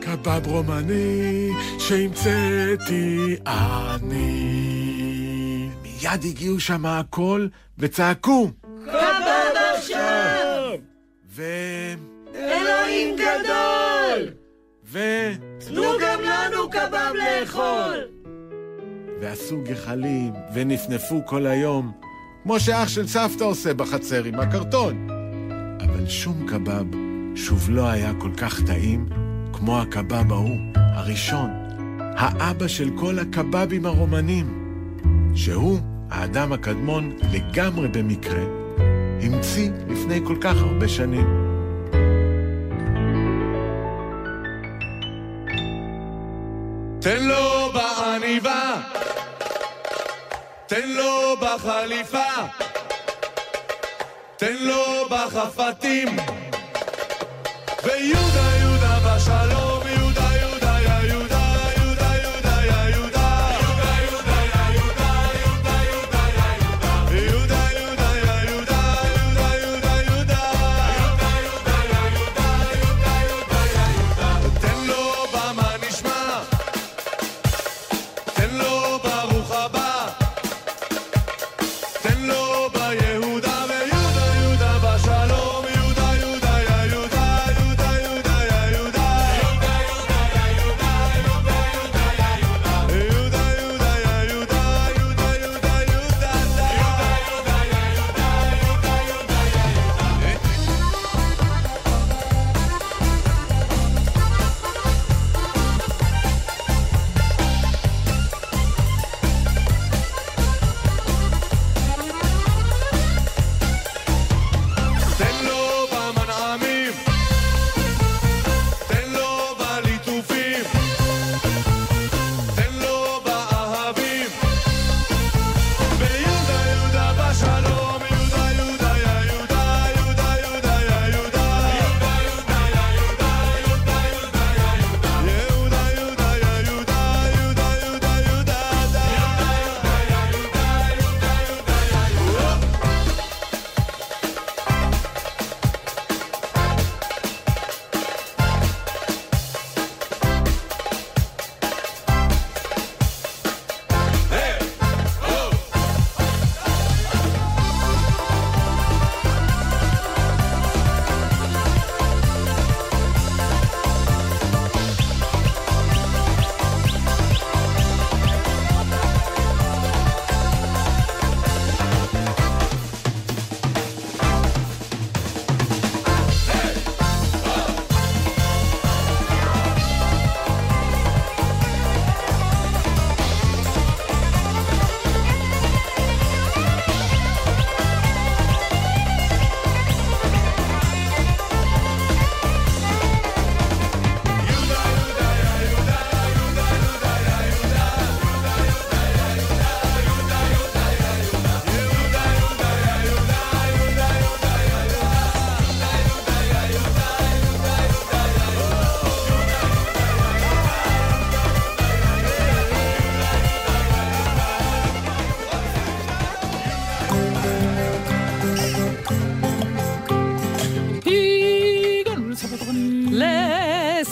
קבב 0.00 0.46
רומני 0.46 1.50
שהמצאתי 1.78 3.36
אני. 3.46 4.48
מיד 5.82 6.24
הגיעו 6.24 6.60
שם 6.60 6.86
הכל 6.86 7.46
וצעקו. 7.78 8.50
קבב 8.84 9.56
עכשיו! 9.76 10.78
ו... 11.30 11.42
אלוהים 12.34 13.16
גדול! 13.16 14.32
ו... 14.84 14.98
תנו 15.58 15.82
גם 16.00 16.20
לנו 16.20 16.70
קבב 16.70 17.12
לאכול! 17.14 18.17
ועשו 19.20 19.62
גחלים 19.62 20.32
ונפנפו 20.54 21.22
כל 21.26 21.46
היום, 21.46 21.92
כמו 22.42 22.60
שאח 22.60 22.88
של 22.88 23.06
סבתא 23.06 23.44
עושה 23.44 23.74
בחצר 23.74 24.24
עם 24.24 24.40
הקרטון. 24.40 25.08
אבל 25.80 26.08
שום 26.08 26.46
קבב 26.48 26.84
שוב 27.34 27.70
לא 27.70 27.88
היה 27.88 28.12
כל 28.18 28.30
כך 28.36 28.62
טעים 28.62 29.08
כמו 29.52 29.80
הקבב 29.80 30.32
ההוא, 30.32 30.56
הראשון, 30.74 31.50
האבא 32.16 32.68
של 32.68 32.90
כל 32.96 33.18
הקבבים 33.18 33.86
הרומנים, 33.86 34.74
שהוא, 35.34 35.78
האדם 36.10 36.52
הקדמון, 36.52 37.12
לגמרי 37.32 37.88
במקרה, 37.88 38.44
המציא 39.22 39.70
לפני 39.88 40.20
כל 40.24 40.36
כך 40.40 40.56
הרבה 40.56 40.88
שנים. 40.88 41.26
תן 47.00 47.24
לו 47.24 47.37
תן 50.68 50.88
לו 50.88 51.36
בחליפה, 51.40 52.30
תן 54.36 54.56
לו 54.60 55.08
בחפתים, 55.10 56.08
ויהודה 57.84 58.56
יהודה 58.60 58.77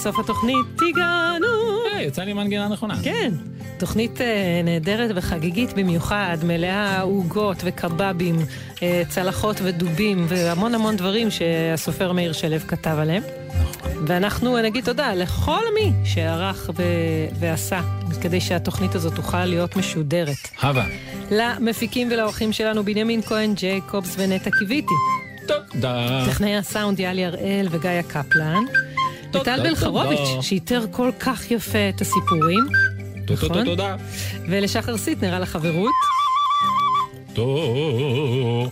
לסוף 0.07 0.19
התוכנית 0.19 0.67
הגענו. 0.91 1.47
יצא 2.01 2.23
לי 2.23 2.33
מנגינה 2.33 2.69
נכונה. 2.69 2.95
כן. 3.03 3.33
תוכנית 3.79 4.21
אה, 4.21 4.61
נהדרת 4.65 5.11
וחגיגית 5.15 5.73
במיוחד, 5.73 6.37
מלאה 6.43 7.01
עוגות 7.01 7.57
וקבבים, 7.65 8.37
אה, 8.83 9.03
צלחות 9.09 9.57
ודובים 9.63 10.27
והמון 10.29 10.75
המון 10.75 10.97
דברים 10.97 11.31
שהסופר 11.31 12.13
מאיר 12.13 12.33
שלו 12.33 12.59
כתב 12.69 12.97
עליהם. 12.99 13.23
ואנחנו 14.07 14.59
נגיד 14.59 14.85
תודה 14.85 15.15
לכל 15.15 15.63
מי 15.75 15.93
שערך 16.05 16.71
ו- 16.77 16.83
ועשה 17.41 17.81
כדי 18.21 18.41
שהתוכנית 18.41 18.95
הזאת 18.95 19.15
תוכל 19.15 19.45
להיות 19.45 19.77
משודרת. 19.77 20.49
הווה. 20.63 20.85
למפיקים 21.31 22.09
ולאורחים 22.11 22.53
שלנו 22.53 22.85
בנימין 22.85 23.23
כהן, 23.23 23.55
ג'ייקובס 23.55 24.17
ונטע 24.19 24.51
קיוויתי. 24.59 24.95
תודה. 25.47 26.25
טכנאי 26.27 26.57
הסאונד 26.57 27.01
יאלי 27.01 27.25
הראל 27.25 27.69
וגיא 27.71 28.03
קפלן. 28.09 28.65
תודה, 29.31 29.41
וטל 29.53 29.63
בלחרוביץ', 29.63 30.19
תודה. 30.29 30.43
שאיתר 30.43 30.85
כל 30.91 31.11
כך 31.21 31.51
יפה 31.51 31.89
את 31.89 32.01
הסיפורים. 32.01 32.67
תודה, 33.27 33.47
נכון? 33.47 33.65
תודה. 33.65 33.97
ולשחר 34.49 34.97
סיטנר 34.97 35.35
על 35.35 35.43
החברות. 35.43 35.93
תודה. 37.33 38.71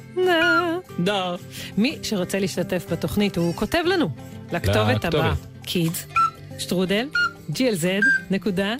דה. 0.99 1.35
מי 1.79 1.99
שרוצה 2.03 2.39
להשתתף 2.39 2.87
בתוכנית, 2.91 3.37
הוא 3.37 3.55
כותב 3.55 3.83
לנו 3.87 4.09
לכתובת. 4.53 5.05
הבאה, 5.05 5.33
kids, 5.65 6.15
שטרודל, 6.59 7.09
glz, 7.51 7.85
נקודה, 8.31 8.75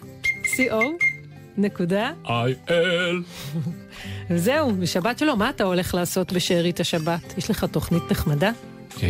co, 0.45 0.75
נקודה, 1.59 2.11
איי-אל. 2.29 3.23
וזהו, 4.31 4.73
בשבת 4.81 5.19
שלום, 5.19 5.39
מה 5.39 5.51
אתה 5.51 5.65
הולך 5.65 5.95
לעשות 5.95 6.33
בשארית 6.33 6.81
השבת? 6.81 7.35
יש 7.39 7.51
לך 7.51 7.65
תוכנית 7.65 8.03
נחמדה? 8.11 8.51
אה, 9.03 9.09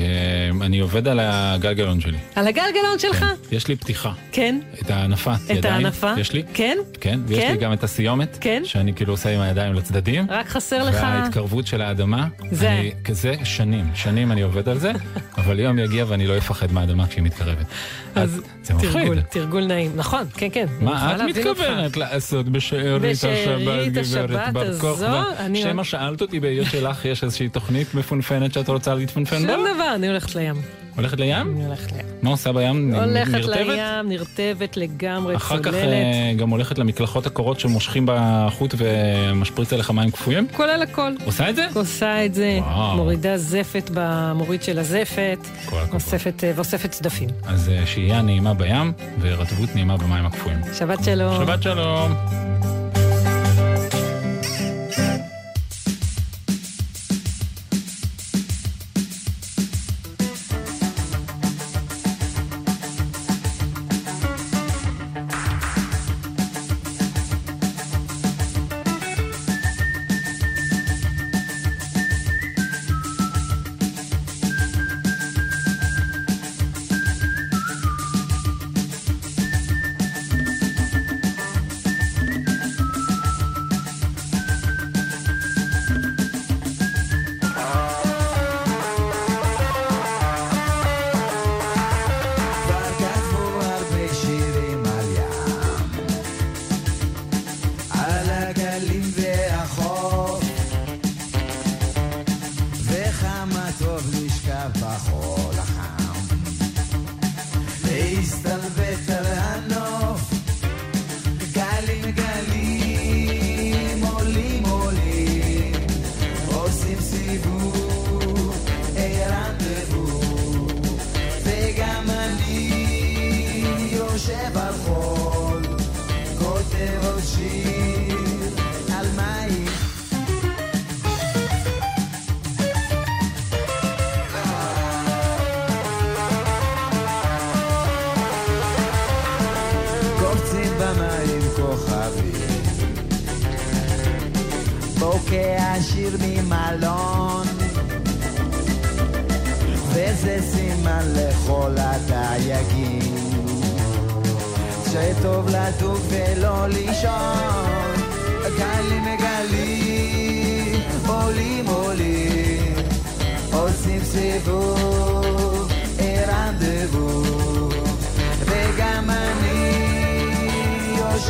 אני 0.60 0.78
עובד 0.78 1.08
על 1.08 1.20
הגלגלון 1.22 2.00
שלי. 2.00 2.18
על 2.34 2.46
הגלגלון 2.48 2.98
שלך? 2.98 3.24
יש 3.52 3.68
לי 3.68 3.76
פתיחה. 3.76 4.12
כן. 4.32 4.60
את 4.82 4.90
ההנפה, 4.90 5.34
את 5.34 5.50
ידיים. 5.50 5.74
ההנפה? 5.74 6.12
יש 6.18 6.32
לי. 6.32 6.42
כן? 6.54 6.78
כן, 7.00 7.20
ויש 7.26 7.38
כן? 7.38 7.52
לי 7.52 7.58
גם 7.58 7.72
את 7.72 7.84
הסיומת. 7.84 8.38
כן? 8.40 8.62
שאני 8.64 8.94
כאילו 8.94 9.12
עושה 9.12 9.30
עם 9.30 9.40
הידיים 9.40 9.74
לצדדים. 9.74 10.26
רק 10.30 10.48
חסר 10.48 10.84
לך... 10.84 10.94
וההתקרבות 10.94 11.66
של 11.66 11.82
האדמה. 11.82 12.28
זה. 12.50 12.70
אני, 12.70 12.92
כזה 13.04 13.34
שנים, 13.44 13.90
שנים 13.94 14.32
אני 14.32 14.42
עובד 14.42 14.68
על 14.68 14.78
זה, 14.78 14.92
אבל 15.38 15.60
יום 15.60 15.78
יגיע 15.78 16.04
ואני 16.08 16.26
לא 16.26 16.38
אפחד 16.38 16.72
מהאדמה 16.72 17.06
כשהיא 17.06 17.24
מתקרבת. 17.24 17.66
אז 18.14 18.40
זה 18.62 18.74
מפחיד. 18.74 18.92
תרגול, 18.92 19.20
תרגול 19.20 19.64
נעים. 19.64 19.92
נכון, 19.96 20.24
כן, 20.34 20.48
כן. 20.52 20.66
מה 20.80 21.16
את. 21.16 21.20
מתכוונת 21.20 21.96
לעשות 21.96 22.48
בשארית 22.48 23.24
השבת, 23.24 23.92
גברת 23.92 24.52
בר 24.52 24.78
כוכבא? 24.78 25.24
שמא 25.54 25.84
שאלת 25.84 26.20
אותי 26.20 26.40
בעיר 26.40 26.64
שלך 26.64 27.04
יש 27.04 27.24
איזושהי 27.24 27.48
תוכנית 27.48 27.94
מפונפנת 27.94 28.52
שאת 28.52 28.68
רוצה 28.68 28.94
להתפנפן 28.94 29.46
בה? 29.46 29.56
דבר, 29.74 29.94
אני 29.94 30.08
הולכת 30.08 30.34
לים. 30.34 30.54
הולכת 30.96 31.20
לים? 31.20 31.54
אני 31.56 31.64
הולכת 31.66 31.92
לים. 31.92 32.06
מה 32.22 32.30
עושה 32.30 32.52
בים? 32.52 32.94
הולכת 32.94 33.34
נרטבת? 33.34 33.66
לים, 33.66 34.08
נרטבת 34.08 34.76
לגמרי, 34.76 35.36
אחר 35.36 35.58
כך 35.62 35.70
צוללת. 35.70 35.84
אה, 35.84 36.32
גם 36.36 36.50
הולכת 36.50 36.78
למקלחות 36.78 37.26
הקורות 37.26 37.60
שמושכים 37.60 38.04
בחוט 38.06 38.74
ומשפריץ 38.78 39.72
עליך 39.72 39.90
מים 39.90 40.10
קפואים? 40.10 40.46
כולל 40.56 40.82
הכל. 40.82 41.12
עושה 41.24 41.50
את 41.50 41.56
זה? 41.56 41.66
עושה 41.74 42.24
את 42.24 42.34
זה, 42.34 42.58
וואו. 42.60 42.96
מורידה 42.96 43.38
זפת 43.38 43.90
במוריד 43.94 44.62
של 44.62 44.78
הזפת, 44.78 45.38
כל 45.66 45.76
הכבוד. 45.76 45.94
אוספת, 45.94 46.44
אה, 46.44 46.52
ואוספת 46.54 46.90
צדפים. 46.90 47.28
אז 47.46 47.68
אה, 47.68 47.86
שהייה 47.86 48.22
נעימה 48.22 48.54
בים 48.54 48.92
ורטבות 49.20 49.74
נעימה 49.74 49.96
במים 49.96 50.26
הקפואים. 50.26 50.58
שבת 50.78 51.04
שלום. 51.04 51.34
שבת 51.46 51.62
שלום. 51.62 52.14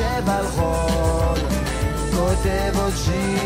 יושב 0.04 0.28
על 0.30 0.46
חול 0.46 1.38
כותב 2.16 2.78
עוד 2.78 2.92
שיר 2.96 3.43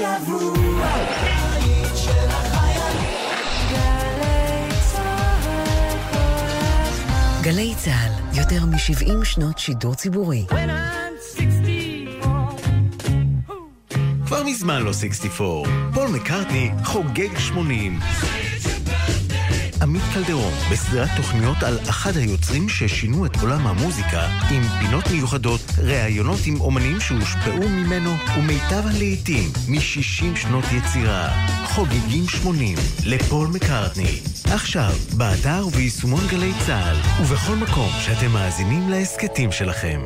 השבוע 0.00 0.88
גלי 7.42 7.74
צה"ל, 7.76 8.38
יותר 8.38 8.64
מ-70 8.64 9.24
שנות 9.24 9.58
שידור 9.58 9.94
ציבורי. 9.94 10.46
כבר 14.26 14.42
מזמן 14.42 14.82
לא 14.82 14.92
64. 14.92 15.70
פול 15.94 16.08
מקארטני 16.08 16.70
חוגג 16.84 17.38
80. 17.38 17.98
קלדרון, 20.14 20.52
בסדרת 20.72 21.08
תוכניות 21.16 21.62
על 21.62 21.78
אחד 21.88 22.16
היוצרים 22.16 22.68
ששינו 22.68 23.26
את 23.26 23.36
עולם 23.40 23.66
המוזיקה, 23.66 24.28
עם 24.50 24.62
פינות 24.80 25.04
מיוחדות, 25.10 25.60
ראיונות 25.78 26.38
עם 26.46 26.60
אומנים 26.60 27.00
שהושפעו 27.00 27.68
ממנו, 27.68 28.10
ומיטב 28.38 28.86
הלעיתים 28.86 29.44
מ-60 29.68 30.36
שנות 30.36 30.64
יצירה. 30.72 31.28
חוגגים 31.64 32.28
80 32.28 32.78
לפול 33.06 33.48
מקארטני. 33.48 34.20
עכשיו, 34.44 34.92
באתר 35.16 35.66
וביישומון 35.66 36.26
גלי 36.30 36.52
צה"ל, 36.66 36.96
ובכל 37.22 37.56
מקום 37.56 37.90
שאתם 38.00 38.30
מאזינים 38.30 38.88
להסכתים 38.88 39.52
שלכם. 39.52 40.00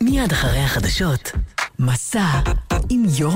מיד 0.00 0.32
אחרי 0.32 0.58
החדשות, 0.58 1.32
מסע 1.78 2.40
עם 2.90 3.02
יורם 3.18 3.20